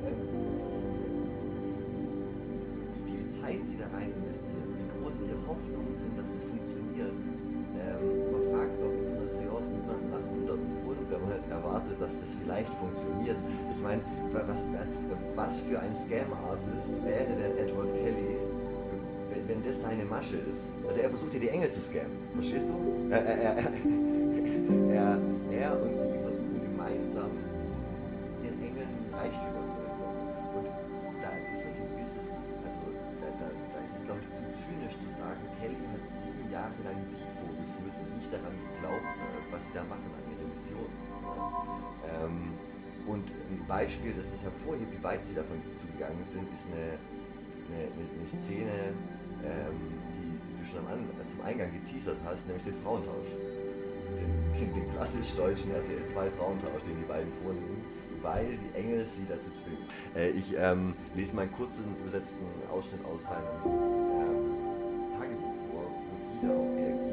ähm, 0.06 0.16
wie 3.04 3.12
viel 3.12 3.26
Zeit 3.28 3.60
sie 3.64 3.76
da 3.76 3.84
rein 3.96 4.12
investieren, 4.16 4.72
wie 4.78 4.88
groß 4.98 5.12
ihre 5.28 5.46
Hoffnungen 5.46 5.94
sind, 5.96 6.18
dass 6.18 6.26
das 6.32 6.44
funktioniert. 6.44 7.12
Ähm, 7.12 8.32
man 8.32 8.42
fragt 8.48 8.80
doch 8.80 8.92
in 8.92 9.06
so 9.06 9.12
einer 9.12 9.28
Seance 9.28 9.70
nach 10.10 10.24
hunderten 10.32 10.72
Pfoten, 10.80 11.04
wenn 11.10 11.20
man 11.20 11.30
halt 11.36 11.46
erwartet, 11.50 12.00
dass 12.00 12.16
das 12.16 12.30
vielleicht 12.40 12.72
funktioniert. 12.74 13.36
Ich 13.72 13.80
meine, 13.82 14.00
was, 14.34 14.64
was 15.36 15.60
für 15.68 15.78
ein 15.78 15.94
Scam-Artist 15.94 16.88
wäre 17.04 17.32
denn 17.36 17.52
Edward 17.58 17.92
Kelly, 18.00 18.36
wenn, 19.28 19.48
wenn 19.48 19.60
das 19.64 19.80
seine 19.80 20.04
Masche 20.04 20.36
ist? 20.36 20.64
Also 20.88 21.00
er 21.00 21.10
versucht 21.10 21.34
ja 21.34 21.40
die 21.40 21.48
Engel 21.48 21.70
zu 21.70 21.80
scammen, 21.80 22.16
verstehst 22.32 22.64
du? 22.64 23.12
Er, 23.12 23.24
er, 23.24 23.36
er, 23.36 23.68
er, 24.88 25.08
er 25.52 25.70
und 25.76 25.92
die 25.92 26.20
versuchen 26.24 26.60
gemeinsam 26.64 27.32
den 28.40 28.56
Engeln 28.56 28.92
Reichtümer 29.12 29.64
zu 29.68 29.80
entlocken. 29.84 30.24
Und 31.12 31.16
da 31.20 31.30
ist 31.52 31.68
ein 31.68 31.76
gewisses, 31.76 32.26
also 32.32 32.84
da, 33.20 33.28
da, 33.36 33.46
da 33.52 33.78
ist 33.84 33.94
es 34.00 34.02
glaube 34.08 34.20
ich 34.24 34.30
zu 34.32 34.42
zynisch 34.64 34.96
zu 34.96 35.08
sagen, 35.20 35.42
Kelly 35.60 35.76
hat 35.92 36.04
sieben 36.08 36.48
Jahre 36.48 36.78
lang 36.88 36.96
die 37.04 37.20
vorgeführt 37.36 37.96
und 38.00 38.10
nicht 38.16 38.32
daran 38.32 38.56
geglaubt, 38.56 39.12
äh, 39.12 39.44
was 39.52 39.60
sie 39.68 39.76
da 39.76 39.84
machen 39.84 40.08
an 40.08 40.24
ihrer 40.24 40.48
Mission. 40.48 40.90
Ähm, 42.08 42.71
und 43.06 43.24
ein 43.50 43.60
Beispiel, 43.66 44.12
das 44.16 44.26
es 44.26 44.42
hervorhebt, 44.42 44.90
wie 44.92 45.02
weit 45.02 45.24
sie 45.24 45.34
davon 45.34 45.58
zugegangen 45.80 46.22
sind, 46.30 46.46
ist 46.54 46.66
eine, 46.70 46.98
eine, 47.68 47.90
eine, 47.90 48.26
Szene, 48.26 48.94
ähm, 49.42 49.78
die, 50.14 50.38
die 50.38 50.54
du 50.60 50.64
schon 50.66 50.86
am, 50.86 51.02
zum 51.30 51.40
Eingang 51.42 51.70
geteasert 51.72 52.18
hast, 52.24 52.46
nämlich 52.46 52.64
den 52.64 52.78
Frauentausch. 52.82 53.30
Den, 54.58 54.74
den, 54.74 54.86
klassisch 54.94 55.34
deutschen 55.34 55.74
RTL 55.74 56.06
2 56.12 56.30
Frauentausch, 56.38 56.82
den 56.86 56.96
die 57.00 57.08
beiden 57.08 57.32
vornehmen, 57.42 57.82
weil 58.20 58.46
die 58.46 58.78
Engel 58.78 59.06
sie 59.06 59.26
dazu 59.26 59.50
zwingen. 59.64 59.82
Äh, 60.14 60.30
ich 60.30 60.54
ähm, 60.56 60.94
lese 61.16 61.34
mal 61.34 61.42
einen 61.42 61.52
kurzen 61.52 61.84
übersetzten 62.02 62.46
Ausschnitt 62.70 63.04
aus 63.04 63.24
seinem 63.24 63.50
ähm, 63.66 65.18
Tagebuch 65.18 65.58
vor, 65.72 65.90
wo 65.90 66.14
die 66.30 66.46
darauf 66.46 66.70
reagiert, 66.76 67.12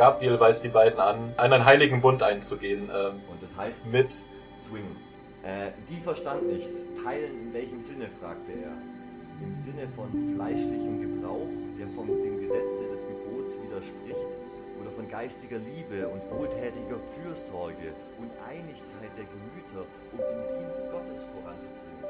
Gabriel 0.00 0.40
weist 0.40 0.64
die 0.64 0.70
beiden 0.72 0.98
an, 0.98 1.34
einen 1.36 1.66
heiligen 1.66 2.00
Bund 2.00 2.22
einzugehen 2.22 2.88
ähm, 2.88 3.20
Und 3.28 3.36
das 3.42 3.52
heißt 3.54 3.84
mit 3.84 4.24
Swing. 4.64 4.88
Äh, 5.44 5.76
die 5.90 6.00
verstand 6.00 6.40
nicht. 6.50 6.70
Teilen 7.04 7.36
in 7.44 7.52
welchem 7.52 7.82
Sinne, 7.84 8.08
fragte 8.18 8.48
er. 8.64 8.72
Im 9.44 9.52
Sinne 9.60 9.84
von 9.92 10.08
fleischlichem 10.08 11.04
Gebrauch, 11.04 11.52
der 11.78 11.86
vom 11.92 12.08
dem 12.08 12.40
Gesetze 12.40 12.80
des 12.96 13.02
Gebots 13.12 13.52
widerspricht, 13.60 14.24
oder 14.80 14.90
von 14.96 15.04
geistiger 15.10 15.60
Liebe 15.60 16.08
und 16.08 16.24
wohltätiger 16.32 16.96
Fürsorge 17.20 17.92
und 18.16 18.32
Einigkeit 18.48 19.12
der 19.20 19.28
Gemüter, 19.28 19.84
um 20.12 20.16
den 20.16 20.40
Dienst 20.64 20.80
Gottes 20.88 21.20
voranzubringen. 21.28 22.08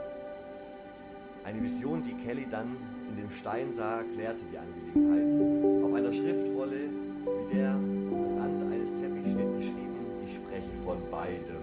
Eine 1.43 1.59
Vision, 1.61 2.05
die 2.07 2.14
Kelly 2.22 2.47
dann 2.49 2.76
in 3.11 3.16
dem 3.18 3.30
Stein 3.34 3.74
sah, 3.74 3.99
klärte 4.14 4.47
die 4.47 4.59
Angelegenheit. 4.62 5.26
Auf 5.82 5.95
einer 5.95 6.12
Schriftrolle, 6.12 7.10
der 7.53 7.71
Rand 7.71 8.73
eines 8.73 8.91
Teppichs 9.01 9.31
steht 9.31 9.57
geschrieben, 9.57 10.23
ich 10.25 10.35
spreche 10.35 10.73
von 10.85 10.99
beidem. 11.11 11.63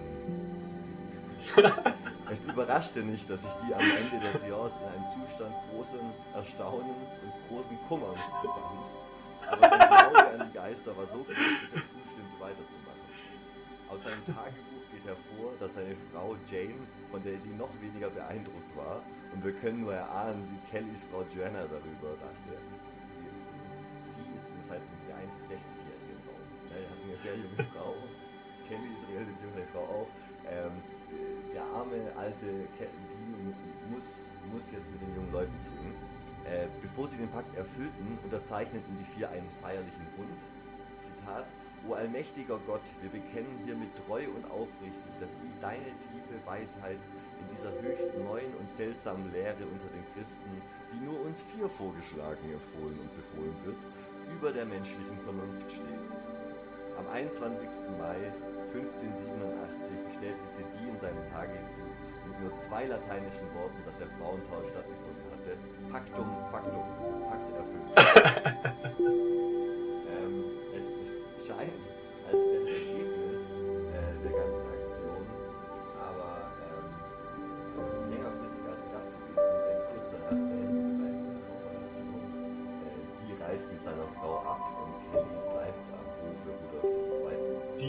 Es 2.30 2.44
überraschte 2.44 3.00
nicht, 3.00 3.24
dass 3.30 3.40
sich 3.40 3.50
die 3.66 3.72
am 3.72 3.80
Ende 3.80 4.20
der 4.20 4.38
Seance 4.38 4.76
in 4.76 4.84
einem 4.84 5.08
Zustand 5.16 5.54
großen 5.72 5.98
Erstaunens 6.34 7.16
und 7.24 7.32
großen 7.48 7.78
Kummers 7.88 8.20
befand. 8.42 8.84
Aber 9.48 9.64
sein 9.66 9.88
Glaube 9.88 10.28
an 10.28 10.48
die 10.50 10.52
Geister 10.52 10.94
war 10.94 11.06
so 11.06 11.24
groß, 11.24 11.32
dass 11.32 11.72
er 11.72 11.88
zustimmte, 11.88 12.36
weiterzumachen. 12.36 13.04
Aus 13.88 14.00
seinem 14.04 14.24
Tagebuch 14.28 14.84
geht 14.92 15.04
hervor, 15.08 15.56
dass 15.58 15.72
seine 15.72 15.96
Frau 16.12 16.36
Jane, 16.52 16.84
von 17.10 17.24
der 17.24 17.40
die 17.40 17.56
noch 17.56 17.72
weniger 17.80 18.10
beeindruckt 18.10 18.76
war, 18.76 19.00
und 19.32 19.42
wir 19.42 19.52
können 19.52 19.80
nur 19.80 19.94
erahnen, 19.94 20.44
wie 20.52 20.60
Kellys 20.68 21.08
Frau 21.10 21.24
Joanna 21.32 21.64
darüber 21.64 22.12
dachte. 22.20 22.60
Die 24.20 24.36
ist 24.36 24.44
zum 24.52 24.68
Zeitpunkt 24.68 24.97
der 25.28 25.56
einzig 25.56 25.82
60-jährige 25.84 26.14
Frau. 26.24 26.38
Ja, 26.70 26.76
er 26.78 26.88
hat 26.88 27.00
eine 27.04 27.16
sehr 27.22 27.36
junge 27.36 27.62
Frau. 27.74 27.92
Kelly 28.68 28.88
ist 28.92 29.04
relativ 29.08 29.38
junge 29.44 29.64
Frau 29.72 29.84
auch. 29.88 30.10
Ähm, 30.48 30.74
der 31.54 31.64
arme 31.72 32.00
alte 32.16 32.46
die 32.46 33.34
muss, 33.88 34.04
muss 34.52 34.64
jetzt 34.72 34.88
mit 34.92 35.00
den 35.00 35.12
jungen 35.16 35.32
Leuten 35.32 35.56
zwingen. 35.60 35.96
Äh, 36.44 36.68
bevor 36.80 37.08
sie 37.08 37.16
den 37.16 37.28
Pakt 37.28 37.52
erfüllten, 37.56 38.18
unterzeichneten 38.24 38.92
die 38.96 39.08
vier 39.16 39.28
einen 39.28 39.48
feierlichen 39.60 40.06
Bund. 40.16 40.40
Zitat: 41.04 41.44
O 41.88 41.92
allmächtiger 41.92 42.58
Gott, 42.66 42.84
wir 43.00 43.10
bekennen 43.10 43.52
hiermit 43.64 43.92
treu 44.06 44.24
und 44.32 44.44
aufrichtig, 44.50 45.12
dass 45.20 45.32
die 45.40 45.52
deine 45.60 45.92
tiefe 46.08 46.36
Weisheit 46.44 47.00
in 47.40 47.46
dieser 47.52 47.72
höchst 47.80 48.12
neuen 48.24 48.52
und 48.56 48.68
seltsamen 48.72 49.30
Lehre 49.32 49.64
unter 49.68 49.88
den 49.92 50.04
Christen, 50.16 50.50
die 50.92 51.00
nur 51.04 51.20
uns 51.24 51.40
vier 51.54 51.68
vorgeschlagen, 51.68 52.44
empfohlen 52.48 52.98
und 52.98 53.12
befohlen 53.12 53.56
wird, 53.64 53.80
über 54.32 54.52
der 54.52 54.64
menschlichen 54.64 55.18
Vernunft 55.24 55.70
steht. 55.70 56.04
Am 56.98 57.06
21. 57.12 57.68
Mai 57.98 58.16
1587 58.74 59.88
bestätigte 60.04 60.62
die 60.76 60.88
in 60.88 60.98
seinem 61.00 61.24
Tagebuch 61.32 61.94
mit 62.26 62.40
nur 62.40 62.52
zwei 62.58 62.84
lateinischen 62.86 63.48
Worten, 63.56 63.80
dass 63.86 63.96
der 63.98 64.08
Frauentausch 64.18 64.68
stattgefunden 64.70 65.24
hatte, 65.32 65.56
Pactum 65.90 66.28
Factum. 66.50 66.84
ähm, 70.12 70.44
es 70.76 71.46
scheint, 71.46 71.80
als 72.28 72.36
wäre 72.36 73.07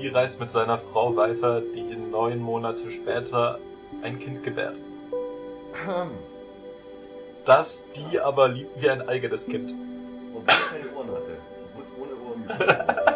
Die 0.10 0.16
reist 0.16 0.40
mit 0.40 0.50
seiner 0.50 0.80
Frau 0.80 1.16
weiter, 1.16 1.62
die 1.62 1.96
neun 1.96 2.40
Monate 2.40 2.90
später 2.90 3.60
ein 4.02 4.18
Kind 4.18 4.44
gebärt. 4.44 4.76
Das 7.46 7.86
die 7.96 8.20
aber 8.20 8.48
liebt 8.48 8.82
wie 8.82 8.90
ein 8.90 9.08
eigenes 9.08 9.46
Kind. 9.46 9.72
Obwohl 10.34 10.48
er 10.48 10.80
keine 10.80 10.96
Ohren 10.96 11.12
hatte. 11.12 11.38
Obwohl 11.76 11.84
es 11.84 11.92
ohne 12.02 12.14
Ohren. 12.26 12.90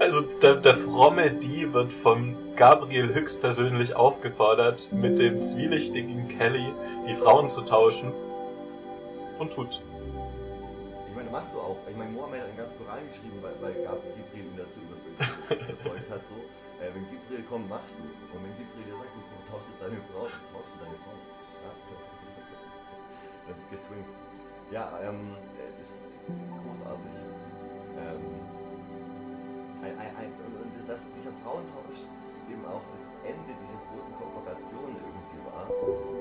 Also 0.00 0.20
der, 0.20 0.54
der 0.54 0.76
fromme 0.76 1.32
Die 1.32 1.72
wird 1.72 1.92
von 1.92 2.36
Gabriel 2.54 3.12
höchstpersönlich 3.12 3.96
aufgefordert, 3.96 4.92
mit 4.92 5.18
dem 5.18 5.42
zwielichtigen 5.42 6.28
Kelly 6.38 6.72
die 7.08 7.14
Frauen 7.14 7.50
zu 7.50 7.62
tauschen. 7.62 8.12
Und 9.40 9.52
tut. 9.52 9.82
Geschrieben, 13.08 13.38
weil, 13.42 13.56
weil 13.60 13.74
Gab- 13.84 14.02
Gibril 14.16 14.44
ihn 14.52 14.58
dazu 14.58 14.78
überzeugt, 14.84 16.08
hat. 16.10 16.22
So. 16.28 16.36
Äh, 16.78 16.94
wenn 16.94 17.04
Gibril 17.10 17.42
kommt, 17.50 17.68
machst 17.68 17.94
du. 17.98 18.04
Und 18.04 18.40
wenn 18.44 18.54
Gibril 18.60 18.84
dir 18.86 18.96
sagt, 19.00 19.12
du 19.16 19.20
tauschst 19.50 19.68
jetzt 19.72 19.80
deine 19.82 19.98
Frau, 20.12 20.24
tauschst 20.52 20.72
du 20.72 20.78
deine 20.84 20.98
Frau. 21.02 21.16
Ja. 21.64 21.70
Dann 23.48 23.58
geswingt. 23.72 24.10
Ja, 24.70 24.84
ähm, 25.02 25.32
äh, 25.56 25.72
das 25.80 25.88
ist 25.88 26.04
großartig. 26.60 27.14
Ähm, 27.98 28.24
ein, 29.82 29.94
ein, 29.98 30.10
ein, 30.16 30.30
dass 30.86 31.00
dieser 31.16 31.32
Frauentausch 31.44 32.02
eben 32.50 32.64
auch 32.64 32.84
das 32.92 33.04
Ende 33.24 33.52
dieser 33.56 33.80
großen 33.88 34.14
Kooperation 34.16 34.90
irgendwie 34.96 35.40
war. 35.48 35.66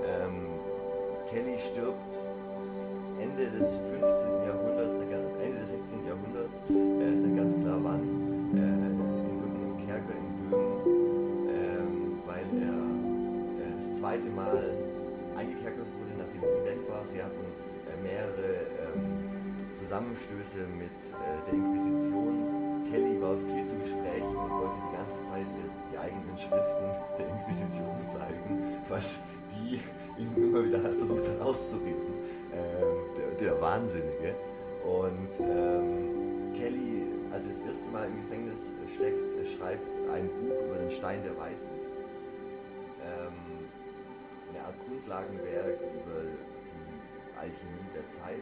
Ähm, 0.03 0.59
Kelly 1.29 1.59
stirbt 1.59 2.13
Ende 3.19 3.45
des 3.51 3.67
15. 3.67 4.47
Jahrhunderts, 4.47 4.99
des 4.99 5.09
16. 5.09 5.26
Jahrhunderts, 6.07 6.55
äh, 6.71 7.13
ist 7.13 7.23
dann 7.23 7.35
ganz 7.35 7.51
klar 7.59 7.79
wann, 7.83 8.03
äh, 8.55 8.63
in 8.63 8.95
irgendeinem 8.95 9.75
Kerker 9.83 10.15
in 10.15 10.27
Böhmen, 10.47 10.79
ähm, 11.51 11.93
weil 12.23 12.47
er 12.63 12.79
äh, 13.59 13.75
das 13.75 13.99
zweite 13.99 14.29
Mal 14.31 14.71
eingekerkert 15.35 15.89
wurde, 15.99 16.13
nachdem 16.15 16.41
sie 16.47 16.63
weg 16.63 16.79
war. 16.87 17.03
Sie 17.11 17.19
hatten 17.19 17.43
äh, 17.91 17.97
mehrere 17.99 18.71
ähm, 18.87 19.19
Zusammenstöße 19.75 20.63
mit 20.79 20.95
äh, 21.11 21.37
der 21.43 21.53
Inquisition. 21.53 22.87
Kelly 22.87 23.19
war 23.19 23.35
viel 23.35 23.67
zu 23.67 23.75
Gesprächen 23.83 24.31
und 24.31 24.47
wollte 24.47 24.79
die 24.79 24.93
ganze 24.95 25.19
Zeit 25.27 25.49
die 25.91 25.97
eigenen 25.99 26.35
Schriften 26.39 26.87
der 27.19 27.27
Inquisition 27.35 27.95
zeigen, 28.07 28.79
was 28.87 29.19
die 29.51 29.83
ihm 30.15 30.31
immer 30.39 30.63
wieder 30.63 30.81
hat 30.81 30.95
versucht 30.95 31.27
herauszureden 31.27 32.15
ähm, 32.55 32.95
der, 33.19 33.51
der 33.51 33.61
Wahnsinnige. 33.61 34.33
Und 34.87 35.35
ähm, 35.43 36.55
Kelly, 36.55 37.03
als 37.35 37.43
er 37.43 37.51
das 37.51 37.75
erste 37.75 37.87
Mal 37.91 38.07
im 38.07 38.23
Gefängnis 38.23 38.71
steckt, 38.95 39.19
schreibt 39.59 39.83
ein 40.07 40.31
Buch 40.31 40.55
über 40.63 40.79
den 40.79 40.91
Stein 40.91 41.19
der 41.27 41.35
Weisen. 41.35 41.67
Ähm, 43.03 43.35
eine 44.47 44.63
Art 44.63 44.79
Grundlagenwerk 44.87 45.75
über 45.91 46.23
die 46.23 47.35
Alchemie 47.35 47.87
der 47.91 48.07
Zeit. 48.15 48.39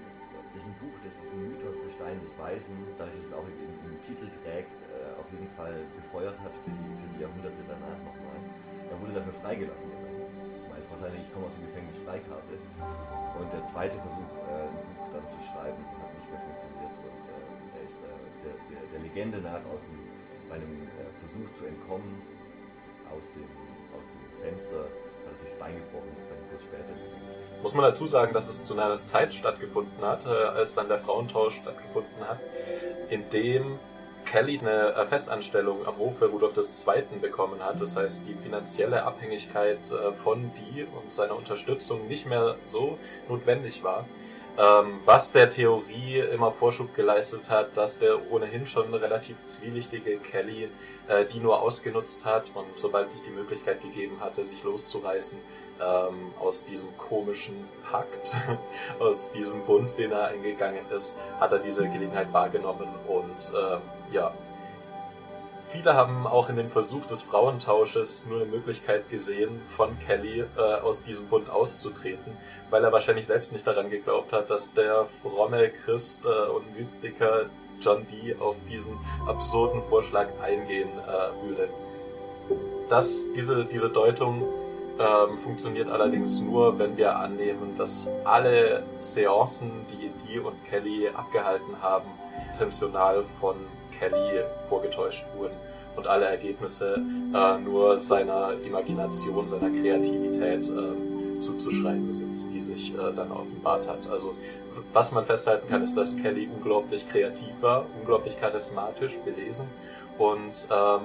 Das 0.54 0.62
ist 0.62 0.70
ein 0.70 0.78
Buch, 0.78 0.93
das 1.02 1.18
diesen 1.18 1.50
Mythos 1.50 1.78
des 1.82 1.91
Stein 1.98 2.22
des 2.22 2.34
Weisen, 2.38 2.78
dadurch, 3.02 3.18
dass 3.26 3.34
es 3.34 3.34
auch 3.34 3.50
im, 3.50 3.74
im 3.89 3.98
Titel 4.06 4.30
trägt, 4.46 4.70
äh, 4.93 5.18
auf 5.18 5.26
jeden 5.34 5.50
Fall 5.58 5.82
befeuert 5.98 6.38
hat 6.46 6.54
für 6.62 6.70
die, 6.70 6.93
für 6.93 7.10
die 7.18 7.22
Jahrhunderte 7.26 7.58
danach 7.66 8.00
nochmal. 8.06 8.38
Er 8.86 8.98
wurde 9.02 9.18
dafür 9.18 9.34
freigelassen. 9.41 9.89
Ich 9.89 10.88
war 10.93 11.00
seine 11.02 11.18
Ich 11.18 11.30
komme 11.34 11.50
aus 11.50 11.58
dem 11.58 11.66
Gefängnis 11.74 11.98
Freikarte. 12.06 12.54
Und 13.34 13.50
der 13.50 13.66
zweite 13.66 13.98
Versuch, 13.98 14.32
äh, 14.46 14.70
ein 14.70 14.78
Buch 14.93 15.05
dann 15.16 15.26
zu 15.32 15.39
schreiben, 15.47 15.80
hat 15.80 16.11
nicht 16.11 16.28
mehr 16.28 16.41
funktioniert. 16.43 16.95
Und 16.99 17.24
äh, 17.32 17.80
er 17.80 17.84
ist 17.88 17.97
äh, 18.03 18.20
der, 18.43 18.55
der, 18.68 18.82
der 18.91 18.99
Legende 19.07 19.39
nach 19.39 19.63
aus 19.72 19.82
dem, 19.88 19.99
bei 20.51 20.59
äh, 20.59 21.09
Versuch 21.24 21.47
zu 21.55 21.63
entkommen 21.66 22.22
aus 23.09 23.26
dem, 23.32 23.47
aus 23.95 24.03
dem 24.03 24.22
Fenster, 24.43 24.91
hat 25.26 25.32
er 25.32 25.38
sich 25.39 25.49
das 25.49 25.59
Bein 25.59 25.76
gebrochen 25.76 26.09
und 26.11 26.20
ist 26.20 26.30
dann 26.30 26.41
kurz 26.51 26.63
später 26.63 26.91
gestorben. 26.91 27.63
Muss 27.63 27.74
man 27.74 27.86
dazu 27.86 28.05
sagen, 28.05 28.34
dass 28.34 28.49
es 28.49 28.66
zu 28.66 28.74
einer 28.74 29.05
Zeit 29.05 29.34
stattgefunden 29.34 30.03
hat, 30.03 30.26
äh, 30.26 30.30
als 30.30 30.74
dann 30.74 30.88
der 30.88 30.99
Frauentausch 30.99 31.55
stattgefunden 31.57 32.28
hat, 32.28 32.39
in 33.09 33.30
dem 33.30 33.80
Kelly 34.26 34.59
eine 34.59 34.93
äh, 34.93 35.05
Festanstellung 35.05 35.86
am 35.86 35.97
Hofe 35.97 36.26
Rudolf 36.26 36.57
II. 36.57 37.20
bekommen 37.22 37.63
hat. 37.63 37.80
Das 37.80 37.95
heißt, 37.95 38.26
die 38.26 38.34
finanzielle 38.34 39.03
Abhängigkeit 39.03 39.80
äh, 39.91 40.13
von 40.13 40.51
die 40.53 40.84
und 40.84 41.13
seiner 41.13 41.36
Unterstützung 41.36 42.07
nicht 42.07 42.26
mehr 42.26 42.55
so 42.66 42.97
notwendig 43.30 43.84
war. 43.84 44.05
Ähm, 44.58 45.01
was 45.03 45.32
der 45.34 45.49
Theorie 45.49 46.20
immer 46.20 46.51
Vorschub 46.51 46.95
geleistet 46.95 47.49
hat, 47.49 47.76
dass 47.76 47.99
der 47.99 48.32
ohnehin 48.32 48.66
schon 48.66 48.93
relativ 48.93 49.41
zwielichtige 49.43 50.18
Kelly 50.18 50.70
äh, 51.08 51.26
die 51.26 51.39
nur 51.39 51.62
ausgenutzt 51.62 52.26
hat 52.26 52.45
und 52.53 52.66
sobald 52.76 53.12
sich 53.12 53.22
die 53.22 53.30
Möglichkeit 53.30 53.82
gegeben 53.82 54.20
hatte, 54.22 54.43
sich 54.43 54.64
loszureißen, 54.64 55.38
ähm, 55.80 56.34
aus 56.39 56.66
diesem 56.66 56.95
komischen 56.97 57.68
Pakt, 57.84 58.36
aus 58.99 59.30
diesem 59.30 59.62
Bund, 59.66 59.97
den 59.97 60.12
er 60.12 60.28
eingegangen 60.28 60.89
ist, 60.89 61.18
hat 61.39 61.51
er 61.51 61.60
diese 61.60 61.88
Gelegenheit 61.88 62.32
wahrgenommen 62.34 62.88
und 63.08 63.53
ähm, 63.56 63.82
ja, 64.12 64.34
viele 65.76 65.93
haben 65.93 66.26
auch 66.26 66.49
in 66.49 66.55
dem 66.55 66.69
Versuch 66.69 67.05
des 67.05 67.21
Frauentausches 67.21 68.26
nur 68.26 68.41
eine 68.41 68.49
Möglichkeit 68.49 69.09
gesehen, 69.09 69.61
von 69.65 69.97
Kelly 69.99 70.45
äh, 70.57 70.61
aus 70.61 71.03
diesem 71.03 71.28
Bund 71.28 71.49
auszutreten, 71.49 72.38
weil 72.69 72.84
er 72.84 72.91
wahrscheinlich 72.93 73.26
selbst 73.26 73.51
nicht 73.51 73.67
daran 73.67 73.89
geglaubt 73.89 74.32
hat, 74.32 74.49
dass 74.49 74.73
der 74.73 75.05
fromme 75.21 75.69
Christ 75.69 76.23
äh, 76.23 76.49
und 76.49 76.76
Mystiker 76.78 77.47
John 77.82 78.07
Dee 78.07 78.36
auf 78.39 78.55
diesen 78.69 78.97
absurden 79.28 79.84
Vorschlag 79.89 80.28
eingehen 80.41 80.89
äh, 80.89 81.45
würde. 81.45 81.69
Das, 82.88 83.26
diese, 83.34 83.65
diese 83.65 83.89
Deutung 83.89 84.43
ähm, 85.00 85.38
funktioniert 85.38 85.89
allerdings 85.89 86.39
nur, 86.39 86.78
wenn 86.80 86.96
wir 86.98 87.18
annehmen, 87.18 87.76
dass 87.78 88.10
alle 88.24 88.84
Seancen, 89.00 89.72
die 89.89 90.12
Dee 90.26 90.39
und 90.39 90.64
Kelly 90.66 91.10
abgehalten 91.10 91.82
haben, 91.82 92.06
intentional 92.54 93.24
von 93.39 93.56
Kelly 94.00 94.43
vorgetäuscht 94.70 95.26
wurden 95.36 95.56
und 95.96 96.08
alle 96.08 96.26
Ergebnisse 96.26 97.02
äh, 97.34 97.58
nur 97.58 98.00
seiner 98.00 98.54
Imagination, 98.66 99.48
seiner 99.48 99.70
Kreativität 99.70 100.70
äh, 100.70 101.39
zuzuschreiben 101.41 102.12
sind, 102.12 102.54
die 102.54 102.60
sich 102.60 102.93
äh, 102.93 102.98
dann 103.16 103.32
offenbart 103.32 103.88
hat. 103.88 104.08
Also 104.10 104.34
was 104.93 105.12
man 105.12 105.26
festhalten 105.26 105.68
kann, 105.70 105.82
ist, 105.82 105.96
dass 105.96 106.16
Kelly 106.18 106.50
unglaublich 106.54 107.08
kreativ 107.10 107.54
war, 107.62 107.86
unglaublich 108.00 108.39
charismatisch, 108.39 109.18
belesen 109.20 109.68
und 110.18 110.68
ähm, 110.72 111.02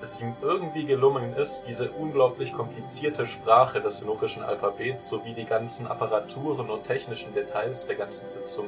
es 0.00 0.20
ihm 0.20 0.34
irgendwie 0.42 0.84
gelungen 0.84 1.34
ist, 1.34 1.62
diese 1.66 1.90
unglaublich 1.90 2.52
komplizierte 2.52 3.26
Sprache 3.26 3.80
des 3.80 3.98
sinofischen 3.98 4.42
Alphabets 4.42 5.08
sowie 5.08 5.34
die 5.34 5.46
ganzen 5.46 5.86
Apparaturen 5.86 6.70
und 6.70 6.82
technischen 6.82 7.32
Details 7.34 7.86
der 7.86 7.96
ganzen 7.96 8.28
Sitzung, 8.28 8.66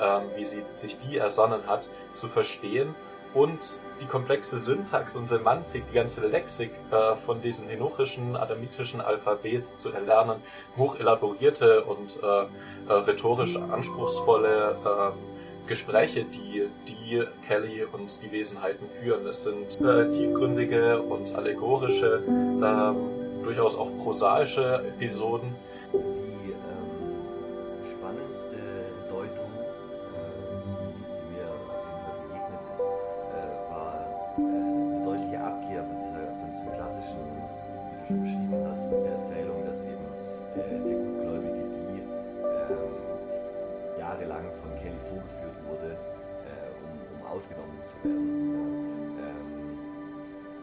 ähm, 0.00 0.30
wie 0.36 0.44
sie 0.44 0.64
sich 0.66 0.98
die 0.98 1.18
ersonnen 1.18 1.66
hat, 1.66 1.88
zu 2.14 2.28
verstehen 2.28 2.94
und 3.34 3.80
die 4.00 4.06
komplexe 4.06 4.58
Syntax 4.58 5.16
und 5.16 5.28
Semantik, 5.28 5.86
die 5.86 5.94
ganze 5.94 6.26
Lexik 6.26 6.72
äh, 6.90 7.16
von 7.16 7.40
diesem 7.40 7.68
henochischen, 7.68 8.36
adamitischen 8.36 9.00
Alphabet 9.00 9.66
zu 9.66 9.90
erlernen, 9.92 10.42
hoch 10.76 10.96
elaborierte 10.96 11.84
und 11.84 12.18
äh, 12.22 12.26
äh, 12.26 12.92
rhetorisch 12.92 13.56
anspruchsvolle 13.56 14.76
ähm, 14.84 15.31
Gespräche, 15.66 16.24
die 16.24 16.68
die 16.88 17.24
Kelly 17.46 17.84
und 17.84 18.20
die 18.22 18.32
Wesenheiten 18.32 18.86
führen. 19.00 19.26
Es 19.26 19.44
sind 19.44 19.80
äh, 19.80 20.10
tiefgründige 20.10 21.00
und 21.00 21.34
allegorische, 21.34 22.22
ähm, 22.26 22.96
durchaus 23.42 23.76
auch 23.76 23.96
prosaische 23.98 24.84
Episoden. 24.88 25.54
ausgenommen 47.32 47.78
zu 47.88 48.08
werden, 48.08 49.16
ja, 49.18 49.24
ähm, 49.26 49.48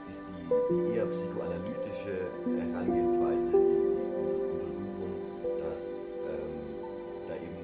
ist 0.09 0.22
die, 0.30 0.43
die, 0.70 0.97
eher 0.97 1.05
psychoanalytische 1.05 2.15
Herangehensweise, 2.45 3.51
die, 3.51 3.89
Untersuchung, 4.53 5.11
dass 5.57 5.82
ähm, 6.30 6.53
da 7.28 7.34
eben 7.36 7.61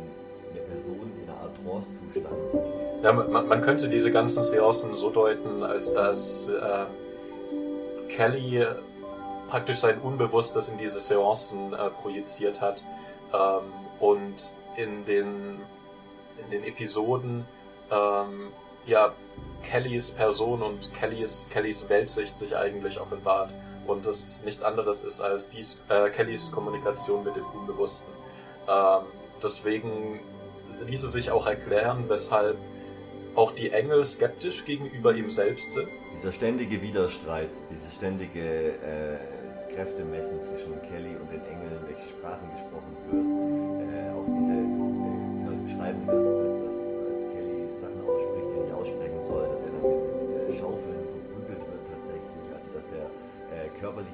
eine 0.52 0.62
Person 0.62 1.06
in 1.22 1.30
einer 1.30 1.40
Art 1.42 1.54
Trancezustand. 1.62 3.04
Ja, 3.04 3.14
man, 3.14 3.48
man, 3.48 3.62
könnte 3.62 3.88
diese 3.88 4.12
ganzen 4.12 4.42
Seancen 4.42 4.94
so 4.96 5.12
deuten, 5.12 5.62
als 5.62 5.94
dass 5.94 6.50
äh, 6.50 6.86
Kelly 8.10 8.66
praktisch 9.50 9.78
sein 9.78 10.00
Unbewusstes 10.00 10.70
in 10.70 10.78
diese 10.78 11.00
Seancen 11.00 11.74
äh, 11.74 11.90
projiziert 11.92 12.62
hat 12.62 12.82
ähm, 13.32 13.72
und 14.00 14.56
in 14.76 15.06
den, 15.06 15.60
in 16.44 16.50
den 16.52 16.64
Episoden 16.64 17.46
ähm, 17.92 18.52
ja 18.86 19.14
Kellys 19.64 20.12
Person 20.12 20.62
und 20.62 20.94
Kellys, 20.94 21.48
Kellys 21.50 21.90
Weltsicht 21.90 22.38
sich 22.38 22.56
eigentlich 22.56 23.00
offenbart 23.00 23.52
und 23.88 24.06
das 24.06 24.42
nichts 24.44 24.64
anderes 24.64 25.04
ist 25.04 25.22
als 25.22 25.50
dies, 25.50 25.82
äh, 25.90 26.10
Kellys 26.10 26.52
Kommunikation 26.52 27.24
mit 27.24 27.36
dem 27.36 27.46
Unbewussten. 27.46 28.12
Ähm, 28.68 29.06
deswegen 29.42 30.20
ließe 30.86 31.10
sich 31.10 31.32
auch 31.32 31.48
erklären, 31.48 32.06
weshalb 32.08 32.58
auch 33.36 33.52
die 33.52 33.72
Engel 33.72 34.04
skeptisch 34.06 34.66
gegenüber 34.66 35.14
ihm 35.14 35.30
selbst 35.30 35.72
sind. 35.72 35.90
Dieser 36.16 36.32
ständige 36.32 36.82
Widerstreit, 36.82 37.50
dieses 37.70 37.96
ständige 37.96 38.70
äh, 38.70 39.18
Kräftemessen 39.76 40.42
zwischen 40.42 40.82
Kelly 40.84 41.16
und 41.16 41.30
den 41.32 41.44
Engeln, 41.46 41.80
welche 41.86 42.10
Sprachen 42.10 42.50
gesprochen 42.52 42.96
wird, 43.12 43.65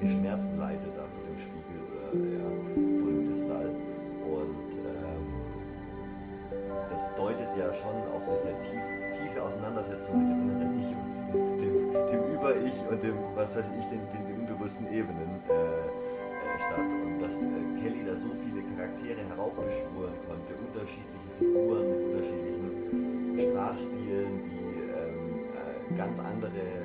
körperliche 0.02 0.18
Schmerzen 0.18 0.58
leidet 0.58 0.92
da 0.96 1.04
vor 1.06 1.22
dem 1.22 1.38
Spiegel 1.38 1.78
oder 1.86 2.10
ja, 2.26 2.48
vor 2.98 3.10
dem 3.10 3.22
Kristall. 3.30 3.70
Und 4.26 4.70
ähm, 4.82 5.24
das 6.90 7.02
deutet 7.16 7.50
ja 7.56 7.68
schon 7.72 7.96
auf 8.10 8.22
eine 8.26 8.38
sehr 8.42 8.58
tief, 8.66 8.82
tiefe 9.14 9.42
Auseinandersetzung 9.42 10.14
mit 10.18 10.26
dem 10.26 10.42
inneren 10.42 10.74
Ich 10.82 10.90
und 11.32 11.56
dem, 11.62 11.74
dem 12.10 12.22
Über-Ich 12.34 12.78
und 12.90 13.02
dem, 13.02 13.16
was 13.34 13.54
weiß 13.54 13.68
ich, 13.78 13.86
den, 13.86 14.02
den, 14.10 14.22
den 14.26 14.36
unbewussten 14.42 14.86
Ebenen 14.90 15.38
äh, 15.48 15.54
äh, 15.54 16.58
statt. 16.58 16.82
Und 16.82 17.22
dass 17.22 17.34
äh, 17.38 17.62
Kelly 17.80 18.02
da 18.04 18.14
so 18.18 18.30
viele 18.42 18.60
Charaktere 18.74 19.22
heraufbeschwören 19.22 20.18
konnte, 20.26 20.50
unterschiedliche 20.58 21.30
Figuren 21.38 21.86
mit 21.86 22.00
unterschiedlichen 22.10 22.70
Sprachstilen, 23.38 24.34
die 24.50 24.66
ähm, 24.90 25.46
äh, 25.54 25.94
ganz 25.96 26.18
andere 26.18 26.81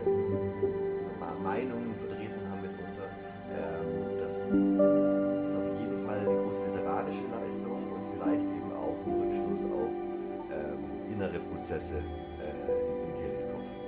innere 11.96 12.78
Prozesse 13.06 13.48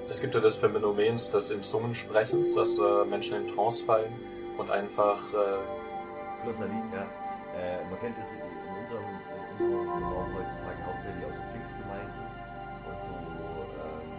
es 0.10 0.20
gibt 0.20 0.34
ja 0.34 0.41
das 0.41 0.56
Phänomen 0.56 1.18
des 1.18 1.52
in 1.52 1.62
Zungen 1.62 1.93
Sprechens, 1.93 2.56
dass 2.56 2.78
äh, 2.80 3.06
Menschen 3.06 3.38
in 3.38 3.47
Trance 3.54 3.86
fallen 3.86 4.12
und 4.58 4.72
einfach. 4.72 5.22
Äh 5.34 5.80
Glossanie, 6.41 6.82
ja. 6.95 7.04
Äh, 7.54 7.84
man 7.91 8.00
kennt 8.00 8.16
es 8.18 8.32
in 8.32 8.41
unserem, 8.74 9.06
in 9.60 9.76
unserem 9.76 10.04
Raum 10.08 10.32
heutzutage 10.34 10.82
hauptsächlich 10.88 11.26
aus 11.28 11.38
Pfingstgemeinden 11.52 12.26
und 12.89 13.00
so, 13.06 13.14
ähm, 13.14 14.10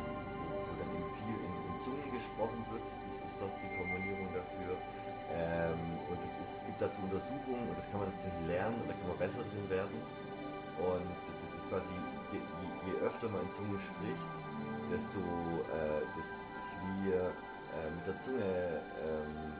wo 0.62 0.72
dann 0.78 0.90
eben 0.94 1.10
viel 1.16 1.38
in, 1.42 1.52
in, 1.58 1.76
Zungen 1.80 2.08
gesprochen 2.12 2.60
wird. 2.70 2.84
Das 2.84 3.24
ist 3.24 3.36
dort 3.40 3.54
die 3.58 3.72
Formulierung 3.74 4.28
dafür. 4.36 4.76
Ähm, 5.32 5.80
und 6.06 6.18
es, 6.22 6.34
ist, 6.44 6.54
es 6.54 6.62
gibt 6.68 6.78
dazu 6.78 7.00
Untersuchungen 7.02 7.66
und 7.66 7.76
das 7.80 7.86
kann 7.88 8.04
man 8.04 8.12
tatsächlich 8.14 8.46
lernen 8.46 8.76
und 8.78 8.86
da 8.86 8.94
kann 8.94 9.08
man 9.10 9.18
besser 9.18 9.42
drin 9.42 9.66
werden. 9.72 9.96
Und 10.76 11.08
das 11.08 11.50
ist 11.56 11.66
quasi, 11.66 11.94
je, 12.86 12.92
öfter 13.04 13.28
man 13.28 13.42
in 13.42 13.52
Zungen 13.52 13.80
spricht, 13.80 14.30
desto 14.90 15.20
äh, 15.70 16.02
das 16.16 16.26
ist 16.26 16.72
wie 16.80 17.12
äh, 17.12 17.88
mit 17.94 18.04
der 18.06 18.16
Zunge, 18.24 18.82
ähm, 19.04 19.54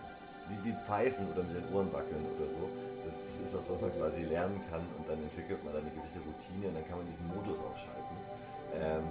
wie, 0.49 0.59
wie 0.67 0.75
Pfeifen 0.87 1.31
oder 1.31 1.43
mit 1.47 1.63
den 1.63 1.67
Ohren 1.71 1.93
wackeln 1.93 2.25
oder 2.35 2.49
so. 2.51 2.67
Das, 3.07 3.15
das, 3.15 3.37
ist 3.47 3.53
was, 3.57 3.65
was 3.71 3.81
man 3.81 3.93
quasi 3.97 4.27
lernen 4.27 4.61
kann 4.69 4.85
und 4.99 5.05
dann 5.09 5.21
entwickelt 5.23 5.63
man 5.65 5.73
dann 5.73 5.87
eine 5.87 5.95
gewisse 5.95 6.21
Routine 6.21 6.69
und 6.69 6.75
dann 6.77 6.87
kann 6.89 6.99
man 6.99 7.07
diesen 7.09 7.29
Modus 7.31 7.57
ausschalten. 7.61 8.17
Ähm, 8.75 9.07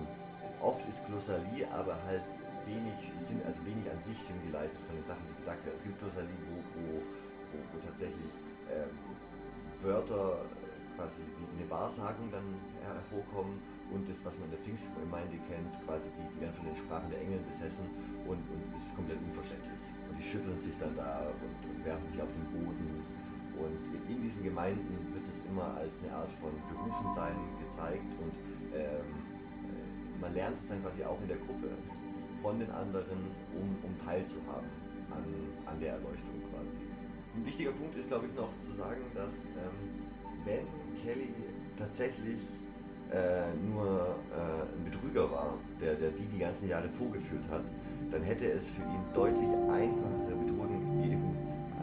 oft 0.61 0.83
ist 0.87 0.99
Glossalie 1.07 1.65
aber 1.71 1.97
halt 2.05 2.25
wenig 2.67 2.99
Sinn, 3.25 3.41
also 3.47 3.57
wenig 3.65 3.87
an 3.89 3.97
sich 4.05 4.19
sinngeleitet 4.19 4.77
von 4.85 4.93
den 4.99 5.05
Sachen, 5.07 5.23
die 5.25 5.35
gesagt 5.41 5.63
werden. 5.65 5.77
Es 5.79 5.85
gibt 5.85 5.97
Glossalie, 5.97 6.37
wo, 6.51 6.55
wo, 6.75 6.85
wo, 7.01 7.57
wo 7.73 7.77
tatsächlich 7.81 8.31
ähm, 8.69 8.93
Wörter 9.81 10.43
quasi 10.99 11.23
wie 11.39 11.47
eine 11.55 11.67
Wahrsagung 11.71 12.27
dann 12.29 12.45
hervorkommen 12.83 13.57
und 13.89 14.05
das, 14.05 14.17
was 14.21 14.33
man 14.37 14.49
in 14.49 14.53
der 14.53 14.63
Pfingstgemeinde 14.65 15.37
kennt, 15.49 15.71
quasi 15.85 16.05
die, 16.13 16.25
die 16.29 16.37
werden 16.41 16.55
von 16.55 16.65
den 16.69 16.77
Sprachen 16.77 17.09
der 17.09 17.21
Engel 17.25 17.41
besessen 17.53 17.85
und, 18.29 18.37
und 18.37 18.61
es 18.77 18.83
ist 18.85 18.93
komplett 18.93 19.17
unverständlich. 19.17 19.79
Und 20.09 20.13
die 20.21 20.25
schütteln 20.25 20.59
sich 20.61 20.75
dann 20.77 20.93
da 20.93 21.25
und, 21.33 21.57
und 21.65 21.79
werfen 21.81 22.05
sich 22.09 22.21
auf 22.21 22.29
den 22.29 22.47
Boden. 22.53 23.01
Und 23.57 23.75
in, 23.91 24.01
in, 24.13 24.17
diesen 24.21 24.41
Gemeinden 24.45 24.93
wird 25.09 25.25
es 25.25 25.37
immer 25.49 25.73
als 25.73 25.91
eine 26.05 26.13
Art 26.13 26.33
von 26.37 26.53
Berufensein 26.69 27.35
gezeigt 27.65 28.09
und 28.21 28.33
ähm, 28.77 29.09
äh, 29.67 30.21
man 30.21 30.31
lernt 30.37 30.55
es 30.61 30.69
dann 30.69 30.79
quasi 30.85 31.03
auch 31.03 31.19
in 31.25 31.27
der 31.27 31.41
Gruppe 31.43 31.73
von 32.41 32.55
den 32.61 32.71
anderen, 32.71 33.19
um, 33.57 33.67
um 33.83 33.91
teilzuhaben 34.05 34.69
an, 35.11 35.25
an 35.65 35.77
der 35.81 35.99
Erleuchtung 35.99 36.39
quasi. 36.53 36.71
Ein 37.35 37.45
wichtiger 37.45 37.73
Punkt 37.73 37.97
ist, 37.97 38.07
glaube 38.07 38.27
ich, 38.29 38.33
noch 38.37 38.53
zu 38.63 38.71
sagen, 38.77 39.01
dass 39.11 39.33
ähm, 39.59 39.77
wenn 40.45 40.65
Kelly 41.03 41.33
tatsächlich 41.77 42.39
äh, 43.11 43.49
nur 43.65 44.15
äh, 44.29 44.61
ein 44.69 44.83
Betrüger 44.85 45.31
war, 45.31 45.53
der, 45.81 45.95
der 45.95 46.09
die 46.11 46.25
die 46.29 46.39
ganzen 46.39 46.69
Jahre 46.69 46.87
vorgeführt 46.89 47.43
hat, 47.49 47.61
dann 48.11 48.23
hätte 48.23 48.51
es 48.51 48.65
für 48.69 48.81
ihn 48.85 49.03
deutlich 49.13 49.49
einfachere 49.69 50.35
Methoden 50.37 50.77
gegeben, 51.01 51.33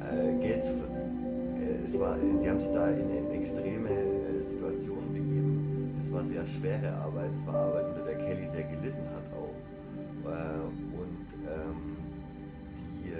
äh, 0.06 0.38
Geld 0.38 0.64
zu 0.64 0.74
verdienen. 0.78 1.18
Äh, 1.58 1.90
es 1.90 1.98
war, 1.98 2.16
sie 2.18 2.48
haben 2.48 2.60
sich 2.60 2.72
da 2.72 2.88
in, 2.90 3.10
in 3.10 3.30
extreme 3.42 3.90
äh, 3.90 4.42
Situationen 4.46 5.10
begeben. 5.12 6.06
Es 6.06 6.12
war 6.14 6.24
sehr 6.24 6.46
schwere 6.46 6.94
Arbeit. 7.02 7.30
Es 7.30 7.46
war 7.46 7.74
Arbeit, 7.74 7.86
unter 7.90 8.04
der 8.06 8.18
Kelly 8.22 8.46
sehr 8.50 8.66
gelitten 8.70 9.06
hat 9.10 9.26
auch. 9.34 9.54
Äh, 10.30 10.62
und 10.94 11.26
ähm, 11.46 11.96
die 13.02 13.14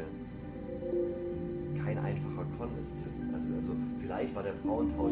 kein 1.82 1.98
einfacher 1.98 2.46
Con 2.58 2.70
ist. 2.78 2.94
Also, 3.34 3.50
also 3.54 3.72
vielleicht 4.00 4.34
war 4.34 4.42
der 4.42 4.54
Frauentausch 4.62 5.05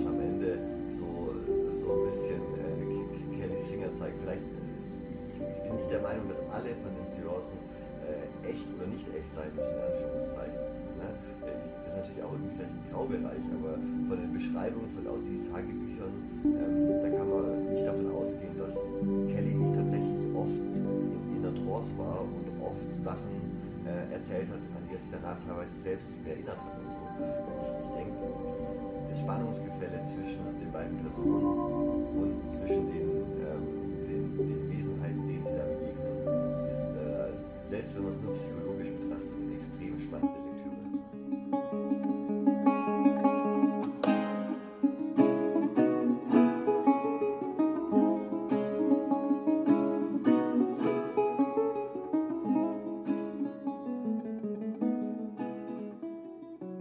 Vielleicht, 4.24 4.40
ich, 4.40 5.68
bin 5.68 5.76
nicht 5.76 5.92
der 5.92 6.00
Meinung, 6.00 6.24
dass 6.32 6.40
alle 6.48 6.72
von 6.80 6.88
den 6.96 7.08
Seancen 7.12 7.60
äh, 8.08 8.24
echt 8.48 8.64
oder 8.72 8.88
nicht 8.88 9.04
echt 9.12 9.28
sein 9.36 9.52
müssen, 9.52 9.68
in 9.68 9.84
Anführungszeichen. 9.84 10.60
Ne? 10.96 11.08
Äh, 11.44 11.60
das 11.60 11.84
ist 11.84 11.92
natürlich 11.92 12.22
auch 12.24 12.32
irgendwie 12.32 12.56
vielleicht 12.56 12.72
ein 12.72 12.88
Graubereich, 12.88 13.44
aber 13.52 13.72
von 13.76 14.16
den 14.16 14.32
Beschreibungen 14.32 14.88
von 14.96 15.04
aus 15.12 15.20
diesen 15.28 15.44
Tagebüchern, 15.52 16.14
ähm, 16.40 17.04
da 17.04 17.08
kann 17.20 17.28
man 17.28 17.44
nicht 17.68 17.84
davon 17.84 18.08
ausgehen, 18.16 18.54
dass 18.56 18.74
Kelly 19.28 19.52
nicht 19.60 19.74
tatsächlich 19.76 20.20
oft 20.32 20.56
in, 20.56 20.84
in 21.36 21.40
der 21.44 21.54
Trance 21.60 21.92
war 22.00 22.24
und 22.24 22.48
oft 22.64 22.80
Sachen 23.04 23.36
äh, 23.84 24.08
erzählt 24.08 24.48
hat, 24.48 24.62
an 24.72 24.82
die 24.88 24.96
er 24.96 25.00
sich 25.04 25.12
danach 25.12 25.36
teilweise 25.44 25.76
selbst 25.84 26.08
nicht 26.08 26.24
mehr 26.24 26.32
erinnert 26.32 26.56
hat. 26.64 26.72
Und. 26.80 26.88
Ich, 26.88 26.96
ich 27.20 27.92
denke, 27.92 28.24
das 28.24 29.20
Spannungsgefälle 29.20 30.00
zwischen 30.16 30.48
den 30.64 30.72
beiden 30.72 30.96
Personen 31.04 31.44
Verletzung 37.92 38.06
aus 38.06 38.16
einer 38.22 38.34
Psychologin. 38.34 38.73